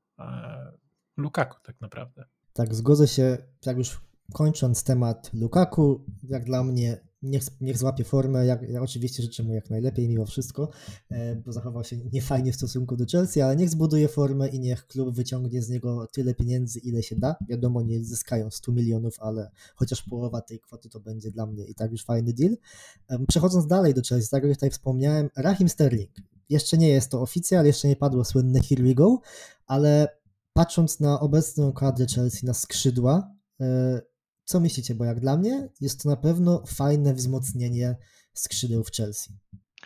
Lukaku 1.16 1.58
tak 1.62 1.80
naprawdę. 1.80 2.24
Tak, 2.52 2.74
zgodzę 2.74 3.08
się, 3.08 3.38
jak 3.66 3.76
już 3.78 4.00
kończąc 4.32 4.84
temat 4.84 5.30
Lukaku, 5.34 6.04
jak 6.28 6.44
dla 6.44 6.64
mnie 6.64 7.00
niech, 7.22 7.42
niech 7.60 7.78
złapie 7.78 8.04
formę. 8.04 8.46
Ja, 8.46 8.58
ja 8.68 8.82
oczywiście 8.82 9.22
życzę 9.22 9.42
mu 9.42 9.54
jak 9.54 9.70
najlepiej 9.70 10.08
mimo 10.08 10.26
wszystko, 10.26 10.68
e, 11.10 11.36
bo 11.36 11.52
zachował 11.52 11.84
się 11.84 11.96
niefajnie 12.12 12.52
w 12.52 12.56
stosunku 12.56 12.96
do 12.96 13.04
Chelsea, 13.12 13.40
ale 13.40 13.56
niech 13.56 13.70
zbuduje 13.70 14.08
formę 14.08 14.48
i 14.48 14.60
niech 14.60 14.86
klub 14.86 15.14
wyciągnie 15.14 15.62
z 15.62 15.68
niego 15.68 16.06
tyle 16.12 16.34
pieniędzy, 16.34 16.78
ile 16.78 17.02
się 17.02 17.16
da. 17.16 17.36
Wiadomo, 17.48 17.82
nie 17.82 18.04
zyskają 18.04 18.50
100 18.50 18.72
milionów, 18.72 19.16
ale 19.20 19.50
chociaż 19.74 20.02
połowa 20.02 20.40
tej 20.40 20.60
kwoty 20.60 20.88
to 20.88 21.00
będzie 21.00 21.30
dla 21.30 21.46
mnie 21.46 21.64
i 21.64 21.74
tak 21.74 21.90
już 21.92 22.04
fajny 22.04 22.32
deal. 22.32 22.56
Przechodząc 23.28 23.66
dalej 23.66 23.94
do 23.94 24.02
Chelsea, 24.08 24.30
tak 24.30 24.44
jak 24.44 24.52
tutaj 24.52 24.70
wspomniałem, 24.70 25.30
Rahim 25.36 25.68
Sterling. 25.68 26.10
Jeszcze 26.48 26.78
nie 26.78 26.88
jest 26.88 27.10
to 27.10 27.22
oficjal, 27.22 27.66
jeszcze 27.66 27.88
nie 27.88 27.96
padło 27.96 28.24
słynne 28.24 28.60
here 28.60 28.82
we 28.82 28.94
go, 28.94 29.20
ale 29.66 30.08
patrząc 30.52 31.00
na 31.00 31.20
obecną 31.20 31.72
kadrę 31.72 32.06
Chelsea, 32.06 32.46
na 32.46 32.54
skrzydła, 32.54 33.34
e, 33.60 34.00
co 34.50 34.60
myślicie? 34.60 34.94
Bo 34.94 35.04
jak 35.04 35.20
dla 35.20 35.36
mnie 35.36 35.68
jest 35.80 36.02
to 36.02 36.08
na 36.08 36.16
pewno 36.16 36.62
fajne 36.66 37.14
wzmocnienie 37.14 37.96
skrzydeł 38.34 38.84
w 38.84 38.92
Chelsea. 38.92 39.32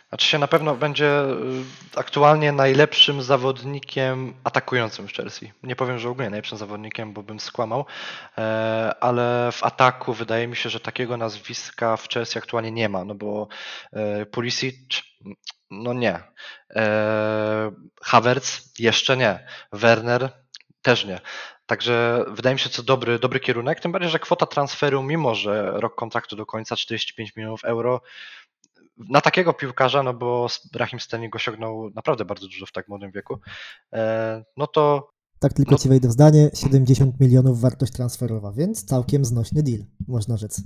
Znaczy 0.09 0.27
się 0.27 0.39
na 0.39 0.47
pewno 0.47 0.75
będzie 0.75 1.23
y, 1.23 1.63
aktualnie 1.95 2.51
najlepszym 2.51 3.21
zawodnikiem 3.21 4.33
atakującym 4.43 5.07
w 5.07 5.13
Chelsea. 5.13 5.51
Nie 5.63 5.75
powiem, 5.75 5.99
że 5.99 6.09
ogólnie 6.09 6.29
najlepszym 6.29 6.57
zawodnikiem, 6.57 7.13
bo 7.13 7.23
bym 7.23 7.39
skłamał, 7.39 7.85
e, 8.37 8.41
ale 8.99 9.49
w 9.51 9.63
ataku 9.63 10.13
wydaje 10.13 10.47
mi 10.47 10.55
się, 10.55 10.69
że 10.69 10.79
takiego 10.79 11.17
nazwiska 11.17 11.97
w 11.97 12.09
Chelsea 12.09 12.37
aktualnie 12.37 12.71
nie 12.71 12.89
ma, 12.89 13.05
no 13.05 13.15
bo 13.15 13.47
e, 13.93 14.25
Pulisic, 14.25 15.03
no 15.71 15.93
nie. 15.93 16.19
E, 16.75 17.71
Havertz 18.01 18.79
jeszcze 18.79 19.17
nie. 19.17 19.47
Werner 19.71 20.44
też 20.85 21.05
nie. 21.05 21.21
Także 21.65 22.25
wydaje 22.31 22.53
mi 22.53 22.59
się, 22.59 22.69
to 22.69 22.83
dobry, 22.83 23.19
dobry 23.19 23.39
kierunek, 23.39 23.79
tym 23.79 23.91
bardziej, 23.91 24.11
że 24.11 24.19
kwota 24.19 24.45
transferu, 24.45 25.03
mimo 25.03 25.35
że 25.35 25.71
rok 25.75 25.95
kontraktu 25.95 26.35
do 26.35 26.45
końca 26.45 26.75
45 26.75 27.35
milionów 27.35 27.63
euro, 27.63 28.01
na 28.97 29.21
takiego 29.21 29.53
piłkarza, 29.53 30.03
no 30.03 30.13
bo 30.13 30.47
Rahim 30.75 30.99
Sterling 30.99 31.35
osiągnął 31.35 31.89
naprawdę 31.89 32.25
bardzo 32.25 32.47
dużo 32.47 32.65
w 32.65 32.71
tak 32.71 32.87
młodym 32.87 33.11
wieku, 33.11 33.39
e, 33.93 34.43
no 34.57 34.67
to... 34.67 35.09
Tak 35.39 35.53
tylko 35.53 35.71
no, 35.71 35.77
ci 35.77 35.89
wejdę 35.89 36.07
w 36.07 36.11
zdanie, 36.11 36.49
70 36.53 37.19
milionów 37.19 37.61
wartość 37.61 37.93
transferowa, 37.93 38.51
więc 38.51 38.85
całkiem 38.85 39.25
znośny 39.25 39.63
deal, 39.63 39.85
można 40.07 40.37
rzec. 40.37 40.61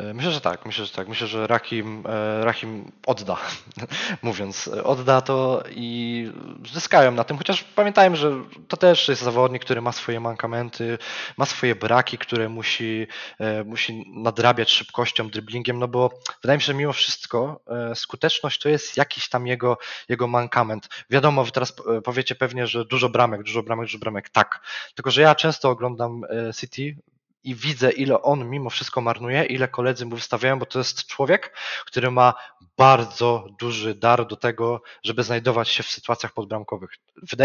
E, 0.00 0.14
myślę, 0.14 0.32
że 0.32 0.40
tak, 0.40 0.66
myślę, 0.66 0.86
że 0.86 0.92
tak. 0.92 1.08
Myślę, 1.08 1.26
że 1.26 1.46
Rahim, 1.46 2.04
e, 2.06 2.44
Rahim 2.44 2.92
odda, 3.06 3.36
mówiąc, 4.22 4.68
odda 4.68 5.20
to 5.20 5.62
i 5.70 6.32
zyskają 6.72 7.12
na 7.12 7.24
tym, 7.24 7.38
chociaż 7.38 7.64
pamiętajmy, 7.64 8.16
że 8.16 8.32
to 8.68 8.76
też 8.76 9.08
jest 9.08 9.22
zawodnik, 9.22 9.64
który 9.64 9.80
ma 9.80 9.92
swoje 9.92 10.20
mankamenty, 10.20 10.98
ma 11.36 11.46
swoje 11.46 11.74
braki, 11.74 12.18
które 12.18 12.48
musi, 12.48 13.06
e, 13.38 13.64
musi 13.64 14.12
nadrabiać 14.14 14.70
szybkością, 14.70 15.30
driblingiem, 15.30 15.78
no 15.78 15.88
bo 15.88 16.10
wydaje 16.42 16.56
mi 16.56 16.62
się, 16.62 16.66
że 16.66 16.74
mimo 16.74 16.92
wszystko 16.92 17.60
skuteczność 17.94 18.60
to 18.60 18.68
jest 18.68 18.96
jakiś 18.96 19.28
tam 19.28 19.46
jego, 19.46 19.78
jego 20.08 20.26
mankament. 20.26 20.88
Wiadomo, 21.10 21.44
wy 21.44 21.50
teraz 21.50 21.72
powiecie 22.04 22.34
pewnie, 22.34 22.66
że 22.66 22.84
dużo 22.84 23.08
bramek, 23.08 23.42
dużo 23.42 23.62
bramek, 23.62 23.86
dużo 23.86 23.98
bramek, 23.98 24.28
tak. 24.28 24.60
Tylko, 24.94 25.10
że 25.10 25.22
ja 25.22 25.34
często 25.34 25.70
oglądam 25.70 26.22
City, 26.56 26.96
i 27.44 27.54
widzę, 27.54 27.90
ile 27.90 28.22
on 28.22 28.50
mimo 28.50 28.70
wszystko 28.70 29.00
marnuje, 29.00 29.44
ile 29.44 29.68
koledzy 29.68 30.06
mu 30.06 30.16
wystawiają, 30.16 30.58
bo 30.58 30.66
to 30.66 30.78
jest 30.78 31.06
człowiek, 31.06 31.56
który 31.86 32.10
ma 32.10 32.34
bardzo 32.76 33.46
duży 33.58 33.94
dar 33.94 34.26
do 34.26 34.36
tego, 34.36 34.82
żeby 35.04 35.22
znajdować 35.22 35.68
się 35.68 35.82
w 35.82 35.88
sytuacjach 35.88 36.32
podbramkowych. 36.32 36.90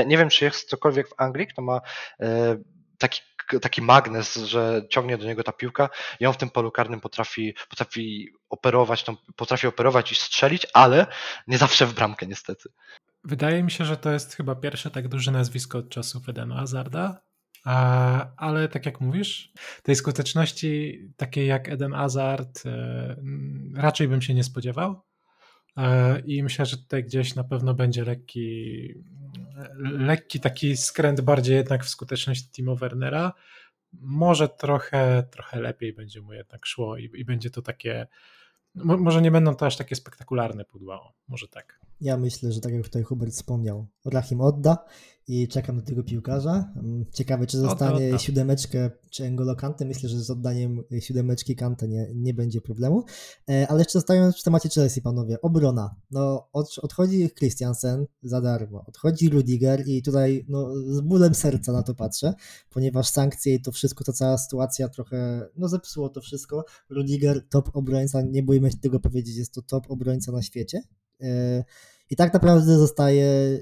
Nie 0.06 0.18
wiem, 0.18 0.30
czy 0.30 0.46
jest 0.46 0.70
cokolwiek 0.70 1.10
w 1.10 1.14
Anglii, 1.18 1.48
kto 1.48 1.62
ma 1.62 1.82
e, 2.20 2.58
taki, 2.98 3.22
taki 3.62 3.82
magnes, 3.82 4.36
że 4.36 4.82
ciągnie 4.90 5.18
do 5.18 5.26
niego 5.26 5.44
ta 5.44 5.52
piłka 5.52 5.90
i 6.20 6.26
on 6.26 6.34
w 6.34 6.38
tym 6.38 6.50
polu 6.50 6.72
karnym 6.72 7.02
potrafi, 7.02 7.56
potrafi 7.70 8.30
operować, 8.50 9.06
potrafi 9.36 9.68
operować 9.68 10.12
i 10.12 10.16
strzelić, 10.16 10.68
ale 10.74 11.08
nie 11.48 11.58
zawsze 11.58 11.86
w 11.86 11.94
bramkę 11.94 12.26
niestety. 12.26 12.70
Wydaje 13.24 13.64
mi 13.64 13.72
się, 13.72 13.86
że 13.86 13.98
to 13.98 14.12
jest 14.12 14.36
chyba 14.36 14.56
pierwsze 14.56 14.92
tak 14.92 15.08
duże 15.08 15.32
nazwisko 15.32 15.78
od 15.78 15.90
czasów 15.90 16.30
Edena 16.30 16.56
Hazarda, 16.56 17.22
ale 18.38 18.68
tak 18.68 18.86
jak 18.86 19.02
mówisz, 19.02 19.52
tej 19.84 19.96
skuteczności 19.96 21.00
takiej 21.18 21.48
jak 21.48 21.70
Eden 21.70 21.94
Hazard 21.94 22.66
e, 22.66 23.16
raczej 23.76 24.08
bym 24.08 24.22
się 24.22 24.34
nie 24.34 24.44
spodziewał. 24.44 25.02
E, 25.78 26.20
I 26.20 26.44
myślę, 26.44 26.66
że 26.66 26.78
tutaj 26.78 27.04
gdzieś 27.04 27.36
na 27.36 27.44
pewno 27.44 27.74
będzie 27.74 28.04
lekki, 28.04 28.88
lekki 29.78 30.40
taki 30.40 30.78
skręt 30.78 31.22
bardziej 31.22 31.56
jednak 31.56 31.86
w 31.86 31.90
skuteczność 31.90 32.52
Timo 32.52 32.76
Wernera. 32.76 33.34
Może 33.94 34.50
trochę, 34.50 35.24
trochę 35.32 35.60
lepiej 35.60 35.94
będzie 35.94 36.22
mu 36.22 36.34
jednak 36.34 36.66
szło 36.66 36.98
i, 36.98 37.10
i 37.14 37.26
będzie 37.26 37.50
to 37.50 37.62
takie, 37.62 38.08
może 38.76 39.22
nie 39.22 39.32
będą 39.32 39.56
to 39.56 39.66
aż 39.66 39.78
takie 39.78 39.96
spektakularne 39.96 40.66
pudła, 40.66 41.14
może 41.28 41.48
tak. 41.48 41.80
Ja 42.02 42.18
myślę, 42.18 42.52
że 42.52 42.62
tak 42.62 42.74
jak 42.74 42.84
tutaj 42.84 43.04
Hubert 43.04 43.34
wspomniał, 43.34 43.88
Rahim 44.06 44.42
odda 44.42 44.86
i 45.28 45.48
czekam 45.48 45.76
na 45.76 45.82
tego 45.82 46.04
piłkarza. 46.04 46.74
Mm, 46.76 47.06
ciekawe, 47.14 47.48
czy 47.48 47.58
zostanie 47.58 48.08
odda, 48.08 48.20
siódemeczkę, 48.20 48.92
czy 49.10 49.24
Engolo 49.24 49.56
Kante. 49.56 49.86
Myślę, 49.86 50.10
że 50.10 50.20
z 50.20 50.30
oddaniem 50.30 50.84
siódemeczki 51.00 51.56
Kante 51.56 51.88
nie, 51.88 52.12
nie 52.16 52.34
będzie 52.34 52.62
problemu. 52.62 53.04
E, 53.50 53.68
ale 53.68 53.80
jeszcze 53.80 54.00
zostając 54.00 54.40
w 54.40 54.44
temacie 54.44 54.70
Chelsea, 54.70 55.02
panowie. 55.02 55.42
Obrona. 55.42 55.96
No, 56.12 56.50
od, 56.54 56.80
odchodzi 56.82 57.30
Christiansen 57.30 58.06
za 58.24 58.42
darmo, 58.42 58.84
odchodzi 58.88 59.30
Rudiger 59.30 59.88
i 59.88 60.04
tutaj 60.04 60.46
no, 60.50 60.76
z 60.76 61.02
bólem 61.02 61.36
serca 61.36 61.72
na 61.72 61.84
to 61.84 61.96
patrzę, 61.96 62.34
ponieważ 62.70 63.10
sankcje 63.10 63.54
i 63.54 63.62
to 63.62 63.72
wszystko, 63.72 64.04
to 64.04 64.14
cała 64.14 64.38
sytuacja 64.38 64.90
trochę 64.90 65.50
no, 65.58 65.68
zepsuło 65.68 66.10
to 66.10 66.22
wszystko. 66.22 66.66
Rudiger, 66.90 67.48
top 67.50 67.70
obrońca, 67.74 68.22
nie 68.22 68.44
bójmy 68.44 68.72
się 68.72 68.78
tego 68.78 69.00
powiedzieć, 69.00 69.38
jest 69.38 69.54
to 69.54 69.62
top 69.62 69.92
obrońca 69.92 70.32
na 70.32 70.42
świecie 70.42 70.82
I 72.10 72.16
tak 72.16 72.34
naprawdę 72.34 72.78
zostaje 72.78 73.60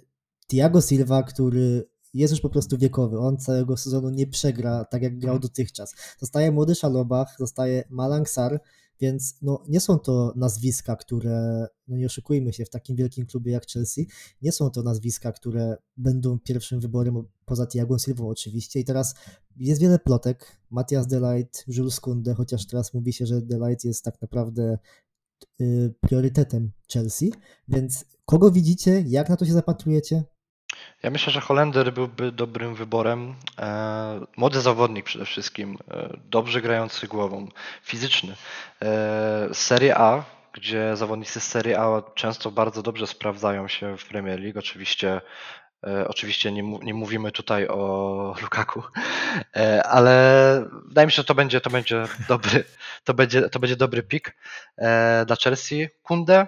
Thiago 0.47 0.81
Silva, 0.81 1.23
który 1.23 1.89
jest 2.13 2.31
już 2.31 2.41
po 2.41 2.49
prostu 2.49 2.77
wiekowy. 2.77 3.19
On 3.19 3.37
całego 3.37 3.77
sezonu 3.77 4.09
nie 4.09 4.27
przegra 4.27 4.85
tak 4.85 5.01
jak 5.01 5.19
grał 5.19 5.39
dotychczas. 5.39 5.95
Zostaje 6.19 6.51
młody 6.51 6.75
Szalobach, 6.75 7.35
zostaje 7.39 7.83
Malang 7.89 8.29
Sar, 8.29 8.61
więc 9.01 9.37
no, 9.41 9.63
nie 9.67 9.79
są 9.79 9.99
to 9.99 10.33
nazwiska, 10.35 10.95
które, 10.95 11.67
no 11.87 11.97
nie 11.97 12.05
oszukujmy 12.05 12.53
się, 12.53 12.65
w 12.65 12.69
takim 12.69 12.95
wielkim 12.95 13.25
klubie 13.25 13.51
jak 13.51 13.67
Chelsea, 13.67 14.07
nie 14.41 14.51
są 14.51 14.69
to 14.69 14.83
nazwiska, 14.83 15.31
które 15.31 15.77
będą 15.97 16.39
pierwszym 16.39 16.79
wyborem 16.79 17.23
poza 17.45 17.67
Thiago 17.67 17.99
Silva 17.99 18.25
oczywiście. 18.25 18.79
I 18.79 18.85
teraz 18.85 19.15
jest 19.55 19.81
wiele 19.81 19.99
plotek. 19.99 20.57
Matthias 20.69 21.07
Delight, 21.07 21.65
Jules 21.67 21.99
Kunde, 21.99 22.33
chociaż 22.33 22.67
teraz 22.67 22.93
mówi 22.93 23.13
się, 23.13 23.25
że 23.25 23.41
Delight 23.41 23.85
jest 23.85 24.03
tak 24.03 24.21
naprawdę 24.21 24.77
priorytetem 26.01 26.71
Chelsea, 26.93 27.31
więc 27.67 28.05
kogo 28.25 28.51
widzicie, 28.51 29.03
jak 29.07 29.29
na 29.29 29.37
to 29.37 29.45
się 29.45 29.53
zapatrujecie? 29.53 30.23
Ja 31.03 31.09
myślę, 31.09 31.33
że 31.33 31.41
Holender 31.41 31.93
byłby 31.93 32.31
dobrym 32.31 32.75
wyborem. 32.75 33.35
E, 33.59 34.19
młody 34.37 34.61
zawodnik 34.61 35.05
przede 35.05 35.25
wszystkim, 35.25 35.77
e, 35.91 36.17
dobrze 36.25 36.61
grający 36.61 37.07
głową, 37.07 37.47
fizyczny. 37.83 38.35
E, 38.81 39.49
Serie 39.53 39.97
A, 39.97 40.23
gdzie 40.53 40.97
zawodnicy 40.97 41.39
z 41.39 41.43
Serie 41.43 41.79
A 41.79 42.01
często 42.15 42.51
bardzo 42.51 42.81
dobrze 42.83 43.07
sprawdzają 43.07 43.67
się 43.67 43.97
w 43.97 44.07
Premier 44.07 44.39
League. 44.39 44.59
Oczywiście, 44.59 45.21
oczywiście 46.07 46.51
nie, 46.51 46.63
nie 46.63 46.93
mówimy 46.93 47.31
tutaj 47.31 47.67
o 47.67 48.35
Lukaku, 48.41 48.83
ale 49.83 50.65
wydaje 50.85 51.05
mi 51.05 51.11
się, 51.11 51.15
że 51.15 51.23
to 51.23 51.35
będzie, 51.35 51.61
to 51.61 51.69
będzie 51.69 52.07
dobry, 52.27 52.63
to 53.03 53.13
będzie, 53.13 53.49
to 53.49 53.59
będzie 53.59 53.75
dobry 53.75 54.03
pik 54.03 54.35
dla 55.25 55.35
Chelsea. 55.43 55.89
Kunde 56.03 56.47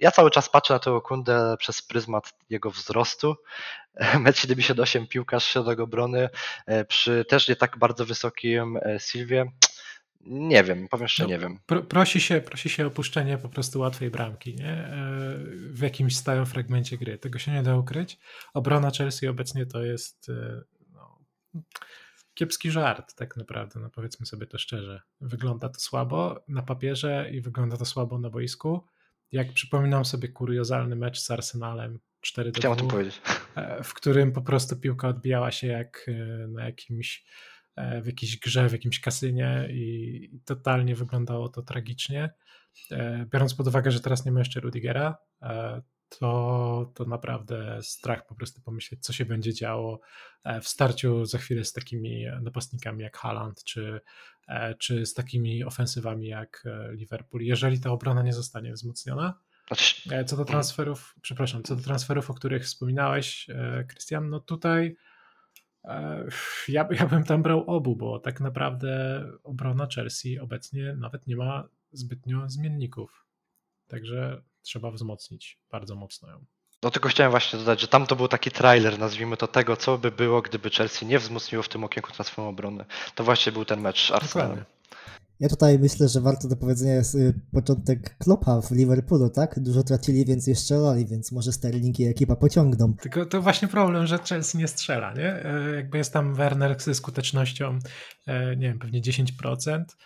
ja 0.00 0.10
cały 0.10 0.30
czas 0.30 0.48
patrzę 0.48 0.74
na 0.74 0.80
tego 0.80 1.02
Kundę 1.02 1.56
przez 1.58 1.82
pryzmat 1.82 2.32
jego 2.50 2.70
wzrostu. 2.70 3.36
1,78 4.00 4.98
m 4.98 5.06
piłkarz 5.06 5.44
środek 5.44 5.80
obrony 5.80 6.28
e, 6.66 6.84
przy 6.84 7.24
też 7.24 7.48
nie 7.48 7.56
tak 7.56 7.78
bardzo 7.78 8.04
wysokim 8.04 8.76
e, 8.76 9.00
Silwie. 9.00 9.46
Nie 10.26 10.64
wiem, 10.64 10.88
powiem 10.88 11.08
szczerze, 11.08 11.28
no, 11.28 11.34
nie 11.34 11.38
wiem. 11.38 11.58
Pro, 11.66 11.82
prosi, 11.82 12.20
się, 12.20 12.40
prosi 12.40 12.68
się 12.68 12.84
o 12.84 12.86
opuszczenie 12.86 13.38
po 13.38 13.48
prostu 13.48 13.80
łatwej 13.80 14.10
bramki 14.10 14.54
nie? 14.54 14.72
E, 14.72 15.34
w 15.70 15.80
jakimś 15.80 16.16
stałym 16.16 16.46
fragmencie 16.46 16.98
gry. 16.98 17.18
Tego 17.18 17.38
się 17.38 17.52
nie 17.52 17.62
da 17.62 17.76
ukryć. 17.76 18.18
Obrona 18.54 18.90
Chelsea 18.90 19.28
obecnie 19.28 19.66
to 19.66 19.84
jest 19.84 20.30
no, 20.92 21.24
kiepski 22.34 22.70
żart, 22.70 23.14
tak 23.14 23.36
naprawdę. 23.36 23.80
No 23.80 23.90
powiedzmy 23.90 24.26
sobie 24.26 24.46
to 24.46 24.58
szczerze. 24.58 25.02
Wygląda 25.20 25.68
to 25.68 25.80
słabo 25.80 26.44
na 26.48 26.62
papierze 26.62 27.30
i 27.32 27.40
wygląda 27.40 27.76
to 27.76 27.84
słabo 27.84 28.18
na 28.18 28.30
boisku 28.30 28.86
jak 29.32 29.52
przypominam 29.52 30.04
sobie 30.04 30.28
kuriozalny 30.28 30.96
mecz 30.96 31.20
z 31.20 31.30
Arsenalem 31.30 31.98
4 32.20 32.52
do 32.52 32.58
Chciałem 32.58 32.78
o 32.78 32.80
tym 32.80 32.88
powiedzieć. 32.88 33.20
E, 33.54 33.82
w 33.84 33.94
którym 33.94 34.32
po 34.32 34.42
prostu 34.42 34.76
piłka 34.76 35.08
odbijała 35.08 35.50
się 35.50 35.66
jak 35.66 36.06
e, 36.08 36.12
na 36.48 36.64
jakimś 36.64 37.24
e, 37.24 37.55
w 38.02 38.06
jakiejś 38.06 38.38
grze, 38.38 38.68
w 38.68 38.72
jakimś 38.72 39.00
kasynie 39.00 39.68
i 39.70 40.40
totalnie 40.44 40.94
wyglądało 40.94 41.48
to 41.48 41.62
tragicznie. 41.62 42.30
Biorąc 43.32 43.54
pod 43.54 43.66
uwagę, 43.66 43.90
że 43.90 44.00
teraz 44.00 44.24
nie 44.24 44.32
ma 44.32 44.38
jeszcze 44.38 44.60
Rudigera, 44.60 45.18
to, 46.08 46.92
to 46.94 47.04
naprawdę 47.04 47.78
strach 47.82 48.26
po 48.26 48.34
prostu 48.34 48.60
pomyśleć, 48.60 49.04
co 49.04 49.12
się 49.12 49.24
będzie 49.24 49.54
działo 49.54 50.00
e, 50.44 50.60
w 50.60 50.68
starciu 50.68 51.24
za 51.24 51.38
chwilę 51.38 51.64
z 51.64 51.72
takimi 51.72 52.26
napastnikami 52.42 53.02
jak 53.02 53.16
Haaland, 53.16 53.64
czy, 53.64 54.00
e, 54.48 54.74
czy 54.74 55.06
z 55.06 55.14
takimi 55.14 55.64
ofensywami 55.64 56.26
jak 56.26 56.62
e, 56.66 56.92
Liverpool, 56.92 57.42
jeżeli 57.42 57.80
ta 57.80 57.90
obrona 57.90 58.22
nie 58.22 58.32
zostanie 58.32 58.72
wzmocniona. 58.72 59.38
Znaczy- 59.66 60.24
co 60.26 60.36
do 60.36 60.44
transferów, 60.44 61.14
przepraszam, 61.22 61.62
co 61.62 61.76
do 61.76 61.82
transferów, 61.82 62.30
o 62.30 62.34
których 62.34 62.64
wspominałeś, 62.64 63.46
Krystian, 63.88 64.30
no 64.30 64.40
tutaj 64.40 64.96
ja, 66.68 66.88
ja 66.90 67.06
bym 67.06 67.24
tam 67.24 67.42
brał 67.42 67.64
obu, 67.66 67.96
bo 67.96 68.18
tak 68.18 68.40
naprawdę 68.40 69.24
obrona 69.44 69.86
Chelsea 69.94 70.38
obecnie 70.38 70.94
nawet 70.98 71.26
nie 71.26 71.36
ma 71.36 71.68
zbytnio 71.92 72.48
zmienników. 72.48 73.26
Także 73.88 74.42
trzeba 74.62 74.90
wzmocnić 74.90 75.60
bardzo 75.70 75.94
mocno 75.94 76.30
ją. 76.30 76.44
No 76.82 76.90
tylko 76.90 77.08
chciałem 77.08 77.30
właśnie 77.30 77.58
dodać, 77.58 77.80
że 77.80 77.88
tam 77.88 78.06
to 78.06 78.16
był 78.16 78.28
taki 78.28 78.50
trailer, 78.50 78.98
nazwijmy 78.98 79.36
to 79.36 79.46
tego, 79.46 79.76
co 79.76 79.98
by 79.98 80.10
było, 80.10 80.42
gdyby 80.42 80.70
Chelsea 80.70 81.06
nie 81.06 81.18
wzmocniło 81.18 81.62
w 81.62 81.68
tym 81.68 81.84
okienku 81.84 82.12
transferu 82.12 82.48
obrony. 82.48 82.84
To 83.14 83.24
właśnie 83.24 83.52
był 83.52 83.64
ten 83.64 83.80
mecz 83.80 84.10
Arsenalem. 84.10 84.64
Ja 85.40 85.48
tutaj 85.48 85.78
myślę, 85.78 86.08
że 86.08 86.20
warto 86.20 86.48
do 86.48 86.56
powiedzenia 86.56 86.94
jest 86.94 87.14
y, 87.14 87.34
początek 87.52 88.18
Kloppa 88.18 88.60
w 88.60 88.70
Liverpoolu, 88.70 89.30
tak? 89.30 89.60
Dużo 89.60 89.82
tracili, 89.82 90.24
więc 90.24 90.46
jeszcze 90.46 90.62
strzelali, 90.62 91.06
więc 91.06 91.32
może 91.32 91.52
Sterling 91.52 92.00
i 92.00 92.04
ekipa 92.04 92.36
pociągną. 92.36 92.94
Tylko 92.94 93.26
to 93.26 93.42
właśnie 93.42 93.68
problem, 93.68 94.06
że 94.06 94.18
Chelsea 94.18 94.58
nie 94.58 94.68
strzela, 94.68 95.14
nie? 95.14 95.44
E, 95.44 95.76
jakby 95.76 95.98
jest 95.98 96.12
tam 96.12 96.34
Werner 96.34 96.80
ze 96.80 96.94
skutecznością, 96.94 97.78
e, 98.26 98.56
nie 98.56 98.68
wiem, 98.68 98.78
pewnie 98.78 99.02
10%. 99.02 99.96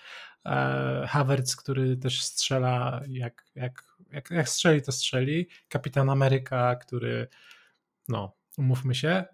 E, 0.47 1.07
Havertz, 1.09 1.57
który 1.57 1.97
też 1.97 2.23
strzela 2.23 3.01
jak, 3.09 3.45
jak 3.55 3.91
jak, 4.13 4.31
jak 4.31 4.49
strzeli, 4.49 4.83
to 4.83 4.93
strzeli. 4.93 5.49
Kapitan 5.69 6.11
Ameryka, 6.11 6.77
który, 6.77 7.29
no, 8.09 8.37
umówmy 8.59 8.95
się. 8.95 9.25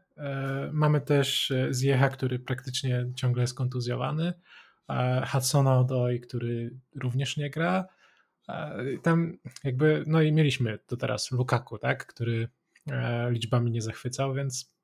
Mamy 0.72 1.01
też 1.01 1.53
Zjecha, 1.70 2.09
który 2.09 2.38
praktycznie 2.38 3.07
ciągle 3.14 3.42
jest 3.42 3.55
kontuzjowany. 3.55 4.32
E, 4.91 5.26
Hudsona 5.26 5.78
Odoi, 5.78 6.20
który 6.20 6.70
również 6.95 7.37
nie 7.37 7.51
gra. 7.51 7.87
Tam 9.03 9.39
jakby, 9.64 10.05
no 10.07 10.22
i 10.22 10.32
mieliśmy 10.32 10.78
to 10.87 10.97
teraz 10.97 11.30
Lukaku, 11.30 11.78
tak, 11.78 12.07
który 12.07 12.49
liczbami 13.30 13.70
nie 13.70 13.82
zachwycał, 13.82 14.34
więc 14.34 14.76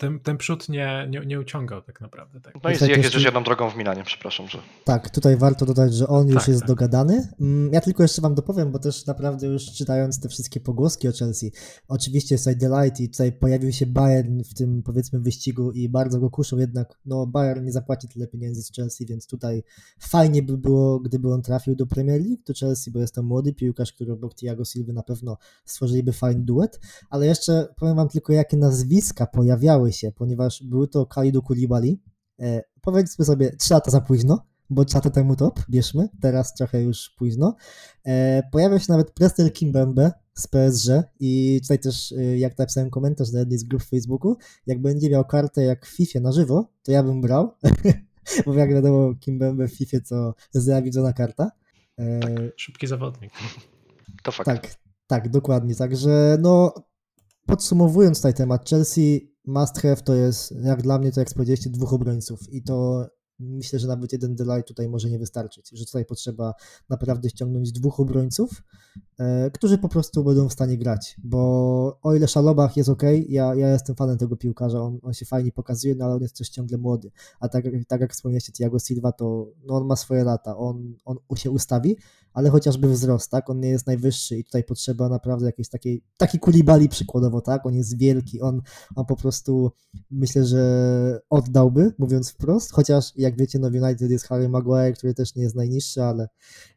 ten, 0.00 0.20
ten 0.20 0.36
przód 0.36 0.68
nie, 0.68 1.06
nie, 1.10 1.20
nie 1.26 1.40
uciągał 1.40 1.82
tak 1.82 2.00
naprawdę. 2.00 2.40
Tak. 2.40 2.54
No 2.64 2.70
i 2.70 2.72
jest 2.72 3.14
już 3.14 3.24
jedną 3.24 3.42
drogą 3.42 3.70
w 3.70 3.76
Milanie, 3.76 4.04
przepraszam. 4.04 4.48
Że... 4.48 4.58
Tak, 4.84 5.10
tutaj 5.10 5.36
warto 5.36 5.66
dodać, 5.66 5.94
że 5.94 6.06
on 6.08 6.28
już 6.28 6.38
tak, 6.38 6.48
jest 6.48 6.60
tak. 6.60 6.68
dogadany. 6.68 7.28
Mm, 7.40 7.72
ja 7.72 7.80
tylko 7.80 8.02
jeszcze 8.02 8.22
wam 8.22 8.34
dopowiem, 8.34 8.72
bo 8.72 8.78
też 8.78 9.06
naprawdę 9.06 9.46
już 9.46 9.64
czytając 9.64 10.20
te 10.20 10.28
wszystkie 10.28 10.60
pogłoski 10.60 11.08
o 11.08 11.12
Chelsea, 11.12 11.52
oczywiście 11.88 12.34
jest 12.34 12.44
tutaj 12.44 12.56
Delight 12.56 13.00
i 13.00 13.08
tutaj 13.08 13.32
pojawił 13.32 13.72
się 13.72 13.86
Bayern 13.86 14.42
w 14.42 14.54
tym 14.54 14.82
powiedzmy 14.82 15.20
wyścigu 15.20 15.72
i 15.72 15.88
bardzo 15.88 16.20
go 16.20 16.30
kuszą, 16.30 16.58
jednak 16.58 16.98
no 17.04 17.26
Bayern 17.26 17.64
nie 17.64 17.72
zapłaci 17.72 18.08
tyle 18.08 18.26
pieniędzy 18.26 18.62
z 18.62 18.72
Chelsea, 18.72 19.06
więc 19.06 19.26
tutaj 19.26 19.62
fajnie 19.98 20.42
by 20.42 20.58
było, 20.58 21.00
gdyby 21.00 21.32
on 21.32 21.42
trafił 21.42 21.76
do 21.76 21.86
Premier 21.86 22.20
League, 22.20 22.42
do 22.46 22.54
Chelsea, 22.54 22.90
bo 22.90 22.98
jest 22.98 23.14
to 23.14 23.22
młody 23.22 23.54
piłkarz, 23.54 23.92
który 23.92 24.12
obok 24.12 24.34
Thiago 24.34 24.64
Silva 24.64 24.92
na 24.92 25.02
pewno 25.02 25.36
stworzyliby 25.64 26.12
fajny 26.12 26.42
duet, 26.42 26.80
ale 27.10 27.26
jeszcze 27.26 27.68
powiem 27.76 27.96
wam 27.96 28.08
tylko, 28.08 28.32
jakie 28.32 28.56
nazwiska 28.56 29.26
pojawiały 29.70 29.92
się, 29.92 30.12
ponieważ 30.12 30.62
był 30.62 30.86
to 30.86 31.06
Kalidu 31.06 31.42
Kulibali. 31.42 32.00
E, 32.40 32.62
powiedzmy 32.80 33.24
sobie, 33.24 33.56
3 33.56 33.74
lata 33.74 33.90
za 33.90 34.00
późno, 34.00 34.46
bo 34.70 34.84
3 34.84 34.96
lata 34.96 35.10
temu 35.10 35.36
top, 35.36 35.60
bierzmy, 35.70 36.08
teraz 36.20 36.54
trochę 36.54 36.82
już 36.82 37.10
późno. 37.18 37.56
E, 38.06 38.42
pojawił 38.52 38.78
się 38.78 38.86
nawet 38.88 39.10
Prestel 39.10 39.52
Kimbembe 39.52 40.12
z 40.34 40.46
PSG 40.46 40.88
i 41.20 41.60
tutaj 41.62 41.78
też, 41.78 42.12
e, 42.12 42.38
jak 42.38 42.58
napisałem 42.58 42.90
komentarz 42.90 43.32
na 43.32 43.38
jednej 43.38 43.58
z 43.58 43.64
grup 43.64 43.82
w 43.82 43.88
Facebooku, 43.88 44.36
jak 44.66 44.82
będzie 44.82 45.10
miał 45.10 45.24
kartę 45.24 45.62
jak 45.62 45.86
w 45.86 45.96
FIFA 45.96 46.20
na 46.20 46.32
żywo, 46.32 46.72
to 46.82 46.92
ja 46.92 47.02
bym 47.02 47.20
brał, 47.20 47.54
bo 48.46 48.54
jak 48.54 48.70
wiadomo 48.70 49.14
Kimbembe 49.20 49.68
w 49.68 49.72
FIFA 49.72 49.98
to 50.08 50.34
zawidzona 50.50 51.12
karta. 51.12 51.50
E, 51.98 52.20
tak, 52.20 52.32
szybki 52.56 52.86
zawodnik. 52.86 53.32
To 54.22 54.32
fakt. 54.32 54.46
Tak, 54.46 54.74
tak, 55.06 55.28
dokładnie. 55.28 55.74
Także 55.74 56.38
no, 56.40 56.74
podsumowując 57.46 58.18
tutaj 58.18 58.34
temat 58.34 58.68
Chelsea, 58.68 59.29
must 59.46 59.78
have 59.78 59.96
to 59.96 60.14
jest, 60.14 60.54
jak 60.62 60.82
dla 60.82 60.98
mnie, 60.98 61.12
to 61.12 61.20
jak 61.20 61.34
powiedzieliście, 61.34 61.70
dwóch 61.70 61.92
obrońców. 61.92 62.52
I 62.52 62.62
to 62.62 63.06
myślę, 63.38 63.78
że 63.78 63.88
nawet 63.88 64.12
jeden 64.12 64.34
delay 64.34 64.64
tutaj 64.64 64.88
może 64.88 65.10
nie 65.10 65.18
wystarczyć, 65.18 65.70
że 65.72 65.86
tutaj 65.86 66.04
potrzeba 66.04 66.54
naprawdę 66.88 67.30
ściągnąć 67.30 67.72
dwóch 67.72 68.00
obrońców, 68.00 68.62
którzy 69.52 69.78
po 69.78 69.88
prostu 69.88 70.24
będą 70.24 70.48
w 70.48 70.52
stanie 70.52 70.78
grać, 70.78 71.16
bo 71.24 71.38
o 72.02 72.14
ile 72.14 72.28
Szalobach 72.28 72.76
jest 72.76 72.88
ok, 72.88 73.02
ja, 73.28 73.54
ja 73.54 73.68
jestem 73.68 73.96
fanem 73.96 74.18
tego 74.18 74.36
piłkarza, 74.36 74.80
on, 74.80 74.98
on 75.02 75.14
się 75.14 75.26
fajnie 75.26 75.52
pokazuje, 75.52 75.94
no 75.94 76.04
ale 76.04 76.14
on 76.14 76.22
jest 76.22 76.38
też 76.38 76.48
ciągle 76.48 76.78
młody, 76.78 77.10
a 77.40 77.48
tak, 77.48 77.64
tak 77.88 78.00
jak 78.00 78.12
wspomnieliście 78.12 78.52
Thiago 78.52 78.78
Silva, 78.78 79.12
to 79.12 79.46
no 79.64 79.74
on 79.74 79.86
ma 79.86 79.96
swoje 79.96 80.24
lata, 80.24 80.56
on, 80.56 80.94
on 81.04 81.36
się 81.36 81.50
ustawi, 81.50 81.96
ale 82.32 82.50
chociażby 82.50 82.88
wzrost, 82.88 83.30
tak? 83.30 83.50
On 83.50 83.60
nie 83.60 83.68
jest 83.68 83.86
najwyższy 83.86 84.38
i 84.38 84.44
tutaj 84.44 84.64
potrzeba 84.64 85.08
naprawdę 85.08 85.46
jakiejś 85.46 85.68
takiej, 85.68 86.02
taki 86.16 86.38
kulibali 86.38 86.88
przykładowo, 86.88 87.40
tak? 87.40 87.66
On 87.66 87.74
jest 87.74 87.98
wielki, 87.98 88.40
on, 88.40 88.62
on 88.96 89.06
po 89.06 89.16
prostu 89.16 89.72
myślę, 90.10 90.44
że 90.44 91.20
oddałby, 91.30 91.94
mówiąc 91.98 92.30
wprost, 92.30 92.72
chociaż 92.72 93.12
jak 93.16 93.36
wiecie, 93.36 93.58
no 93.58 93.68
United 93.68 94.10
jest 94.10 94.26
Harry 94.26 94.48
Maguire, 94.48 94.94
który 94.94 95.14
też 95.14 95.34
nie 95.34 95.42
jest 95.42 95.56
najniższy, 95.56 96.02
ale 96.02 96.28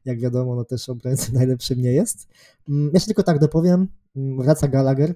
jak 0.06 0.20
wiadomo, 0.20 0.56
no 0.56 0.66
też 0.66 0.90
obrońcą 0.90 1.34
najlepszym 1.40 1.82
nie 1.82 1.92
jest. 1.92 2.28
Mm, 2.70 3.00
się 3.00 3.06
tylko 3.06 3.24
tak 3.24 3.40
dopowiem, 3.40 3.88
mm, 4.16 4.38
wraca 4.38 4.68
Gallagher, 4.68 5.16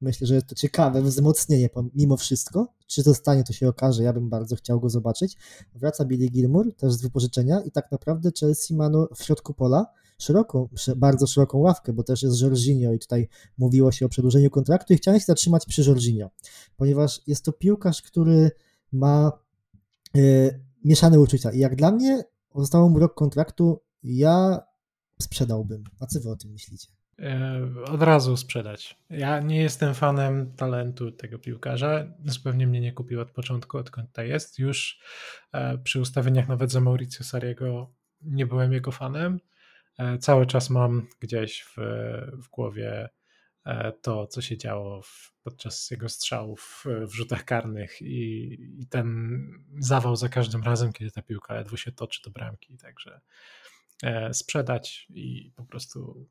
Myślę, 0.00 0.26
że 0.26 0.42
to 0.42 0.54
ciekawe 0.54 1.02
wzmocnienie 1.02 1.70
mimo 1.94 2.16
wszystko. 2.16 2.74
Czy 2.86 3.02
zostanie, 3.02 3.44
to 3.44 3.52
się 3.52 3.68
okaże. 3.68 4.02
Ja 4.02 4.12
bym 4.12 4.28
bardzo 4.28 4.56
chciał 4.56 4.80
go 4.80 4.90
zobaczyć. 4.90 5.36
Wraca 5.74 6.04
Billy 6.04 6.28
Gilmour, 6.28 6.74
też 6.76 6.92
z 6.92 7.02
wypożyczenia 7.02 7.60
i 7.60 7.70
tak 7.70 7.92
naprawdę 7.92 8.30
Chelsea 8.40 8.74
ma 8.74 8.88
no 8.88 9.08
w 9.16 9.22
środku 9.22 9.54
pola 9.54 9.86
szeroką, 10.18 10.68
bardzo 10.96 11.26
szeroką 11.26 11.58
ławkę, 11.58 11.92
bo 11.92 12.02
też 12.02 12.22
jest 12.22 12.40
Jorginho 12.40 12.92
i 12.92 12.98
tutaj 12.98 13.28
mówiło 13.58 13.92
się 13.92 14.06
o 14.06 14.08
przedłużeniu 14.08 14.50
kontraktu 14.50 14.92
i 14.92 14.96
chciałem 14.96 15.20
się 15.20 15.26
zatrzymać 15.26 15.66
przy 15.66 15.82
Jorginho, 15.82 16.30
ponieważ 16.76 17.20
jest 17.26 17.44
to 17.44 17.52
piłkarz, 17.52 18.02
który 18.02 18.50
ma 18.92 19.32
y, 20.16 20.60
mieszane 20.84 21.20
uczucia 21.20 21.52
i 21.52 21.58
jak 21.58 21.76
dla 21.76 21.90
mnie 21.90 22.24
zostało 22.56 22.88
mu 22.88 22.98
rok 22.98 23.14
kontraktu, 23.14 23.80
ja 24.02 24.62
sprzedałbym. 25.22 25.84
A 26.00 26.06
co 26.06 26.20
wy 26.20 26.30
o 26.30 26.36
tym 26.36 26.50
myślicie? 26.50 26.88
E, 27.18 27.60
od 27.84 28.02
razu 28.02 28.36
sprzedać. 28.36 28.98
Ja 29.10 29.40
nie 29.40 29.62
jestem 29.62 29.94
fanem 29.94 30.56
talentu 30.56 31.12
tego 31.12 31.38
piłkarza. 31.38 32.06
Zupełnie 32.24 32.66
mnie 32.66 32.80
nie 32.80 32.92
kupił 32.92 33.20
od 33.20 33.30
początku, 33.30 33.78
odkąd 33.78 34.12
to 34.12 34.22
jest. 34.22 34.58
Już 34.58 35.00
e, 35.52 35.78
przy 35.78 36.00
ustawieniach 36.00 36.48
nawet 36.48 36.72
za 36.72 36.80
Mauricio 36.80 37.24
Sariego 37.24 37.92
nie 38.22 38.46
byłem 38.46 38.72
jego 38.72 38.92
fanem. 38.92 39.40
E, 39.98 40.18
cały 40.18 40.46
czas 40.46 40.70
mam 40.70 41.06
gdzieś 41.20 41.62
w, 41.62 41.76
w 42.32 42.48
głowie 42.48 43.08
to, 44.02 44.26
co 44.26 44.42
się 44.42 44.56
działo 44.58 45.02
w, 45.02 45.32
podczas 45.42 45.90
jego 45.90 46.08
strzałów 46.08 46.84
w 47.10 47.14
rzutach 47.14 47.44
karnych 47.44 48.02
i, 48.02 48.56
i, 48.80 48.86
ten 48.86 49.38
zawał 49.78 50.16
za 50.16 50.28
każdym 50.28 50.62
razem, 50.62 50.92
kiedy 50.92 51.10
ta 51.10 51.22
piłka 51.22 51.54
ledwo 51.54 51.76
się 51.76 51.92
toczy 51.92 52.22
do 52.24 52.30
bramki. 52.30 52.78
Także 52.78 53.20
sprzedać 54.32 55.06
i 55.14 55.52
po 55.56 55.64
prostu 55.64 56.28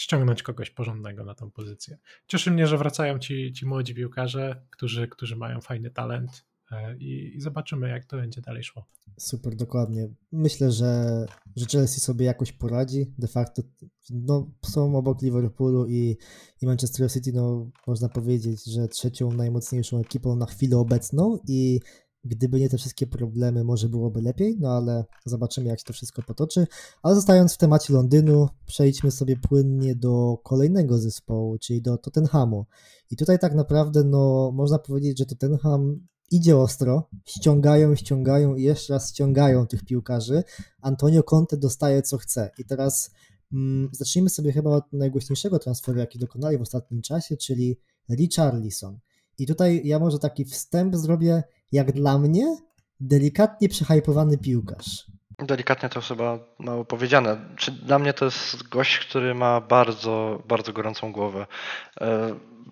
ściągnąć 0.00 0.42
kogoś 0.42 0.70
porządnego 0.70 1.24
na 1.24 1.34
tą 1.34 1.50
pozycję. 1.50 1.98
Cieszy 2.26 2.50
mnie, 2.50 2.66
że 2.66 2.78
wracają 2.78 3.18
ci, 3.18 3.52
ci 3.52 3.66
młodzi 3.66 3.94
piłkarze, 3.94 4.62
którzy, 4.70 5.08
którzy 5.08 5.36
mają 5.36 5.60
fajny 5.60 5.90
talent 5.90 6.44
e, 6.70 6.96
i, 6.96 7.36
i 7.36 7.40
zobaczymy, 7.40 7.88
jak 7.88 8.04
to 8.04 8.16
będzie 8.16 8.40
dalej 8.40 8.64
szło. 8.64 8.86
Super, 9.18 9.56
dokładnie. 9.56 10.08
Myślę, 10.32 10.72
że, 10.72 11.24
że 11.56 11.66
Chelsea 11.66 12.00
sobie 12.00 12.26
jakoś 12.26 12.52
poradzi. 12.52 13.14
De 13.18 13.28
facto 13.28 13.62
no, 14.10 14.50
są 14.64 14.96
obok 14.96 15.22
Liverpoolu 15.22 15.86
i, 15.86 16.16
i 16.62 16.66
Manchester 16.66 17.12
City, 17.12 17.32
no, 17.32 17.70
można 17.86 18.08
powiedzieć, 18.08 18.64
że 18.64 18.88
trzecią 18.88 19.32
najmocniejszą 19.32 20.00
ekipą 20.00 20.36
na 20.36 20.46
chwilę 20.46 20.76
obecną 20.76 21.38
i 21.48 21.80
Gdyby 22.24 22.60
nie 22.60 22.68
te 22.68 22.78
wszystkie 22.78 23.06
problemy, 23.06 23.64
może 23.64 23.88
byłoby 23.88 24.22
lepiej, 24.22 24.56
no 24.60 24.68
ale 24.68 25.04
zobaczymy, 25.24 25.68
jak 25.68 25.78
się 25.78 25.84
to 25.84 25.92
wszystko 25.92 26.22
potoczy. 26.22 26.66
Ale 27.02 27.14
zostając 27.14 27.54
w 27.54 27.58
temacie 27.58 27.92
Londynu, 27.92 28.48
przejdźmy 28.66 29.10
sobie 29.10 29.36
płynnie 29.36 29.94
do 29.94 30.38
kolejnego 30.44 30.98
zespołu, 30.98 31.58
czyli 31.58 31.82
do 31.82 31.98
Tottenhamu. 31.98 32.66
I 33.10 33.16
tutaj 33.16 33.38
tak 33.38 33.54
naprawdę, 33.54 34.04
no, 34.04 34.52
można 34.54 34.78
powiedzieć, 34.78 35.18
że 35.18 35.26
Tottenham 35.26 36.00
idzie 36.30 36.56
ostro, 36.56 37.08
ściągają, 37.26 37.94
ściągają 37.94 38.54
i 38.54 38.62
jeszcze 38.62 38.92
raz 38.92 39.10
ściągają 39.10 39.66
tych 39.66 39.84
piłkarzy. 39.84 40.42
Antonio 40.80 41.22
Conte 41.22 41.56
dostaje 41.56 42.02
co 42.02 42.18
chce. 42.18 42.50
I 42.58 42.64
teraz 42.64 43.10
mm, 43.52 43.88
zacznijmy 43.92 44.30
sobie 44.30 44.52
chyba 44.52 44.70
od 44.70 44.92
najgłośniejszego 44.92 45.58
transferu, 45.58 45.98
jaki 45.98 46.18
dokonali 46.18 46.58
w 46.58 46.62
ostatnim 46.62 47.02
czasie, 47.02 47.36
czyli 47.36 47.78
Richarlison. 48.10 48.98
I 49.38 49.46
tutaj 49.46 49.82
ja 49.84 49.98
może 49.98 50.18
taki 50.18 50.44
wstęp 50.44 50.96
zrobię, 50.96 51.42
jak 51.72 51.92
dla 51.92 52.18
mnie, 52.18 52.56
delikatnie 53.00 53.68
przehypowany 53.68 54.38
piłkarz. 54.38 55.06
Delikatnie 55.38 55.88
to 55.88 56.00
chyba 56.00 56.38
mało 56.58 56.84
powiedziane. 56.84 57.36
Czy 57.56 57.72
dla 57.72 57.98
mnie 57.98 58.12
to 58.12 58.24
jest 58.24 58.68
gość, 58.68 58.98
który 58.98 59.34
ma 59.34 59.60
bardzo, 59.60 60.42
bardzo 60.48 60.72
gorącą 60.72 61.12
głowę. 61.12 61.46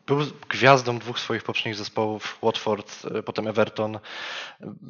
Był 0.09 0.19
gwiazdą 0.49 0.99
dwóch 0.99 1.19
swoich 1.19 1.43
poprzednich 1.43 1.75
zespołów, 1.75 2.39
Watford, 2.43 3.07
e, 3.15 3.23
potem 3.23 3.49
Everton. 3.49 3.99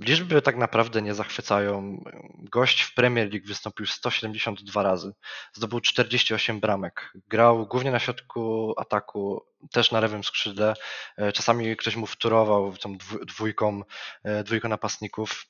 Liczby 0.00 0.42
tak 0.42 0.56
naprawdę 0.56 1.02
nie 1.02 1.14
zachwycają. 1.14 2.04
Gość 2.38 2.82
w 2.82 2.94
Premier 2.94 3.32
League 3.32 3.46
wystąpił 3.46 3.86
172 3.86 4.82
razy, 4.82 5.12
zdobył 5.52 5.80
48 5.80 6.60
bramek. 6.60 7.12
Grał 7.28 7.66
głównie 7.66 7.90
na 7.90 7.98
środku 7.98 8.74
ataku, 8.76 9.44
też 9.72 9.92
na 9.92 10.00
lewym 10.00 10.24
skrzydle. 10.24 10.74
E, 11.16 11.32
czasami 11.32 11.76
ktoś 11.76 11.96
mu 11.96 12.06
wturował 12.06 12.76
tą 12.76 12.96
dwójką, 13.26 13.82
e, 14.24 14.44
dwójką 14.44 14.68
napastników. 14.68 15.46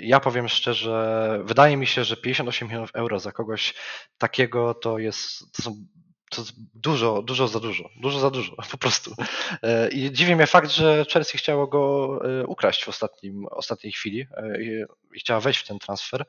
Ja 0.00 0.20
powiem 0.20 0.48
szczerze, 0.48 1.40
wydaje 1.44 1.76
mi 1.76 1.86
się, 1.86 2.04
że 2.04 2.16
58 2.16 2.68
milionów 2.68 2.90
euro 2.94 3.20
za 3.20 3.32
kogoś 3.32 3.74
takiego 4.18 4.74
to 4.74 4.98
jest 4.98 5.52
to 5.52 5.62
są 5.62 5.86
to 6.34 6.42
dużo, 6.74 7.22
dużo 7.22 7.48
za 7.48 7.60
dużo, 7.60 7.90
dużo 7.96 8.20
za 8.20 8.30
dużo, 8.30 8.56
po 8.70 8.78
prostu. 8.78 9.14
E, 9.62 9.88
I 9.88 10.12
dziwi 10.12 10.36
mnie 10.36 10.46
fakt, 10.46 10.70
że 10.70 11.04
Chelsea 11.12 11.38
chciało 11.38 11.66
go 11.66 12.20
e, 12.40 12.46
ukraść 12.46 12.84
w 12.84 12.88
ostatnim, 12.88 13.46
ostatniej 13.50 13.92
chwili 13.92 14.26
e, 14.36 14.62
i, 14.62 14.84
i 15.14 15.20
chciała 15.20 15.40
wejść 15.40 15.60
w 15.60 15.66
ten 15.68 15.78
transfer, 15.78 16.24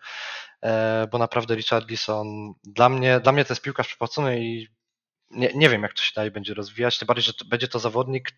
bo 1.12 1.18
naprawdę 1.18 1.56
Richard 1.56 1.90
Leeson 1.90 2.54
dla 2.64 2.90
mnie, 2.90 3.20
dla 3.20 3.32
mnie 3.32 3.46
to 3.46 3.54
jest 3.54 3.64
piłkarz 3.64 3.88
przepłacony 3.88 4.42
i 4.42 4.68
nie, 5.32 5.52
nie 5.56 5.70
wiem, 5.70 5.84
jak 5.84 5.94
to 5.94 6.02
się 6.02 6.12
dalej 6.16 6.32
będzie 6.32 6.54
rozwijać, 6.54 7.00
tym 7.00 7.06
bardziej, 7.06 7.24
że 7.24 7.34
to 7.34 7.46
będzie 7.46 7.68
to 7.68 7.80
zawodnik 7.80 8.32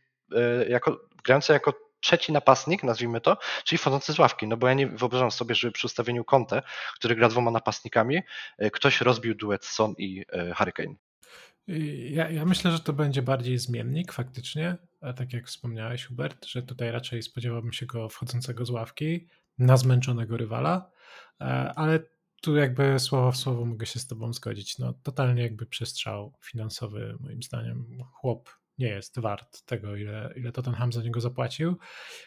jako, 0.69 0.99
grający 1.23 1.53
jako 1.53 1.73
trzeci 1.99 2.31
napastnik, 2.31 2.83
nazwijmy 2.83 3.21
to, 3.21 3.37
czyli 3.63 3.79
wchodzący 3.79 4.13
z 4.13 4.19
ławki, 4.19 4.47
no 4.47 4.57
bo 4.57 4.67
ja 4.67 4.73
nie 4.73 4.87
wyobrażam 4.87 5.31
sobie, 5.31 5.55
żeby 5.55 5.71
przy 5.71 5.87
ustawieniu 5.87 6.23
Conte, 6.23 6.61
który 6.95 7.15
gra 7.15 7.29
dwoma 7.29 7.51
napastnikami, 7.51 8.21
ktoś 8.73 9.01
rozbił 9.01 9.35
duet 9.35 9.65
Son 9.65 9.93
i 9.97 10.25
Hurricane. 10.55 10.95
Ja, 12.09 12.29
ja, 12.29 12.45
myślę, 12.45 12.71
że 12.71 12.79
to 12.79 12.93
będzie 12.93 13.21
bardziej 13.21 13.57
zmiennik 13.57 14.11
faktycznie, 14.11 14.77
a 15.01 15.13
tak 15.13 15.33
jak 15.33 15.47
wspomniałeś 15.47 16.05
Hubert, 16.05 16.45
że 16.45 16.63
tutaj 16.63 16.91
raczej 16.91 17.23
spodziewałbym 17.23 17.73
się 17.73 17.85
go 17.85 18.09
wchodzącego 18.09 18.65
z 18.65 18.69
ławki 18.69 19.27
na 19.57 19.77
zmęczonego 19.77 20.37
rywala, 20.37 20.91
e, 21.41 21.43
ale 21.75 21.99
tu 22.41 22.55
jakby 22.55 22.99
słowo 22.99 23.31
w 23.31 23.37
słowo 23.37 23.65
mogę 23.65 23.85
się 23.85 23.99
z 23.99 24.07
tobą 24.07 24.33
zgodzić. 24.33 24.79
No 24.79 24.93
totalnie 24.93 25.43
jakby 25.43 25.65
przestrzał 25.65 26.33
finansowy 26.43 27.17
moim 27.19 27.43
zdaniem 27.43 28.03
chłop 28.11 28.49
nie 28.77 28.87
jest 28.87 29.19
wart 29.19 29.65
tego, 29.65 29.95
ile, 29.95 30.33
ile 30.35 30.51
Tottenham 30.51 30.93
za 30.93 31.01
niego 31.01 31.21
zapłacił, 31.21 31.77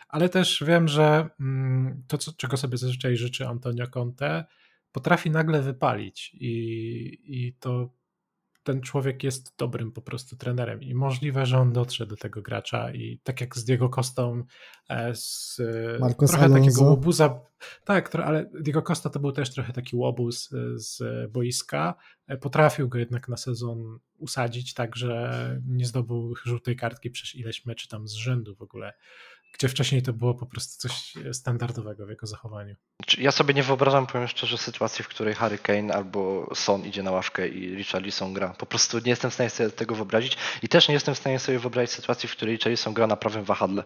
ale 0.09 0.29
też 0.29 0.65
wiem, 0.67 0.89
że 0.89 1.29
mm, 1.41 2.05
to, 2.09 2.19
co, 2.19 2.33
czego 2.33 2.57
sobie 2.57 2.79
zazwyczaj 2.79 3.17
życzy 3.17 3.47
Antonio 3.49 3.89
Conte, 3.89 4.45
potrafi 4.93 5.31
nagle 5.31 5.63
wypalić 5.63 6.35
i, 6.35 7.19
i 7.25 7.55
to 7.55 8.00
ten 8.63 8.81
człowiek 8.81 9.25
jest 9.25 9.57
dobrym 9.59 9.93
po 9.93 10.03
prostu 10.03 10.37
trenerem 10.37 10.83
i 10.83 10.95
możliwe, 10.95 11.47
że 11.47 11.59
on 11.59 11.73
dotrze 11.73 12.07
do 12.07 12.17
tego 12.17 12.43
gracza 12.43 12.93
i 12.93 13.21
tak 13.23 13.41
jak 13.41 13.57
z 13.57 13.65
Diego 13.65 13.89
Costą 13.89 14.45
e, 14.89 15.15
z 15.15 15.57
Marcos 16.01 16.31
trochę 16.31 16.45
Alonso. 16.45 16.65
takiego 16.65 16.85
łobuza, 16.85 17.41
tak, 17.85 18.15
ale 18.15 18.51
Diego 18.61 18.83
Costa 18.83 19.11
to 19.11 19.21
był 19.21 19.33
też 19.33 19.51
trochę 19.51 19.73
taki 19.73 19.97
łobuz 19.97 20.53
e, 20.53 20.79
z 20.79 21.03
boiska, 21.33 21.95
e, 22.27 22.37
potrafił 22.37 22.89
go 22.89 22.99
jednak 22.99 23.29
na 23.29 23.37
sezon 23.37 23.99
usadzić 24.19 24.75
tak, 24.75 24.97
że 24.97 25.61
nie 25.67 25.87
zdobył 25.87 26.35
żółtej 26.45 26.77
kartki 26.77 27.11
przez 27.11 27.35
ileś 27.35 27.67
meczy 27.67 27.89
tam 27.89 28.09
z 28.09 28.13
rzędu 28.13 28.55
w 28.55 28.63
ogóle 28.63 28.93
gdzie 29.53 29.69
wcześniej 29.69 30.03
to 30.03 30.13
było 30.13 30.35
po 30.35 30.47
prostu 30.47 30.89
coś 30.89 31.15
standardowego 31.33 32.07
w 32.07 32.11
jego 32.11 32.27
zachowaniu. 32.27 32.75
Ja 33.19 33.33
sobie 33.33 33.55
nie 33.55 33.63
wyobrażam, 33.63 34.07
powiem 34.07 34.29
szczerze, 34.29 34.59
sytuacji, 34.59 35.05
w 35.05 35.09
której 35.09 35.35
Harry 35.35 35.59
Kane 35.59 35.95
albo 35.95 36.51
Son 36.55 36.85
idzie 36.87 37.03
na 37.03 37.11
ławkę 37.11 37.49
i 37.49 37.75
Richarlison 37.75 38.35
gra. 38.35 38.49
Po 38.49 38.67
prostu 38.67 38.99
nie 38.99 39.11
jestem 39.11 39.31
w 39.31 39.35
stanie 39.35 39.51
sobie 39.51 39.71
tego 39.71 39.95
wyobrazić 39.95 40.37
i 40.63 40.69
też 40.69 40.89
nie 40.89 40.95
jestem 40.95 41.15
w 41.15 41.19
stanie 41.19 41.39
sobie 41.39 41.59
wyobrazić 41.59 41.91
sytuacji, 41.91 42.29
w 42.29 42.33
której 42.33 42.55
Richarlison 42.55 42.95
gra 42.95 43.07
na 43.07 43.17
prawym 43.17 43.45
wahadle. 43.45 43.85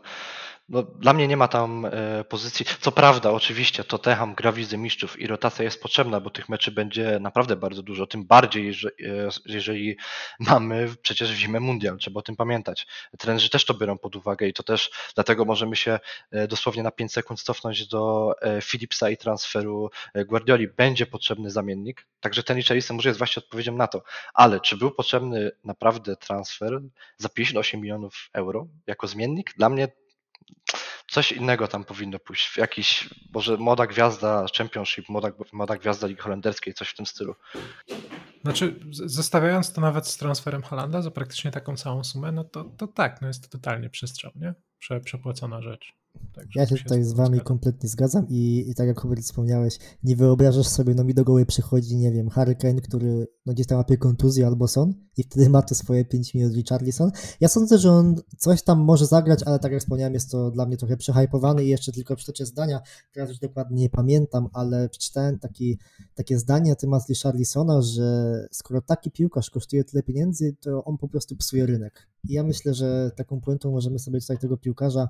No, 0.69 0.83
dla 0.83 1.13
mnie 1.13 1.29
nie 1.29 1.37
ma 1.37 1.49
tam 1.49 1.85
e, 1.85 2.25
pozycji. 2.25 2.67
Co 2.81 2.93
prawda, 2.93 3.31
oczywiście, 3.31 3.85
to 3.85 3.99
Teham 3.99 4.35
gra 4.35 4.53
wizy 4.53 4.79
mistrzów 4.79 5.21
i 5.21 5.27
rotacja 5.27 5.65
jest 5.65 5.83
potrzebna, 5.83 6.21
bo 6.21 6.31
tych 6.31 6.49
meczy 6.49 6.73
będzie 6.73 7.19
naprawdę 7.21 7.57
bardzo 7.57 7.83
dużo. 7.83 8.07
Tym 8.07 8.25
bardziej, 8.25 8.67
jeżeli, 8.67 8.95
e, 9.05 9.29
jeżeli 9.47 9.97
mamy 10.39 10.89
przecież 11.03 11.33
w 11.33 11.37
zimę 11.37 11.61
mundial, 11.61 11.97
trzeba 11.99 12.19
o 12.19 12.23
tym 12.23 12.37
pamiętać. 12.37 12.87
Trenerzy 13.19 13.51
też 13.51 13.65
to 13.65 13.75
biorą 13.75 13.99
pod 13.99 14.17
uwagę 14.17 14.49
i 14.49 14.53
to 14.53 14.63
też 14.63 14.91
dlatego 15.15 15.45
możemy 15.45 15.77
się 15.77 15.99
e, 16.31 16.49
dosłownie 16.49 16.83
na 16.83 16.91
5 16.91 17.13
sekund 17.13 17.43
cofnąć 17.43 17.87
do 17.87 18.33
Philipsa 18.63 19.11
i 19.11 19.17
transferu 19.17 19.91
Guardioli. 20.27 20.69
Będzie 20.69 21.07
potrzebny 21.07 21.51
zamiennik, 21.51 22.07
także 22.21 22.43
ten 22.43 22.57
Richarlison 22.57 22.97
może 22.97 23.09
jest 23.09 23.19
właśnie 23.19 23.43
odpowiedzią 23.43 23.77
na 23.77 23.87
to. 23.87 24.03
Ale 24.35 24.61
czy 24.61 24.77
był 24.77 24.91
potrzebny 24.91 25.51
naprawdę 25.65 26.17
transfer 26.17 26.81
za 27.17 27.29
58 27.29 27.81
milionów 27.81 28.31
euro 28.33 28.67
jako 28.87 29.07
zmiennik? 29.07 29.55
Dla 29.57 29.69
mnie 29.69 29.89
coś 31.07 31.33
innego 31.33 31.69
tam 31.69 31.85
powinno 31.85 32.19
pójść. 32.19 32.57
Jakiś, 32.57 33.11
może 33.35 33.57
młoda 33.57 33.87
gwiazda 33.87 34.47
Championship, 34.59 35.09
młoda, 35.09 35.33
młoda 35.53 35.77
gwiazda 35.77 36.07
Ligi 36.07 36.21
Holenderskiej, 36.21 36.75
coś 36.75 36.89
w 36.89 36.97
tym 36.97 37.07
stylu. 37.07 37.35
Znaczy, 38.43 38.81
zestawiając 38.91 39.73
to 39.73 39.81
nawet 39.81 40.07
z 40.07 40.17
transferem 40.17 40.63
Halanda 40.63 41.03
za 41.03 41.11
praktycznie 41.11 41.51
taką 41.51 41.77
samą 41.77 42.05
sumę, 42.05 42.33
no 42.33 42.45
to, 42.45 42.65
to 42.65 42.87
tak, 42.87 43.23
no 43.23 43.29
jest 43.29 43.43
to 43.43 43.59
totalnie 43.59 43.91
przestrzał, 43.91 44.33
nie? 44.35 44.55
Prze, 44.79 45.01
przepłacona 45.01 45.63
rzecz. 45.63 46.04
Tak, 46.35 46.47
ja 46.57 46.67
się 46.67 46.77
tutaj 46.77 47.05
z 47.05 47.13
wami 47.13 47.29
zgadzam. 47.29 47.45
kompletnie 47.45 47.89
zgadzam 47.89 48.29
i, 48.29 48.65
i 48.69 48.75
tak 48.75 48.87
jak 48.87 49.01
Hubert 49.01 49.23
wspomniałeś, 49.23 49.79
nie 50.05 50.17
wyobrażasz 50.17 50.69
sobie, 50.69 50.95
no 50.95 51.05
mi 51.05 51.15
do 51.15 51.25
głowy 51.25 51.47
przychodzi, 51.47 51.97
nie 51.97 52.13
wiem, 52.13 52.31
Hurricane, 52.31 52.81
który 52.81 53.27
no 53.47 53.53
gdzieś 53.53 53.67
tam 53.67 53.79
łapie 53.79 53.97
kontuzję 53.97 54.47
albo 54.47 54.69
son 54.69 54.95
i 55.17 55.23
wtedy 55.23 55.51
ma 55.51 55.63
te 55.63 55.75
swoje 55.75 56.05
5 56.05 56.35
minut 56.35 56.55
Richarlison. 56.55 57.11
Ja 57.41 57.49
sądzę, 57.49 57.79
że 57.79 57.93
on 57.93 58.15
coś 58.39 58.63
tam 58.63 58.79
może 58.79 59.07
zagrać, 59.07 59.43
ale 59.43 59.59
tak 59.59 59.73
jak 59.73 59.81
wspomniałem, 59.81 60.15
jest 60.15 60.31
to 60.31 60.51
dla 60.51 60.67
mnie 60.67 60.77
trochę 60.77 60.97
przehypowany 60.97 61.65
i 61.65 61.69
jeszcze 61.69 61.93
tylko 61.93 62.17
przytoczę 62.17 62.47
zdania, 62.47 62.81
teraz 63.13 63.29
już 63.29 63.39
dokładnie 63.39 63.83
nie 63.83 63.91
pamiętam, 63.91 64.49
ale 64.53 64.89
przeczytałem 64.89 65.39
taki, 65.39 65.79
takie 66.15 66.39
zdanie 66.39 66.71
na 66.71 66.77
temat 66.77 67.09
Richarlisona, 67.09 67.83
że 67.83 68.49
skoro 68.51 68.81
taki 68.81 69.11
piłkarz 69.11 69.51
kosztuje 69.51 69.85
tyle 69.85 70.03
pieniędzy, 70.03 70.57
to 70.61 70.85
on 70.85 70.99
po 70.99 71.09
prostu 71.09 71.37
psuje 71.37 71.67
rynek. 71.67 72.07
I 72.29 72.33
ja 72.33 72.43
myślę, 72.43 72.75
że 72.75 73.11
taką 73.17 73.41
puentą 73.41 73.71
możemy 73.71 73.99
sobie 73.99 74.21
tutaj 74.21 74.39
tego 74.39 74.57
piłkarza 74.57 75.09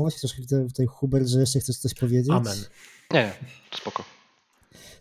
podsumować. 0.00 0.14
Chcesz 0.14 0.68
tutaj 0.68 0.86
Hubert, 0.86 1.26
że 1.26 1.40
jeszcze 1.40 1.60
chcesz 1.60 1.78
coś 1.78 1.94
powiedzieć? 1.94 2.30
Amen. 2.30 2.56
Nie, 3.12 3.32
spoko. 3.74 4.04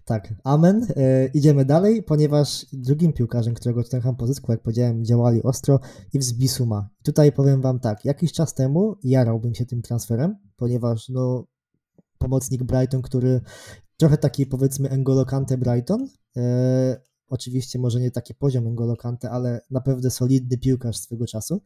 Tak, 0.06 0.34
amen. 0.44 0.88
E, 0.96 1.28
idziemy 1.28 1.66
dalej, 1.66 2.04
ponieważ 2.04 2.66
drugim 2.74 3.14
piłkarzem, 3.14 3.54
którego 3.54 3.84
Tottenham 3.84 4.16
pozyskał, 4.16 4.52
jak 4.52 4.62
powiedziałem, 4.62 5.06
działali 5.06 5.44
ostro 5.44 5.80
i 6.14 6.20
Bisuma. 6.34 6.90
I 7.02 7.04
tutaj 7.04 7.32
powiem 7.32 7.62
wam 7.62 7.80
tak, 7.80 8.06
jakiś 8.06 8.34
czas 8.34 8.54
temu 8.54 8.96
jarałbym 9.04 9.56
się 9.56 9.66
tym 9.66 9.82
transferem, 9.82 10.36
ponieważ 10.56 11.10
no, 11.10 11.46
pomocnik 12.18 12.64
Brighton, 12.64 13.02
który 13.02 13.42
trochę 13.98 14.18
taki 14.18 14.46
powiedzmy 14.46 14.90
Engolo 14.90 15.26
Kante 15.26 15.58
Brighton, 15.58 16.08
e, 16.38 17.02
Oczywiście 17.30 17.80
może 17.80 18.00
nie 18.00 18.12
taki 18.12 18.34
poziom 18.34 18.76
N'Golo 18.76 18.98
Kante, 18.98 19.30
ale 19.32 19.62
naprawdę 19.72 20.12
solidny 20.12 20.58
piłkarz 20.58 20.98
swego 20.98 21.28
czasu. 21.28 21.62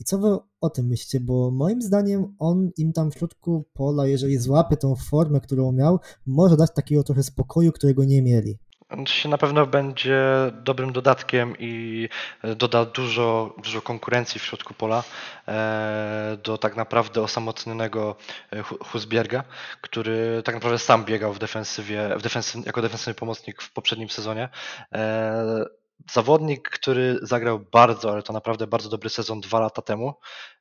I 0.00 0.04
co 0.04 0.18
wy 0.18 0.36
o 0.60 0.70
tym 0.70 0.86
myślicie? 0.86 1.20
Bo 1.20 1.50
moim 1.50 1.82
zdaniem 1.82 2.34
on 2.38 2.70
im 2.76 2.92
tam 2.92 3.10
w 3.10 3.14
środku 3.14 3.64
pola, 3.72 4.06
jeżeli 4.06 4.38
złapie 4.38 4.76
tą 4.76 4.96
formę, 4.96 5.40
którą 5.40 5.72
miał, 5.72 5.98
może 6.26 6.56
dać 6.56 6.70
takiego 6.74 7.04
trochę 7.04 7.22
spokoju, 7.22 7.72
którego 7.72 8.04
nie 8.04 8.22
mieli. 8.22 8.58
Się 9.06 9.28
na 9.28 9.38
pewno 9.38 9.66
będzie 9.66 10.22
dobrym 10.52 10.92
dodatkiem 10.92 11.54
i 11.58 12.08
doda 12.56 12.84
dużo, 12.84 13.54
dużo 13.58 13.82
konkurencji 13.82 14.40
w 14.40 14.44
środku 14.44 14.74
pola 14.74 15.04
e, 15.48 16.38
do 16.42 16.58
tak 16.58 16.76
naprawdę 16.76 17.22
osamotnionego 17.22 18.16
e, 18.52 18.62
Husbierga, 18.62 19.44
który 19.80 20.42
tak 20.44 20.54
naprawdę 20.54 20.78
sam 20.78 21.04
biegał 21.04 21.32
w 21.32 21.38
defensywie, 21.38 22.16
w 22.16 22.22
defensyw, 22.22 22.66
jako 22.66 22.82
defensywny 22.82 23.14
pomocnik 23.14 23.62
w 23.62 23.72
poprzednim 23.72 24.08
sezonie. 24.08 24.48
E, 24.94 25.64
zawodnik, 26.10 26.70
który 26.70 27.18
zagrał 27.22 27.58
bardzo, 27.58 28.12
ale 28.12 28.22
to 28.22 28.32
naprawdę 28.32 28.66
bardzo 28.66 28.88
dobry 28.88 29.10
sezon 29.10 29.40
dwa 29.40 29.60
lata 29.60 29.82
temu. 29.82 30.14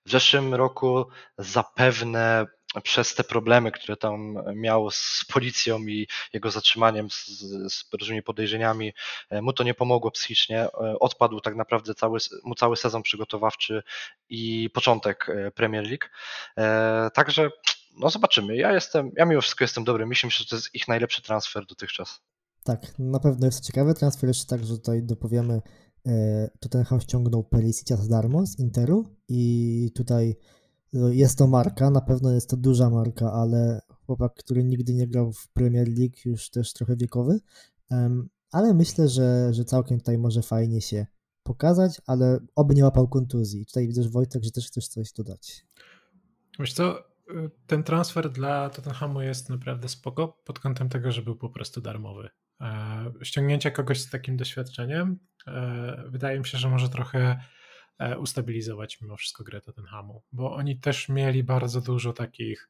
W 0.06 0.12
zeszłym 0.12 0.54
roku 0.54 1.08
zapewne 1.38 2.46
przez 2.84 3.16
te 3.16 3.24
problemy, 3.24 3.72
które 3.72 3.98
tam 3.98 4.40
miał 4.56 4.92
z 4.92 5.26
policją 5.34 5.80
i 5.80 6.08
jego 6.34 6.52
zatrzymaniem 6.52 7.10
z, 7.10 7.28
z 7.74 7.84
różnymi 8.00 8.24
podejrzeniami, 8.24 8.94
e, 9.30 9.42
mu 9.42 9.54
to 9.54 9.64
nie 9.64 9.74
pomogło 9.74 10.12
psychicznie. 10.12 10.62
E, 10.62 10.70
odpadł 11.00 11.40
tak 11.40 11.56
naprawdę 11.56 11.96
cały, 11.96 12.20
mu 12.44 12.56
cały 12.56 12.78
sezon 12.78 13.04
przygotowawczy 13.04 13.84
i 14.30 14.70
początek 14.74 15.30
e, 15.30 15.52
Premier 15.52 15.84
League. 15.84 16.08
Także 17.14 17.50
no 18.00 18.10
zobaczymy. 18.10 18.56
Ja 18.56 18.74
jestem, 18.74 19.12
ja 19.18 19.26
mimo 19.26 19.42
wszystko 19.42 19.64
jestem 19.64 19.84
dobry. 19.84 20.06
Myślę, 20.06 20.30
że 20.30 20.46
to 20.46 20.56
jest 20.56 20.76
ich 20.76 20.88
najlepszy 20.88 21.22
transfer 21.22 21.66
dotychczas. 21.66 22.22
Tak, 22.64 22.80
na 23.00 23.20
pewno 23.20 23.46
jest 23.46 23.62
to 23.62 23.68
ciekawy 23.68 23.94
transfer. 23.94 24.28
Jeszcze 24.28 24.46
tak, 24.46 24.66
że 24.66 24.78
tutaj 24.78 25.04
dopowiemy, 25.04 25.62
Tottenham 26.60 27.02
ściągnął 27.02 27.44
Perisicia 27.44 27.96
za 27.96 28.10
darmo 28.10 28.46
z 28.46 28.60
Interu 28.60 29.06
i 29.30 29.92
tutaj 29.96 30.36
jest 31.12 31.38
to 31.38 31.48
marka, 31.48 31.90
na 31.90 32.02
pewno 32.02 32.32
jest 32.32 32.50
to 32.50 32.58
duża 32.58 32.90
marka, 32.90 33.34
ale 33.34 33.82
chłopak, 34.06 34.34
który 34.34 34.64
nigdy 34.64 34.94
nie 34.94 35.08
grał 35.08 35.32
w 35.34 35.50
Premier 35.50 35.88
League, 35.88 36.16
już 36.26 36.50
też 36.50 36.74
trochę 36.74 36.96
wiekowy, 36.96 37.40
ale 38.52 38.74
myślę, 38.74 39.10
że, 39.10 39.54
że 39.54 39.66
całkiem 39.66 39.98
tutaj 39.98 40.18
może 40.18 40.42
fajnie 40.42 40.82
się 40.82 41.06
pokazać, 41.44 42.02
ale 42.08 42.40
oby 42.56 42.76
nie 42.76 42.84
łapał 42.84 43.08
kontuzji. 43.08 43.66
Tutaj 43.66 43.88
widzę, 43.88 44.10
Wojtek, 44.10 44.44
że 44.44 44.52
też 44.52 44.68
chcesz 44.68 44.88
coś 44.88 45.14
dodać. 45.14 45.66
Wiesz 46.60 46.74
co, 46.74 47.04
ten 47.68 47.84
transfer 47.84 48.30
dla 48.30 48.70
Tottenhamu 48.70 49.22
jest 49.22 49.50
naprawdę 49.50 49.90
spoko 49.90 50.28
pod 50.46 50.60
kątem 50.60 50.90
tego, 50.90 51.12
że 51.12 51.22
był 51.22 51.36
po 51.36 51.50
prostu 51.50 51.82
darmowy. 51.82 52.30
E, 52.62 53.12
ściągnięcie 53.24 53.72
kogoś 53.72 54.02
z 54.02 54.10
takim 54.10 54.38
doświadczeniem 54.38 55.20
e, 55.48 56.04
wydaje 56.08 56.40
mi 56.40 56.46
się, 56.46 56.58
że 56.58 56.70
może 56.70 56.90
trochę 56.90 57.40
ustabilizować 58.20 59.02
mimo 59.02 59.18
wszystko 59.18 59.44
grę 59.44 59.62
Tottenhamu, 59.62 60.24
bo 60.32 60.56
oni 60.56 60.80
też 60.80 61.10
mieli 61.10 61.44
bardzo 61.44 61.82
dużo 61.82 62.14
takich 62.14 62.70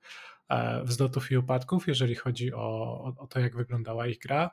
e, 0.49 0.83
wzlotów 0.83 1.31
i 1.31 1.37
upadków, 1.37 1.87
jeżeli 1.87 2.15
chodzi 2.15 2.53
o, 2.53 3.03
o, 3.17 3.27
to, 3.27 3.39
jak 3.39 3.55
wyglądała 3.55 4.07
ich 4.07 4.19
gra. 4.19 4.49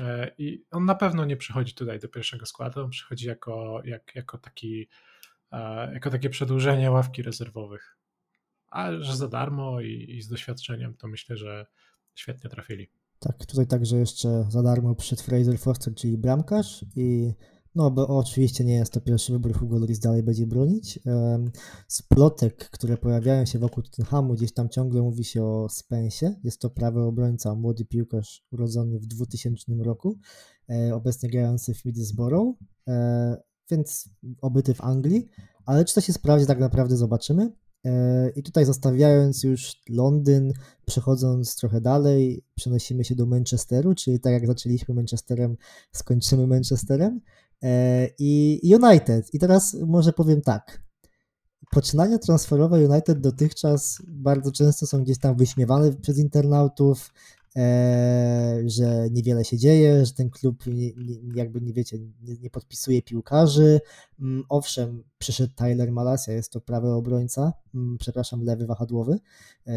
E, 0.00 0.30
I 0.38 0.64
on 0.70 0.84
na 0.84 0.94
pewno 0.94 1.24
nie 1.24 1.36
przychodzi 1.36 1.74
tutaj 1.74 1.98
do 1.98 2.08
pierwszego 2.08 2.46
składu, 2.46 2.84
on 2.84 2.90
przychodzi 2.90 3.26
jako, 3.26 3.82
jak, 3.84 4.14
jako, 4.14 4.38
taki, 4.38 4.88
jako 5.92 6.10
takie 6.10 6.30
przedłużenie 6.30 6.90
ławki 6.90 7.22
rezerwowych. 7.22 7.98
A 8.66 8.92
że 8.98 9.16
za 9.16 9.28
darmo 9.28 9.80
i, 9.80 10.16
i 10.16 10.22
z 10.22 10.28
doświadczeniem, 10.28 10.94
to 10.94 11.08
myślę, 11.08 11.36
że 11.36 11.66
świetnie 12.14 12.50
trafili. 12.50 12.90
Tak, 13.18 13.46
tutaj 13.46 13.66
także 13.66 13.96
jeszcze 13.96 14.44
za 14.48 14.62
darmo 14.62 14.94
przyszedł 14.94 15.22
Fraser 15.22 15.58
Foster, 15.58 15.94
czyli 15.94 16.18
bramkarz 16.18 16.84
i 16.96 17.32
no, 17.74 17.90
bo 17.90 18.08
oczywiście 18.08 18.64
nie 18.64 18.74
jest 18.74 18.92
to 18.92 19.00
pierwszy 19.00 19.32
wybór, 19.32 19.58
Hugo 19.58 19.76
Lloris 19.76 19.98
dalej 19.98 20.22
będzie 20.22 20.46
bronić. 20.46 20.98
Z 21.88 22.02
plotek, 22.02 22.70
które 22.70 22.96
pojawiają 22.96 23.46
się 23.46 23.58
wokół 23.58 23.82
Tottenhamu, 23.82 24.34
gdzieś 24.34 24.52
tam 24.54 24.68
ciągle 24.68 25.02
mówi 25.02 25.24
się 25.24 25.44
o 25.44 25.68
Spensie. 25.68 26.34
Jest 26.44 26.60
to 26.60 26.70
prawy 26.70 27.00
obrońca, 27.00 27.54
młody 27.54 27.84
piłkarz 27.84 28.44
urodzony 28.52 28.98
w 28.98 29.06
2000 29.06 29.72
roku, 29.78 30.18
e, 30.70 30.94
obecnie 30.94 31.28
grający 31.30 31.74
w 31.74 31.84
Middlesbrough, 31.84 32.56
e, 32.88 33.36
więc 33.70 34.08
obyty 34.42 34.74
w 34.74 34.80
Anglii. 34.80 35.28
Ale 35.66 35.84
czy 35.84 35.94
to 35.94 36.00
się 36.00 36.12
sprawdzi, 36.12 36.46
tak 36.46 36.60
naprawdę 36.60 36.96
zobaczymy. 36.96 37.52
E, 37.84 38.30
I 38.30 38.42
tutaj 38.42 38.64
zostawiając 38.64 39.42
już 39.42 39.82
Londyn, 39.88 40.52
przechodząc 40.86 41.56
trochę 41.56 41.80
dalej, 41.80 42.44
przenosimy 42.54 43.04
się 43.04 43.14
do 43.14 43.26
Manchesteru, 43.26 43.94
czyli 43.94 44.20
tak 44.20 44.32
jak 44.32 44.46
zaczęliśmy 44.46 44.94
Manchesterem, 44.94 45.56
skończymy 45.92 46.46
Manchesterem. 46.46 47.20
E, 47.64 48.08
i 48.18 48.60
United. 48.82 49.34
I 49.34 49.38
teraz 49.38 49.76
może 49.86 50.12
powiem 50.12 50.40
tak. 50.40 50.82
Poczynania 51.70 52.18
transferowe 52.18 52.88
United 52.88 53.20
dotychczas 53.20 54.02
bardzo 54.08 54.52
często 54.52 54.86
są 54.86 55.02
gdzieś 55.02 55.18
tam 55.18 55.36
wyśmiewane 55.36 55.92
przez 55.92 56.18
internautów, 56.18 57.12
e, 57.56 58.62
że 58.66 59.10
niewiele 59.10 59.44
się 59.44 59.58
dzieje, 59.58 60.06
że 60.06 60.12
ten 60.12 60.30
klub 60.30 60.64
jakby 61.34 61.60
nie 61.60 61.72
wiecie, 61.72 61.98
nie, 61.98 62.36
nie, 62.40 62.50
podpisuje 62.50 63.02
piłkarzy. 63.02 63.80
Mm, 64.20 64.44
owszem, 64.48 65.04
przyszedł 65.18 65.52
Tyler 65.56 65.92
Malasia, 65.92 66.32
jest 66.32 66.52
to 66.52 66.60
prawy 66.60 66.88
obrońca, 66.88 67.52
mm, 67.74 67.98
przepraszam, 67.98 68.42
lewy 68.42 68.66
wahadłowy, 68.66 69.18
e, 69.66 69.76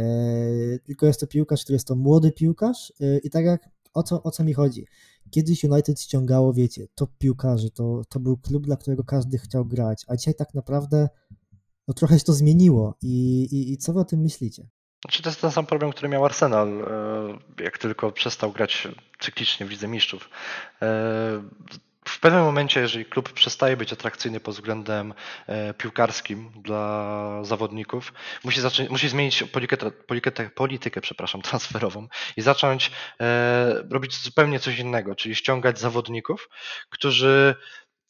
tylko 0.79 1.05
jest 1.05 1.19
to 1.19 1.27
piłkarz, 1.27 1.63
który 1.63 1.75
jest 1.75 1.87
to 1.87 1.95
młody 1.95 2.31
piłkarz 2.31 2.93
i 3.23 3.29
tak 3.29 3.45
jak 3.45 3.69
o 3.93 4.03
co, 4.03 4.23
o 4.23 4.31
co 4.31 4.43
mi 4.43 4.53
chodzi? 4.53 4.85
Kiedyś 5.31 5.63
United 5.63 6.01
ściągało, 6.01 6.53
wiecie, 6.53 6.87
top 6.95 7.09
piłkarzy, 7.17 7.71
to, 7.71 8.01
to 8.09 8.19
był 8.19 8.37
klub, 8.37 8.65
dla 8.65 8.77
którego 8.77 9.03
każdy 9.03 9.37
chciał 9.37 9.65
grać, 9.65 10.05
a 10.07 10.15
dzisiaj 10.15 10.35
tak 10.35 10.53
naprawdę 10.53 11.09
no, 11.87 11.93
trochę 11.93 12.19
się 12.19 12.25
to 12.25 12.33
zmieniło 12.33 12.97
i, 13.01 13.47
i, 13.51 13.73
i 13.73 13.77
co 13.77 13.93
wy 13.93 13.99
o 13.99 14.05
tym 14.05 14.19
myślicie? 14.19 14.67
Znaczy 15.01 15.23
to 15.23 15.29
jest 15.29 15.41
ten 15.41 15.51
sam 15.51 15.65
problem, 15.65 15.91
który 15.91 16.09
miał 16.09 16.25
Arsenal, 16.25 16.81
e, 17.59 17.63
jak 17.63 17.77
tylko 17.77 18.11
przestał 18.11 18.51
grać 18.51 18.87
cyklicznie 19.19 19.65
w 19.65 19.69
Lidze 19.69 19.87
Mistrzów. 19.87 20.29
W 22.07 22.19
pewnym 22.19 22.41
momencie, 22.43 22.79
jeżeli 22.79 23.05
klub 23.05 23.33
przestaje 23.33 23.77
być 23.77 23.93
atrakcyjny 23.93 24.39
pod 24.39 24.55
względem 24.55 25.13
e, 25.47 25.73
piłkarskim 25.73 26.51
dla 26.55 27.43
zawodników, 27.43 28.13
musi, 28.43 28.61
zacząć, 28.61 28.89
musi 28.89 29.09
zmienić 29.09 29.43
politykę, 29.43 29.91
politykę, 29.91 30.49
politykę 30.49 31.01
przepraszam, 31.01 31.41
transferową 31.49 32.07
i 32.37 32.41
zacząć 32.41 32.91
e, 33.21 33.83
robić 33.89 34.23
zupełnie 34.23 34.59
coś 34.59 34.79
innego, 34.79 35.15
czyli 35.15 35.35
ściągać 35.35 35.79
zawodników, 35.79 36.49
którzy 36.89 37.55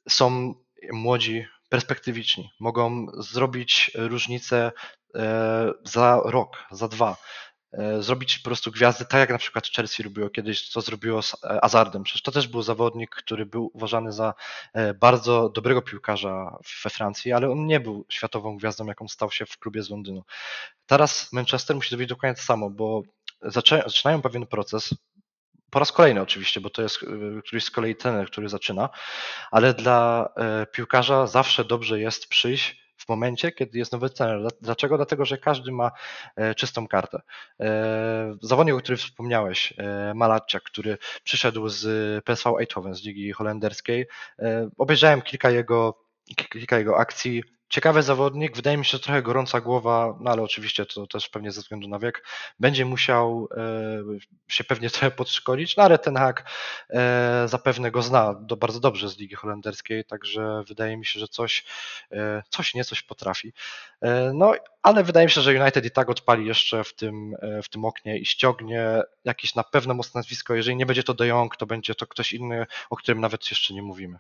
są 0.10 0.54
młodzi, 0.92 1.46
perspektywiczni, 1.70 2.50
mogą 2.60 3.08
zrobić 3.14 3.92
różnicę 3.96 4.72
e, 5.16 5.74
za 5.84 6.22
rok, 6.26 6.58
za 6.72 6.88
dwa. 6.88 7.18
E, 7.74 8.04
zrobić 8.04 8.38
po 8.38 8.44
prostu 8.44 8.72
gwiazdy, 8.72 9.06
tak 9.06 9.20
jak 9.20 9.30
na 9.30 9.38
przykład 9.38 9.68
Chelsea 9.68 10.04
robiło 10.04 10.30
kiedyś, 10.30 10.70
co 10.70 10.82
zrobiło 10.82 11.22
z 11.22 11.34
e, 11.44 11.64
Azardem. 11.64 12.04
Przecież 12.04 12.22
to 12.22 12.32
też 12.32 12.48
był 12.48 12.62
zawodnik, 12.62 13.16
który 13.16 13.46
był 13.46 13.72
uważany 13.74 14.12
za 14.12 14.34
e, 14.74 14.94
bardzo 14.94 15.50
dobrego 15.50 15.82
piłkarza 15.82 16.58
we 16.84 16.90
Francji, 16.90 17.32
ale 17.32 17.52
on 17.52 17.66
nie 17.66 17.80
był 17.80 18.06
światową 18.10 18.58
gwiazdą, 18.58 18.86
jaką 18.86 19.08
stał 19.08 19.32
się 19.32 19.46
w 19.46 19.58
klubie 19.58 19.84
z 19.84 19.90
Londynu. 19.90 20.24
Teraz 20.86 21.34
Manchester 21.34 21.76
musi 21.76 21.90
zrobić 21.90 22.10
dokładnie 22.10 22.36
to 22.36 22.42
samo, 22.42 22.70
bo 22.70 23.02
zaczynają 23.86 24.22
pewien 24.22 24.48
proces, 24.48 24.94
po 25.72 25.80
raz 25.80 25.92
kolejny 25.92 26.22
oczywiście, 26.22 26.62
bo 26.62 26.70
to 26.70 26.82
jest 26.82 27.00
któryś 27.46 27.64
z 27.64 27.72
kolei 27.72 27.96
ten, 27.96 28.26
który 28.26 28.50
zaczyna, 28.50 28.90
ale 29.52 29.74
dla 29.74 30.30
piłkarza 30.72 31.28
zawsze 31.28 31.66
dobrze 31.66 32.00
jest 32.00 32.28
przyjść 32.28 32.87
w 33.08 33.10
momencie, 33.10 33.52
kiedy 33.52 33.80
jest 33.80 33.92
nowy 33.92 34.10
trener. 34.10 34.52
Dlaczego? 34.62 34.98
Dlatego, 34.98 35.26
że 35.26 35.38
każdy 35.38 35.72
ma 35.72 35.92
e, 36.36 36.56
czystą 36.56 36.88
kartę. 36.88 37.22
E, 37.60 38.38
zawodnik, 38.42 38.76
o 38.76 38.80
którym 38.80 38.98
wspomniałeś, 38.98 39.74
e, 39.78 40.14
Malaccia, 40.14 40.60
który 40.60 40.98
przyszedł 41.24 41.70
z 41.70 41.86
PSV 42.26 42.50
Eindhoven 42.60 42.96
z 42.96 43.04
ligi 43.04 43.32
holenderskiej, 43.32 44.08
obejrzałem 44.78 45.22
kilka 45.22 45.50
jego, 45.50 46.04
kilka 46.50 46.78
jego 46.78 46.98
akcji, 46.98 47.44
Ciekawy 47.70 48.04
zawodnik, 48.04 48.56
wydaje 48.56 48.78
mi 48.78 48.86
się, 48.86 48.92
że 48.92 49.00
trochę 49.00 49.22
gorąca 49.22 49.62
głowa, 49.62 50.18
no 50.20 50.32
ale 50.32 50.42
oczywiście 50.42 50.86
to 50.86 51.08
też 51.08 51.30
pewnie 51.30 51.52
ze 51.52 51.62
względu 51.62 51.88
na 51.88 52.00
wiek, 52.00 52.26
będzie 52.60 52.86
musiał 52.86 53.50
e, 53.58 53.64
się 54.48 54.64
pewnie 54.64 54.90
trochę 54.90 55.12
podszkolić, 55.12 55.78
no 55.78 55.84
ale 55.84 56.00
ten 56.00 56.16
hak 56.16 56.50
e, 56.90 57.44
zapewne 57.48 57.92
go 57.92 58.02
zna 58.02 58.34
do, 58.34 58.58
bardzo 58.58 58.80
dobrze 58.80 59.10
z 59.10 59.18
ligi 59.18 59.36
holenderskiej, 59.36 60.06
także 60.06 60.64
wydaje 60.68 60.98
mi 60.98 61.06
się, 61.06 61.20
że 61.20 61.28
coś, 61.28 61.66
e, 62.12 62.44
coś 62.50 62.74
nie 62.74 62.84
coś 62.84 63.02
potrafi. 63.02 63.54
No 64.34 64.54
ale 64.84 65.04
wydaje 65.04 65.26
mi 65.28 65.32
się, 65.32 65.42
że 65.42 65.62
United 65.62 65.86
i 65.86 65.92
tak 65.92 66.10
odpali 66.10 66.46
jeszcze 66.46 66.84
w 66.84 66.94
tym, 66.94 67.36
w 67.64 67.70
tym 67.70 67.86
oknie 67.86 68.20
i 68.20 68.26
ściągnie 68.26 69.02
jakieś 69.26 69.56
na 69.56 69.64
pewno 69.64 69.94
mocne 69.94 70.20
nazwisko. 70.20 70.56
Jeżeli 70.56 70.78
nie 70.78 70.86
będzie 70.86 71.04
to 71.04 71.14
De 71.14 71.28
Jong, 71.28 71.58
to 71.58 71.66
będzie 71.66 71.96
to 71.96 72.08
ktoś 72.08 72.34
inny, 72.34 72.66
o 72.90 72.96
którym 72.96 73.22
nawet 73.22 73.52
jeszcze 73.52 73.74
nie 73.74 73.82
mówimy. 73.82 74.18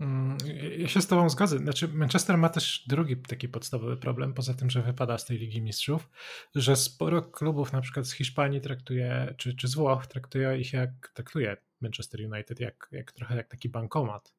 Mm, 0.00 0.38
ja 0.78 0.88
się 0.88 1.02
z 1.02 1.06
Tobą 1.06 1.28
zgadzam. 1.28 1.58
Znaczy, 1.58 1.88
Manchester 1.88 2.38
ma 2.38 2.48
też 2.48 2.84
drugi 2.86 3.16
taki 3.16 3.48
podstawowy 3.48 3.96
problem, 3.96 4.34
poza 4.34 4.54
tym, 4.54 4.70
że 4.70 4.82
wypada 4.82 5.18
z 5.18 5.24
tej 5.24 5.38
Ligi 5.38 5.62
Mistrzów, 5.62 6.08
że 6.54 6.76
sporo 6.76 7.22
klubów, 7.22 7.72
na 7.72 7.80
przykład 7.80 8.06
z 8.06 8.12
Hiszpanii, 8.12 8.60
traktuje, 8.60 9.34
czy, 9.36 9.56
czy 9.56 9.68
z 9.68 9.74
Włoch, 9.74 10.06
traktuje 10.06 10.58
ich 10.58 10.72
jak 10.72 11.10
traktuje 11.14 11.56
Manchester 11.80 12.20
United, 12.32 12.60
jak, 12.60 12.88
jak 12.92 13.12
trochę 13.12 13.36
jak 13.36 13.48
taki 13.48 13.68
bankomat. 13.68 14.34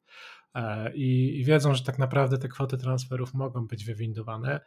E, 0.54 0.94
I, 0.94 1.40
I 1.40 1.44
wiedzą, 1.44 1.74
że 1.74 1.84
tak 1.84 1.98
naprawdę 1.98 2.38
te 2.38 2.48
kwoty 2.48 2.78
transferów 2.78 3.34
mogą 3.34 3.66
być 3.66 3.84
wywindowane, 3.84 4.60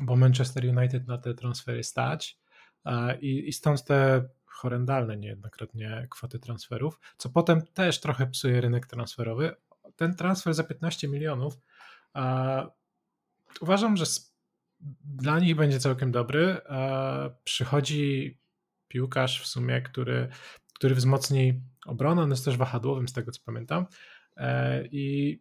bo 0.00 0.16
Manchester 0.16 0.64
United 0.64 1.06
na 1.06 1.18
te 1.18 1.34
transfery 1.34 1.84
stać 1.84 2.38
e, 2.84 3.18
i, 3.20 3.48
i 3.48 3.52
stąd 3.52 3.84
te 3.84 4.28
horrendalne 4.46 5.16
niejednokrotnie 5.16 6.06
kwoty 6.10 6.38
transferów, 6.38 7.00
co 7.16 7.28
potem 7.28 7.62
też 7.62 8.00
trochę 8.00 8.26
psuje 8.26 8.60
rynek 8.60 8.86
transferowy. 8.86 9.56
Ten 10.00 10.14
transfer 10.14 10.54
za 10.54 10.64
15 10.64 11.08
milionów 11.08 11.58
uważam, 13.60 13.96
że 13.96 14.04
dla 15.04 15.38
nich 15.38 15.56
będzie 15.56 15.80
całkiem 15.80 16.12
dobry. 16.12 16.56
Przychodzi 17.44 18.38
piłkarz 18.88 19.42
w 19.42 19.46
sumie, 19.46 19.82
który, 19.82 20.28
który 20.74 20.94
wzmocni 20.94 21.60
obronę, 21.86 22.22
on 22.22 22.30
jest 22.30 22.44
też 22.44 22.56
wahadłowym 22.56 23.08
z 23.08 23.12
tego 23.12 23.32
co 23.32 23.40
pamiętam. 23.44 23.86
E, 24.36 24.84
I 24.86 25.38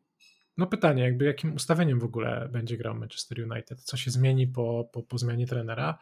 no 0.57 0.68
pytanie, 0.68 1.03
jakby 1.03 1.26
jakim 1.26 1.53
ustawieniem 1.53 1.99
w 1.99 2.03
ogóle 2.03 2.49
będzie 2.51 2.78
grał 2.78 2.95
Manchester 2.95 3.51
United? 3.51 3.82
Co 3.82 3.97
się 3.97 4.12
zmieni 4.12 4.47
po, 4.47 4.89
po, 4.93 5.03
po 5.03 5.18
zmianie 5.18 5.47
trenera? 5.47 5.97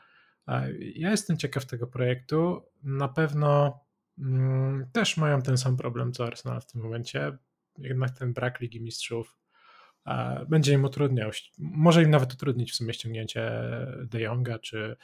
E, 0.47 0.71
ja 0.79 1.11
jestem 1.11 1.37
ciekaw 1.37 1.65
tego 1.65 1.87
projektu. 1.87 2.63
Na 2.83 3.07
pewno 3.07 3.79
mm, 4.19 4.87
też 4.91 5.17
mają 5.17 5.41
ten 5.41 5.57
sam 5.57 5.77
problem 5.77 6.13
co 6.13 6.25
Arsenal 6.27 6.61
w 6.61 6.65
tym 6.65 6.81
momencie. 6.81 7.37
Jednak 7.78 8.11
ten 8.11 8.34
brak 8.34 8.59
Ligi 8.59 8.82
Mistrzów 8.82 9.38
będzie 10.49 10.73
im 10.73 10.84
utrudniał, 10.84 11.32
może 11.57 12.03
im 12.03 12.09
nawet 12.09 12.34
utrudnić 12.34 12.71
w 12.71 12.75
sumie 12.75 12.93
ściągnięcie 12.93 13.51
De 14.03 14.21
Jonga 14.21 14.59
czy, 14.59 14.78
e, 14.78 14.95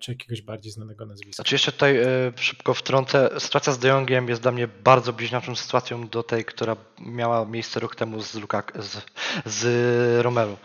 czy 0.00 0.12
jakiegoś 0.12 0.42
bardziej 0.42 0.72
znanego 0.72 1.06
nazwiska. 1.06 1.34
Znaczy 1.34 1.54
jeszcze 1.54 1.72
tutaj 1.72 1.96
e, 1.96 2.06
szybko 2.36 2.74
wtrącę, 2.74 3.30
sytuacja 3.38 3.72
z 3.72 3.78
De 3.78 3.88
Jongiem 3.88 4.28
jest 4.28 4.42
dla 4.42 4.52
mnie 4.52 4.68
bardzo 4.68 5.12
bliźniaczą 5.12 5.56
sytuacją 5.56 6.08
do 6.08 6.22
tej, 6.22 6.44
która 6.44 6.76
miała 7.00 7.44
miejsce 7.44 7.80
rok 7.80 7.96
temu 7.96 8.20
z, 8.20 8.34
Lukak, 8.34 8.72
z, 8.78 9.02
z 9.46 10.22
Romelu. 10.22 10.56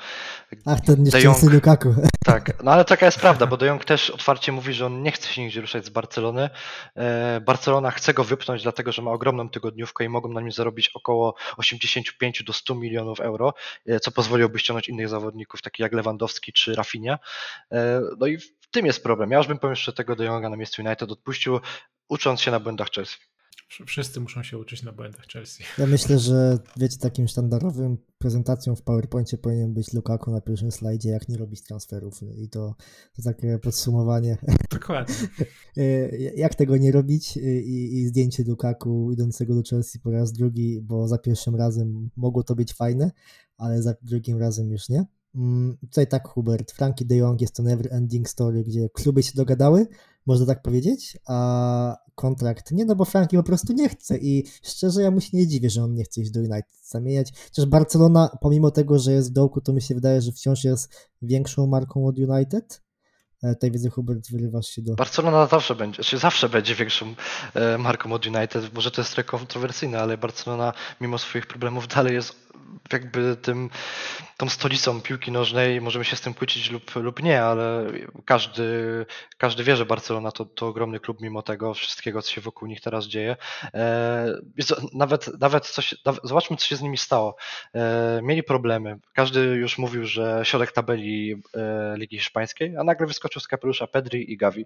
Ach, 0.65 0.81
ten 0.81 1.03
nieszczęsny 1.03 1.29
Jong, 1.29 1.53
Lukaku. 1.53 1.95
Tak, 2.25 2.63
no 2.63 2.71
ale 2.71 2.85
taka 2.85 3.05
jest 3.05 3.19
prawda, 3.19 3.47
bo 3.47 3.57
De 3.57 3.65
Jong 3.65 3.85
też 3.85 4.09
otwarcie 4.09 4.51
mówi, 4.51 4.73
że 4.73 4.85
on 4.85 5.03
nie 5.03 5.11
chce 5.11 5.27
się 5.27 5.41
nigdzie 5.41 5.61
ruszać 5.61 5.85
z 5.85 5.89
Barcelony. 5.89 6.49
E, 6.95 7.41
Barcelona 7.41 7.91
chce 7.91 8.13
go 8.13 8.23
wypchnąć, 8.23 8.63
dlatego 8.63 8.91
że 8.91 9.01
ma 9.01 9.11
ogromną 9.11 9.49
tygodniówkę 9.49 10.05
i 10.05 10.09
mogą 10.09 10.29
na 10.29 10.41
nim 10.41 10.51
zarobić 10.51 10.91
około 10.93 11.35
85 11.57 12.43
do 12.43 12.53
100 12.53 12.75
milionów 12.75 13.19
euro, 13.19 13.53
e, 13.87 13.99
co 13.99 14.11
pozwoliłoby 14.11 14.59
ściągnąć 14.59 14.89
innych 14.89 15.09
zawodników, 15.09 15.61
takich 15.61 15.79
jak 15.79 15.93
Lewandowski 15.93 16.53
czy 16.53 16.75
Rafinha. 16.75 17.19
E, 17.71 18.01
no 18.19 18.27
i 18.27 18.37
w 18.69 18.71
tym 18.71 18.85
jest 18.85 19.03
problem. 19.03 19.31
Ja 19.31 19.37
już 19.37 19.47
bym 19.47 19.59
jeszcze 19.69 19.93
tego 19.93 20.15
De 20.15 20.25
Jonga 20.25 20.49
na 20.49 20.57
miejscu 20.57 20.81
United 20.81 21.11
odpuścił, 21.11 21.59
ucząc 22.09 22.41
się 22.41 22.51
na 22.51 22.59
błędach 22.59 22.89
Chelsea. 22.89 23.17
Wszyscy 23.87 24.19
muszą 24.19 24.43
się 24.43 24.57
uczyć 24.57 24.83
na 24.83 24.91
błędach 24.91 25.25
Chelsea. 25.27 25.63
Ja 25.77 25.85
myślę, 25.85 26.19
że 26.19 26.59
wiecie, 26.77 26.97
takim 26.97 27.27
sztandarowym 27.27 27.97
prezentacją 28.17 28.75
w 28.75 28.81
PowerPoincie 28.81 29.37
powinien 29.37 29.73
być 29.73 29.93
Lukaku 29.93 30.31
na 30.31 30.41
pierwszym 30.41 30.71
slajdzie, 30.71 31.09
jak 31.09 31.29
nie 31.29 31.37
robić 31.37 31.63
transferów. 31.63 32.19
I 32.37 32.49
to, 32.49 32.75
to 33.15 33.21
takie 33.23 33.59
podsumowanie. 33.59 34.37
Dokładnie. 34.71 35.15
E, 35.77 36.17
jak 36.43 36.55
tego 36.55 36.77
nie 36.77 36.91
robić 36.91 37.37
I, 37.37 37.97
i 37.97 38.07
zdjęcie 38.07 38.43
Lukaku 38.47 39.11
idącego 39.11 39.55
do 39.55 39.61
Chelsea 39.69 39.99
po 39.99 40.11
raz 40.11 40.31
drugi, 40.31 40.81
bo 40.81 41.07
za 41.07 41.17
pierwszym 41.17 41.55
razem 41.55 42.09
mogło 42.15 42.43
to 42.43 42.55
być 42.55 42.73
fajne, 42.73 43.11
ale 43.57 43.81
za 43.81 43.93
drugim 44.01 44.39
razem 44.39 44.71
już 44.71 44.89
nie. 44.89 45.05
Mm, 45.35 45.77
tutaj 45.81 46.07
tak, 46.07 46.27
Hubert, 46.27 46.71
Frankie 46.71 47.05
de 47.05 47.15
Jong 47.15 47.41
jest 47.41 47.55
to 47.55 47.63
never 47.63 47.93
ending 47.93 48.29
story, 48.29 48.63
gdzie 48.63 48.89
kluby 48.89 49.23
się 49.23 49.31
dogadały, 49.35 49.87
można 50.25 50.45
tak 50.45 50.61
powiedzieć, 50.61 51.17
a 51.27 51.97
kontrakt 52.15 52.71
nie, 52.71 52.85
no 52.85 52.95
bo 52.95 53.05
Frankie 53.05 53.37
po 53.37 53.43
prostu 53.43 53.73
nie 53.73 53.89
chce 53.89 54.17
i 54.17 54.45
szczerze 54.63 55.01
ja 55.01 55.11
mu 55.11 55.21
się 55.21 55.37
nie 55.37 55.47
dziwię, 55.47 55.69
że 55.69 55.83
on 55.83 55.93
nie 55.93 56.03
chce 56.03 56.21
iść 56.21 56.31
do 56.31 56.39
United 56.39 56.75
zamieniać. 56.83 57.33
Chociaż 57.45 57.65
Barcelona, 57.65 58.29
pomimo 58.41 58.71
tego, 58.71 58.99
że 58.99 59.13
jest 59.13 59.29
w 59.29 59.33
dołku, 59.33 59.61
to 59.61 59.73
mi 59.73 59.81
się 59.81 59.95
wydaje, 59.95 60.21
że 60.21 60.31
wciąż 60.31 60.63
jest 60.63 60.89
większą 61.21 61.67
marką 61.67 62.05
od 62.05 62.19
United. 62.19 62.81
E, 63.43 63.53
tutaj 63.53 63.71
widzę, 63.71 63.89
Hubert, 63.89 64.31
wyrywasz 64.31 64.67
się 64.67 64.81
do... 64.81 64.95
Barcelona 64.95 65.45
zawsze 65.45 65.75
będzie, 65.75 65.95
czy 65.95 66.03
znaczy 66.03 66.17
zawsze 66.17 66.49
będzie 66.49 66.75
większą 66.75 67.15
e, 67.53 67.77
marką 67.77 68.13
od 68.13 68.25
United. 68.25 68.73
Może 68.73 68.91
to 68.91 69.01
jest 69.01 69.13
trochę 69.13 69.29
kontrowersyjne, 69.29 70.01
ale 70.01 70.17
Barcelona 70.17 70.73
mimo 71.01 71.17
swoich 71.17 71.47
problemów 71.47 71.87
dalej 71.87 72.13
jest 72.13 72.49
jakby 72.93 73.35
tym, 73.35 73.69
tą 74.37 74.49
stolicą 74.49 75.01
piłki 75.01 75.31
nożnej, 75.31 75.81
możemy 75.81 76.05
się 76.05 76.15
z 76.15 76.21
tym 76.21 76.33
kłócić 76.33 76.71
lub, 76.71 76.95
lub 76.95 77.23
nie, 77.23 77.43
ale 77.43 77.85
każdy, 78.25 79.05
każdy 79.37 79.63
wie, 79.63 79.75
że 79.75 79.85
Barcelona 79.85 80.31
to, 80.31 80.45
to 80.45 80.67
ogromny 80.67 80.99
klub 80.99 81.21
mimo 81.21 81.41
tego 81.41 81.73
wszystkiego, 81.73 82.21
co 82.21 82.31
się 82.31 82.41
wokół 82.41 82.67
nich 82.67 82.81
teraz 82.81 83.05
dzieje. 83.05 83.35
E, 83.73 84.33
nawet, 84.93 85.39
nawet 85.39 85.67
coś, 85.67 85.95
zobaczmy, 86.23 86.57
co 86.57 86.65
się 86.65 86.75
z 86.75 86.81
nimi 86.81 86.97
stało. 86.97 87.35
Mieli 88.23 88.43
problemy. 88.43 88.99
Każdy 89.13 89.39
już 89.39 89.77
mówił, 89.77 90.05
że 90.05 90.41
środek 90.43 90.71
tabeli 90.71 91.41
Ligi 91.95 92.17
Hiszpańskiej, 92.17 92.77
a 92.77 92.83
nagle 92.83 93.07
wyskoczył 93.29 93.41
z 93.41 93.47
kapelusza 93.47 93.87
Pedri 93.87 94.33
i 94.33 94.37
Gavi. 94.37 94.65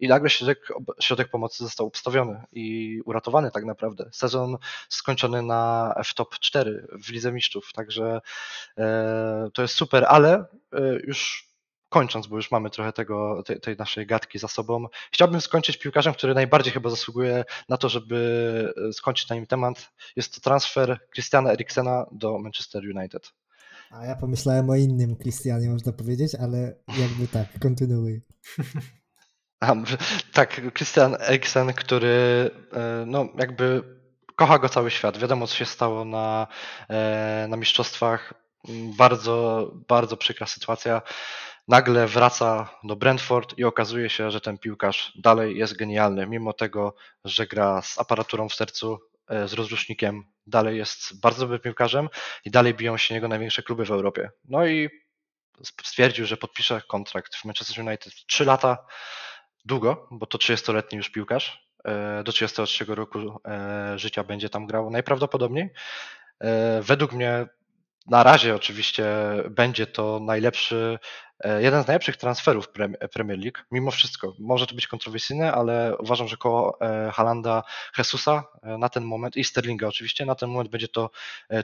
I 0.00 0.08
nagle 0.08 0.30
środek, 0.30 0.68
środek 1.00 1.28
pomocy 1.28 1.64
został 1.64 1.86
obstawiony 1.86 2.44
i 2.52 3.00
uratowany 3.04 3.50
tak 3.50 3.64
naprawdę. 3.64 4.10
Sezon 4.12 4.56
skończony 4.88 5.42
na 5.42 5.94
F-top 5.96 6.38
4 6.38 6.86
w 7.04 7.10
Lidze 7.10 7.32
Mistrzów, 7.32 7.72
także 7.72 8.20
e, 8.78 9.50
to 9.54 9.62
jest 9.62 9.74
super, 9.74 10.04
ale 10.08 10.46
e, 10.72 10.80
już 11.04 11.50
kończąc, 11.88 12.26
bo 12.26 12.36
już 12.36 12.50
mamy 12.50 12.70
trochę 12.70 12.92
tego, 12.92 13.42
tej, 13.42 13.60
tej, 13.60 13.76
naszej 13.76 14.06
gadki 14.06 14.38
za 14.38 14.48
sobą, 14.48 14.86
chciałbym 15.12 15.40
skończyć 15.40 15.76
piłkarzem, 15.76 16.14
który 16.14 16.34
najbardziej 16.34 16.72
chyba 16.72 16.90
zasługuje 16.90 17.44
na 17.68 17.76
to, 17.76 17.88
żeby 17.88 18.74
e, 18.88 18.92
skończyć 18.92 19.28
na 19.28 19.36
nim 19.36 19.46
temat. 19.46 19.92
Jest 20.16 20.34
to 20.34 20.40
transfer 20.40 20.98
Christiana 21.14 21.52
Eriksena 21.52 22.06
do 22.12 22.38
Manchester 22.38 22.82
United. 22.96 23.32
A 23.90 24.06
ja 24.06 24.16
pomyślałem 24.16 24.70
o 24.70 24.76
innym 24.76 25.16
Christianie, 25.16 25.68
można 25.68 25.92
powiedzieć, 25.92 26.34
ale 26.34 26.74
jakby 26.98 27.28
tak, 27.28 27.58
kontynuuj. 27.60 28.20
A, 29.60 29.74
tak, 30.32 30.60
Christian 30.74 31.16
Eriksen, 31.20 31.72
który 31.72 32.50
no 33.06 33.28
jakby 33.38 33.82
kocha 34.40 34.58
go 34.58 34.68
cały 34.68 34.90
świat. 34.90 35.18
Wiadomo, 35.18 35.46
co 35.46 35.56
się 35.56 35.66
stało 35.66 36.04
na, 36.04 36.46
e, 36.88 37.46
na 37.48 37.56
mistrzostwach. 37.56 38.34
Bardzo, 38.98 39.70
bardzo 39.88 40.16
przykra 40.16 40.46
sytuacja. 40.46 41.02
Nagle 41.68 42.06
wraca 42.06 42.68
do 42.84 42.96
Brentford 42.96 43.58
i 43.58 43.64
okazuje 43.64 44.10
się, 44.10 44.30
że 44.30 44.40
ten 44.40 44.58
piłkarz 44.58 45.12
dalej 45.22 45.58
jest 45.58 45.76
genialny, 45.76 46.26
mimo 46.26 46.52
tego, 46.52 46.94
że 47.24 47.46
gra 47.46 47.82
z 47.82 47.98
aparaturą 47.98 48.48
w 48.48 48.54
sercu, 48.54 48.98
e, 49.28 49.48
z 49.48 49.52
rozrusznikiem, 49.52 50.24
dalej 50.50 50.78
jest 50.78 51.20
bardzo 51.20 51.40
dobrym 51.40 51.60
piłkarzem 51.60 52.08
i 52.44 52.50
dalej 52.50 52.74
biją 52.74 52.96
się 52.96 53.14
niego 53.14 53.28
największe 53.28 53.62
kluby 53.62 53.84
w 53.84 53.90
Europie. 53.90 54.30
No 54.44 54.66
i 54.66 54.88
stwierdził, 55.82 56.26
że 56.26 56.36
podpisze 56.36 56.82
kontrakt 56.88 57.36
w 57.36 57.44
Manchester 57.44 57.86
United 57.86 58.12
3 58.26 58.44
lata, 58.44 58.86
długo, 59.64 60.08
bo 60.10 60.26
to 60.26 60.38
30-letni 60.38 60.96
już 60.96 61.10
piłkarz, 61.10 61.70
E, 61.84 62.22
do 62.24 62.32
33 62.32 62.84
roku 62.84 63.18
e, 63.48 63.98
życia 63.98 64.24
będzie 64.24 64.48
tam 64.48 64.66
grał 64.66 64.90
najprawdopodobniej. 64.90 65.70
E, 66.40 66.80
według 66.82 67.12
mnie 67.12 67.46
na 68.06 68.22
razie 68.22 68.54
oczywiście 68.54 69.06
będzie 69.50 69.86
to 69.86 70.20
najlepszy, 70.20 70.98
jeden 71.58 71.84
z 71.84 71.86
najlepszych 71.86 72.16
transferów 72.16 72.68
Premier 73.12 73.38
League, 73.38 73.58
mimo 73.70 73.90
wszystko. 73.90 74.34
Może 74.38 74.66
to 74.66 74.74
być 74.74 74.86
kontrowersyjne, 74.86 75.52
ale 75.52 75.96
uważam, 75.98 76.28
że 76.28 76.36
koło 76.36 76.78
Halanda, 77.12 77.62
Jesusa 77.98 78.44
na 78.78 78.88
ten 78.88 79.04
moment 79.04 79.36
i 79.36 79.44
Sterlinga 79.44 79.88
oczywiście, 79.88 80.26
na 80.26 80.34
ten 80.34 80.50
moment 80.50 80.70
będzie 80.70 80.88
to 80.88 81.10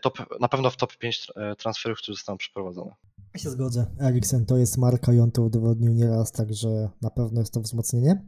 top, 0.03 0.19
na 0.41 0.49
pewno 0.49 0.71
w 0.71 0.77
top 0.77 0.97
5 0.97 1.33
transferów, 1.59 1.99
które 1.99 2.15
zostaną 2.15 2.39
przeprowadzone. 2.39 2.91
Ja 3.35 3.41
się 3.41 3.51
zgodzę. 3.51 3.87
Eriksen 4.01 4.47
to 4.47 4.57
jest 4.57 4.79
marka 4.79 5.13
i 5.13 5.21
on 5.21 5.31
to 5.31 5.43
udowodnił 5.43 5.93
nieraz, 5.93 6.33
także 6.33 6.69
na 7.03 7.11
pewno 7.11 7.41
jest 7.41 7.55
to 7.55 7.61
wzmocnienie. 7.61 8.23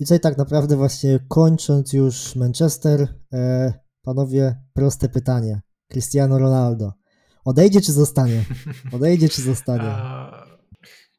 I 0.00 0.04
tutaj 0.04 0.20
tak 0.20 0.38
naprawdę 0.38 0.76
właśnie 0.76 1.18
kończąc 1.28 1.92
już 1.92 2.36
Manchester, 2.36 3.08
e, 3.32 3.72
panowie, 4.02 4.56
proste 4.74 5.08
pytanie. 5.08 5.60
Cristiano 5.88 6.38
Ronaldo. 6.38 6.92
Odejdzie 7.44 7.80
czy 7.80 7.92
zostanie? 7.92 8.44
Odejdzie 8.92 9.28
czy 9.28 9.42
zostanie? 9.42 9.94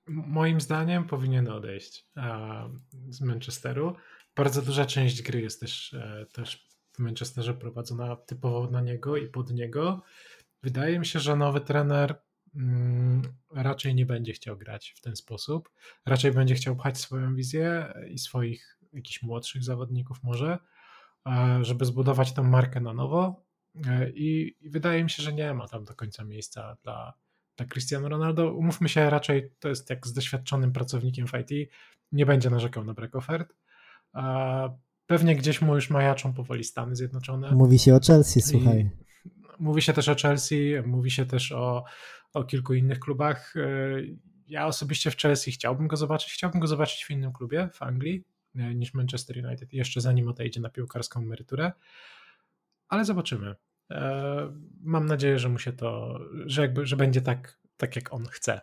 Moim 0.08 0.62
zdaniem 0.62 1.08
powinien 1.08 1.50
odejść 1.50 2.08
z 3.10 3.22
Manchesteru. 3.22 3.96
Bardzo 4.36 4.62
duża 4.62 4.86
część 4.86 5.22
gry 5.22 5.42
jest 5.42 5.60
też, 5.60 5.94
e, 5.94 6.26
też 6.34 6.68
w 6.94 7.00
Manchesterze 7.00 7.54
prowadzona 7.54 8.16
typowo 8.16 8.72
na 8.72 8.82
niego 8.82 9.18
i 9.18 9.28
pod 9.28 9.52
niego. 9.52 10.02
Wydaje 10.64 11.00
mi 11.00 11.06
się, 11.06 11.20
że 11.20 11.36
nowy 11.36 11.62
trener 11.62 12.22
mm, 12.56 13.22
raczej 13.52 13.96
nie 13.96 14.06
będzie 14.06 14.34
chciał 14.34 14.58
grać 14.58 14.94
w 14.98 15.02
ten 15.02 15.16
sposób. 15.16 15.70
Raczej 16.06 16.32
będzie 16.32 16.56
chciał 16.56 16.76
pchać 16.76 16.98
swoją 16.98 17.36
wizję 17.36 17.94
i 18.10 18.20
swoich 18.20 18.80
jakichś 18.94 19.22
młodszych 19.22 19.64
zawodników 19.64 20.24
może, 20.24 20.58
żeby 21.62 21.86
zbudować 21.86 22.34
tą 22.34 22.44
markę 22.44 22.82
na 22.82 22.94
nowo. 22.94 23.44
E, 23.88 24.10
I, 24.10 24.58
wydaje 24.70 25.04
mi 25.04 25.10
się, 25.10 25.24
że 25.24 25.34
nie 25.34 25.54
ma 25.54 25.68
tam 25.68 25.84
do 25.84 25.96
końca 25.96 26.24
miejsca 26.24 26.78
dla, 26.84 27.14
dla 27.58 27.66
Cristiano 27.66 28.10
Ronaldo. 28.10 28.54
Umówmy 28.54 28.90
się, 28.90 29.10
raczej 29.10 29.52
to 29.60 29.70
jest 29.70 29.90
jak 29.90 30.08
z 30.08 30.14
doświadczonym 30.14 30.72
pracownikiem 30.72 31.28
w 31.28 31.32
IT, 31.34 31.70
nie 32.12 32.26
będzie 32.26 32.50
narzekał 32.50 32.84
na 32.84 32.94
brak 32.94 33.16
ofert. 33.16 33.54
pewnie 35.06 35.36
gdzieś 35.36 35.62
mu 35.62 35.76
już 35.76 35.90
majaczą 35.90 36.34
powoli 36.34 36.64
Stany 36.64 36.96
Zjednoczone. 36.96 37.52
Mówi 37.52 37.80
się 37.80 37.96
o 37.96 38.00
Chelsea, 38.00 38.42
słuchaj. 38.42 38.80
I 38.80 38.90
mówi 39.60 39.82
się 39.82 39.94
też 39.94 40.10
o 40.10 40.16
Chelsea, 40.16 40.74
mówi 40.86 41.12
się 41.12 41.26
też 41.26 41.52
o, 41.52 41.84
o 42.34 42.44
kilku 42.44 42.74
innych 42.74 43.00
klubach. 43.00 43.54
E, 43.58 43.62
ja 44.48 44.68
osobiście 44.68 45.12
w 45.12 45.18
Chelsea 45.18 45.52
chciałbym 45.52 45.88
go 45.88 45.98
zobaczyć. 45.98 46.34
Chciałbym 46.34 46.62
go 46.62 46.68
zobaczyć 46.68 47.06
w 47.06 47.12
innym 47.12 47.34
klubie 47.34 47.70
w 47.74 47.82
Anglii 47.82 48.24
e, 48.56 48.76
niż 48.76 48.94
Manchester 48.94 49.46
United, 49.46 49.74
jeszcze 49.74 50.02
zanim 50.02 50.28
odejdzie 50.28 50.62
na 50.62 50.70
piłkarską 50.70 51.20
emeryturę. 51.20 51.72
Ale 52.88 53.06
zobaczymy. 53.06 53.56
E, 53.92 54.54
mam 54.82 55.06
nadzieję, 55.06 55.40
że 55.40 55.50
mu 55.50 55.60
się 55.60 55.74
to, 55.74 56.20
że, 56.46 56.62
jakby, 56.62 56.86
że 56.86 56.96
będzie 56.96 57.22
tak, 57.22 57.60
tak, 57.78 57.96
jak 57.96 58.14
on 58.14 58.26
chce. 58.26 58.62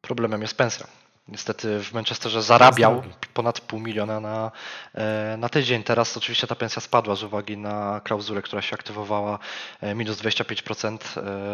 Problemem 0.00 0.42
jest 0.42 0.56
pensja. 0.56 0.86
Niestety 1.28 1.80
w 1.80 1.92
Manchesterze 1.92 2.42
zarabiał 2.42 3.02
ponad 3.34 3.60
pół 3.60 3.80
miliona 3.80 4.20
na, 4.20 4.52
e, 4.94 5.36
na 5.38 5.48
tydzień. 5.48 5.82
Teraz 5.82 6.16
oczywiście 6.16 6.46
ta 6.46 6.54
pensja 6.54 6.82
spadła 6.82 7.14
z 7.14 7.22
uwagi 7.22 7.56
na 7.56 8.00
klauzulę, 8.04 8.42
która 8.42 8.62
się 8.62 8.74
aktywowała 8.74 9.38
e, 9.80 9.94
minus 9.94 10.16
25% 10.16 10.98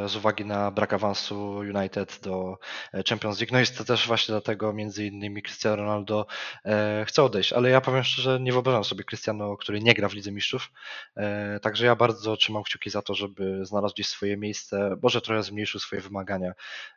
e, 0.05 0.09
z 0.09 0.17
uwagi 0.17 0.45
na 0.45 0.71
brak 0.71 0.93
awansu 0.93 1.55
United 1.57 2.21
do 2.23 2.59
Champions 3.09 3.41
League. 3.41 3.53
No 3.53 3.61
i 3.61 3.67
to 3.67 3.85
też 3.85 4.07
właśnie 4.07 4.33
dlatego 4.33 4.73
między 4.73 5.07
innymi 5.07 5.43
Cristiano 5.43 5.77
Ronaldo 5.77 6.27
chce 7.07 7.23
odejść. 7.23 7.53
Ale 7.53 7.71
ja 7.71 7.81
powiem 7.81 8.05
szczerze, 8.05 8.41
nie 8.41 8.53
wyobrażam 8.53 8.85
sobie 8.85 9.05
Cristiano, 9.05 9.57
który 9.57 9.81
nie 9.81 9.95
gra 9.95 10.09
w 10.09 10.15
Lidze 10.15 10.33
Mistrzów. 10.33 10.71
Także 11.63 11.87
ja 11.87 11.97
bardzo 11.97 12.37
trzymam 12.37 12.63
kciuki 12.63 12.91
za 12.91 13.03
to, 13.03 13.15
żeby 13.15 13.67
znalazł 13.67 13.95
gdzieś 13.95 14.09
swoje 14.09 14.37
miejsce, 14.37 14.97
może 15.03 15.21
trochę 15.21 15.43
zmniejszył 15.43 15.81
swoje 15.81 16.03
wymagania. 16.03 16.53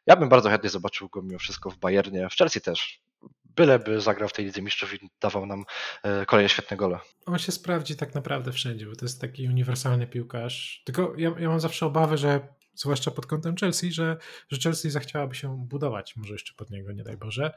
Ja 0.06 0.16
bym 0.16 0.30
bardzo 0.30 0.50
chętnie 0.50 0.70
zobaczył 0.70 1.10
go 1.10 1.22
mimo 1.22 1.40
wszystko 1.40 1.70
w 1.70 1.78
Bayernie, 1.78 2.30
w 2.30 2.36
Chelsea 2.36 2.62
też. 2.66 3.02
Byleby 3.44 4.02
zagrał 4.02 4.30
w 4.30 4.34
tej 4.34 4.46
Lidze 4.46 4.62
Mistrzów 4.62 4.94
i 4.94 5.10
dawał 5.22 5.46
nam 5.46 5.64
e, 6.04 6.26
kolejne 6.26 6.50
świetne 6.50 6.78
gole. 6.78 7.00
On 7.26 7.40
się 7.40 7.52
sprawdzi 7.52 7.96
tak 7.96 8.16
naprawdę 8.16 8.52
wszędzie, 8.52 8.86
bo 8.86 8.96
to 8.96 9.06
jest 9.06 9.22
taki 9.22 9.48
uniwersalny 9.48 10.08
piłkarz. 10.08 10.82
Tylko 10.86 11.14
ja, 11.18 11.32
ja 11.40 11.50
mam 11.50 11.60
zawsze 11.60 11.86
obawy, 11.86 12.18
że 12.18 12.48
zwłaszcza 12.74 13.12
pod 13.12 13.26
kątem 13.26 13.56
Chelsea, 13.56 13.92
że, 13.92 14.18
że 14.50 14.58
Chelsea 14.64 14.90
zachciałaby 14.90 15.36
się 15.36 15.66
budować, 15.68 16.16
może 16.16 16.34
jeszcze 16.34 16.54
pod 16.54 16.70
niego, 16.70 16.92
nie 16.92 17.04
daj 17.04 17.18
Boże, 17.18 17.54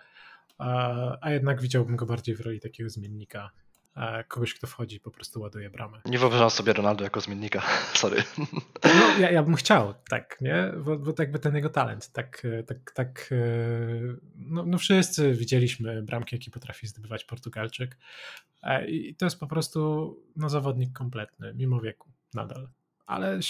a, 0.59 1.19
a 1.21 1.31
jednak 1.31 1.61
widziałbym 1.61 1.97
go 1.97 2.07
bardziej 2.07 2.35
w 2.35 2.41
roli 2.41 2.61
takiego 2.61 2.91
zmiennika, 2.91 3.51
kogoś, 4.29 4.55
kto 4.55 4.67
wchodzi 4.67 4.97
i 4.97 5.01
po 5.01 5.11
prostu 5.11 5.41
ładuje 5.41 5.71
bramę. 5.71 6.01
Nie 6.05 6.19
wyobrażam 6.19 6.51
sobie 6.51 6.73
Ronaldo 6.73 7.05
jako 7.05 7.21
zmiennika, 7.21 7.63
sorry. 7.95 8.23
No, 8.85 9.19
ja, 9.21 9.31
ja 9.31 9.43
bym 9.43 9.55
chciał, 9.55 9.95
tak, 10.09 10.39
nie? 10.41 10.73
Bo, 10.85 10.99
bo 10.99 11.13
jakby 11.19 11.39
ten 11.39 11.55
jego 11.55 11.69
talent, 11.71 12.13
tak, 12.13 12.43
tak, 12.67 12.93
tak. 12.95 13.29
e, 13.33 13.37
No, 14.37 14.65
no 14.67 14.79
wszyscy 14.79 15.35
widzieliśmy 15.35 16.03
bramki, 16.03 16.37
jakie 16.37 16.51
potrafi 16.51 16.87
zdobywać 16.87 17.25
Portugalczyk. 17.25 17.99
E, 18.63 18.91
I 18.91 19.15
to 19.15 19.27
jest 19.27 19.41
po 19.41 19.47
prostu 19.47 20.17
no, 20.37 20.49
zawodnik 20.49 20.93
kompletny, 20.93 21.55
mimo 21.55 21.81
wieku 21.81 22.11
nadal. 22.35 22.69
Ale 23.07 23.41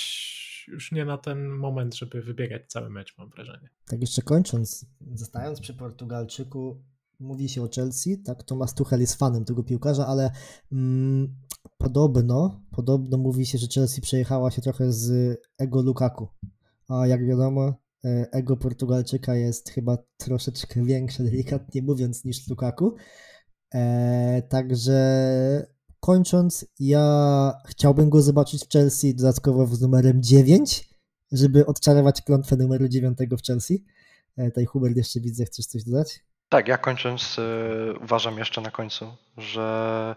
już 0.68 0.92
nie 0.92 1.04
na 1.04 1.18
ten 1.18 1.48
moment, 1.48 1.94
żeby 1.94 2.22
wybiegać 2.22 2.62
cały 2.66 2.90
mecz, 2.90 3.18
mam 3.18 3.28
wrażenie. 3.28 3.70
Tak 3.86 4.00
jeszcze 4.00 4.22
kończąc, 4.22 4.86
zostając 5.14 5.60
przy 5.60 5.74
Portugalczyku, 5.74 6.82
mówi 7.20 7.48
się 7.48 7.62
o 7.62 7.68
Chelsea, 7.68 8.18
tak, 8.18 8.42
Tomasz 8.42 8.74
Tuchel 8.74 9.00
jest 9.00 9.14
fanem 9.14 9.44
tego 9.44 9.62
piłkarza, 9.62 10.06
ale 10.06 10.30
mm, 10.72 11.36
podobno, 11.78 12.60
podobno 12.70 13.18
mówi 13.18 13.46
się, 13.46 13.58
że 13.58 13.66
Chelsea 13.74 14.00
przejechała 14.00 14.50
się 14.50 14.62
trochę 14.62 14.92
z 14.92 15.36
ego 15.58 15.82
Lukaku, 15.82 16.28
a 16.88 17.06
jak 17.06 17.26
wiadomo, 17.26 17.74
e, 18.04 18.26
ego 18.32 18.56
Portugalczyka 18.56 19.34
jest 19.34 19.70
chyba 19.70 19.98
troszeczkę 20.16 20.84
większe, 20.84 21.24
delikatnie 21.30 21.82
mówiąc, 21.82 22.24
niż 22.24 22.48
Lukaku, 22.48 22.94
e, 23.74 24.42
także 24.48 25.66
kończąc, 26.00 26.66
ja 26.80 27.52
chciałbym 27.66 28.10
go 28.10 28.22
zobaczyć 28.22 28.64
w 28.64 28.72
Chelsea 28.72 29.14
dodatkowo 29.14 29.66
z 29.66 29.80
numerem 29.80 30.22
9, 30.22 30.90
żeby 31.32 31.66
odczarować 31.66 32.22
klątwę 32.22 32.56
numeru 32.56 32.88
9 32.88 33.18
w 33.38 33.46
Chelsea. 33.46 33.84
E, 34.36 34.48
Tutaj 34.48 34.64
Hubert 34.64 34.96
jeszcze 34.96 35.20
widzę, 35.20 35.44
chcesz 35.44 35.66
coś 35.66 35.84
dodać? 35.84 36.27
Tak, 36.48 36.68
ja 36.68 36.78
kończąc, 36.78 37.38
y, 37.38 37.94
uważam 38.00 38.38
jeszcze 38.38 38.60
na 38.60 38.70
końcu, 38.70 39.16
że 39.36 40.16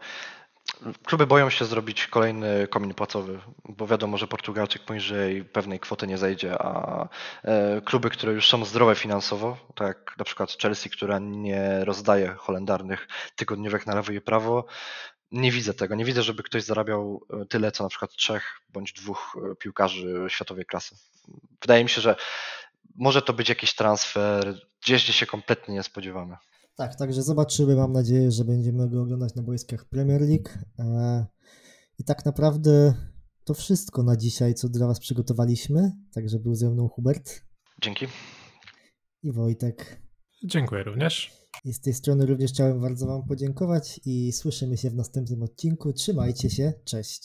kluby 1.05 1.27
boją 1.27 1.49
się 1.49 1.65
zrobić 1.65 2.07
kolejny 2.07 2.67
komin 2.67 2.93
płacowy, 2.93 3.39
bo 3.69 3.88
wiadomo, 3.88 4.17
że 4.17 4.27
Portugalczyk 4.27 4.86
poniżej 4.86 5.45
pewnej 5.45 5.79
kwoty 5.79 6.07
nie 6.07 6.17
zejdzie, 6.17 6.61
a 6.61 7.07
e, 7.43 7.82
kluby, 7.82 8.09
które 8.09 8.34
już 8.34 8.49
są 8.49 8.65
zdrowe 8.65 8.95
finansowo, 8.95 9.57
tak 9.75 9.88
jak 9.88 10.17
na 10.17 10.25
przykład 10.25 10.57
Chelsea, 10.61 10.89
która 10.89 11.19
nie 11.19 11.86
rozdaje 11.86 12.36
holendarnych 12.38 13.07
tygodniówek 13.36 13.86
na 13.86 13.95
lewo 13.95 14.11
i 14.11 14.21
prawo, 14.21 14.65
nie 15.32 15.51
widzę 15.51 15.73
tego. 15.73 15.95
Nie 15.95 16.05
widzę, 16.05 16.23
żeby 16.23 16.43
ktoś 16.43 16.63
zarabiał 16.63 17.25
e, 17.41 17.45
tyle, 17.45 17.71
co 17.71 17.84
na 17.84 17.89
przykład 17.89 18.11
trzech 18.11 18.61
bądź 18.69 18.93
dwóch 18.93 19.38
e, 19.51 19.55
piłkarzy 19.55 20.25
światowej 20.27 20.65
klasy. 20.65 20.95
Wydaje 21.61 21.84
mi 21.84 21.89
się, 21.89 22.01
że 22.01 22.15
może 22.95 23.21
to 23.21 23.34
być 23.34 23.49
jakiś 23.49 23.75
transfer 23.75 24.70
gdzieś, 24.84 25.03
gdzie 25.03 25.13
się 25.13 25.25
kompletnie 25.25 25.73
nie 25.73 25.84
spodziewamy. 25.84 26.36
Tak, 26.75 26.95
także 26.95 27.23
zobaczymy. 27.23 27.75
Mam 27.75 27.91
nadzieję, 27.91 28.32
że 28.32 28.45
będziemy 28.45 28.89
go 28.89 29.01
oglądać 29.01 29.36
na 29.36 29.43
boiskach 29.43 29.86
Premier 29.86 30.21
League. 30.21 30.49
E, 30.79 31.25
I 31.99 32.03
tak 32.03 32.25
naprawdę 32.25 32.93
to 33.45 33.53
wszystko 33.53 34.03
na 34.03 34.17
dzisiaj, 34.17 34.53
co 34.53 34.69
dla 34.69 34.88
Was 34.88 34.99
przygotowaliśmy. 34.99 35.91
Także 36.13 36.39
był 36.39 36.55
ze 36.55 36.69
mną 36.69 36.88
Hubert 36.88 37.41
Dzięki. 37.82 38.05
i 39.23 39.32
Wojtek. 39.32 40.01
Dziękuję 40.43 40.84
również. 40.84 41.32
I 41.65 41.73
z 41.73 41.82
tej 41.82 41.93
strony 41.93 42.25
również 42.25 42.51
chciałem 42.51 42.82
bardzo 42.82 43.07
Wam 43.07 43.23
podziękować 43.27 43.99
i 44.05 44.32
słyszymy 44.32 44.77
się 44.77 44.89
w 44.89 44.95
następnym 44.95 45.43
odcinku. 45.43 45.93
Trzymajcie 45.93 46.49
się, 46.49 46.73
cześć. 46.86 47.23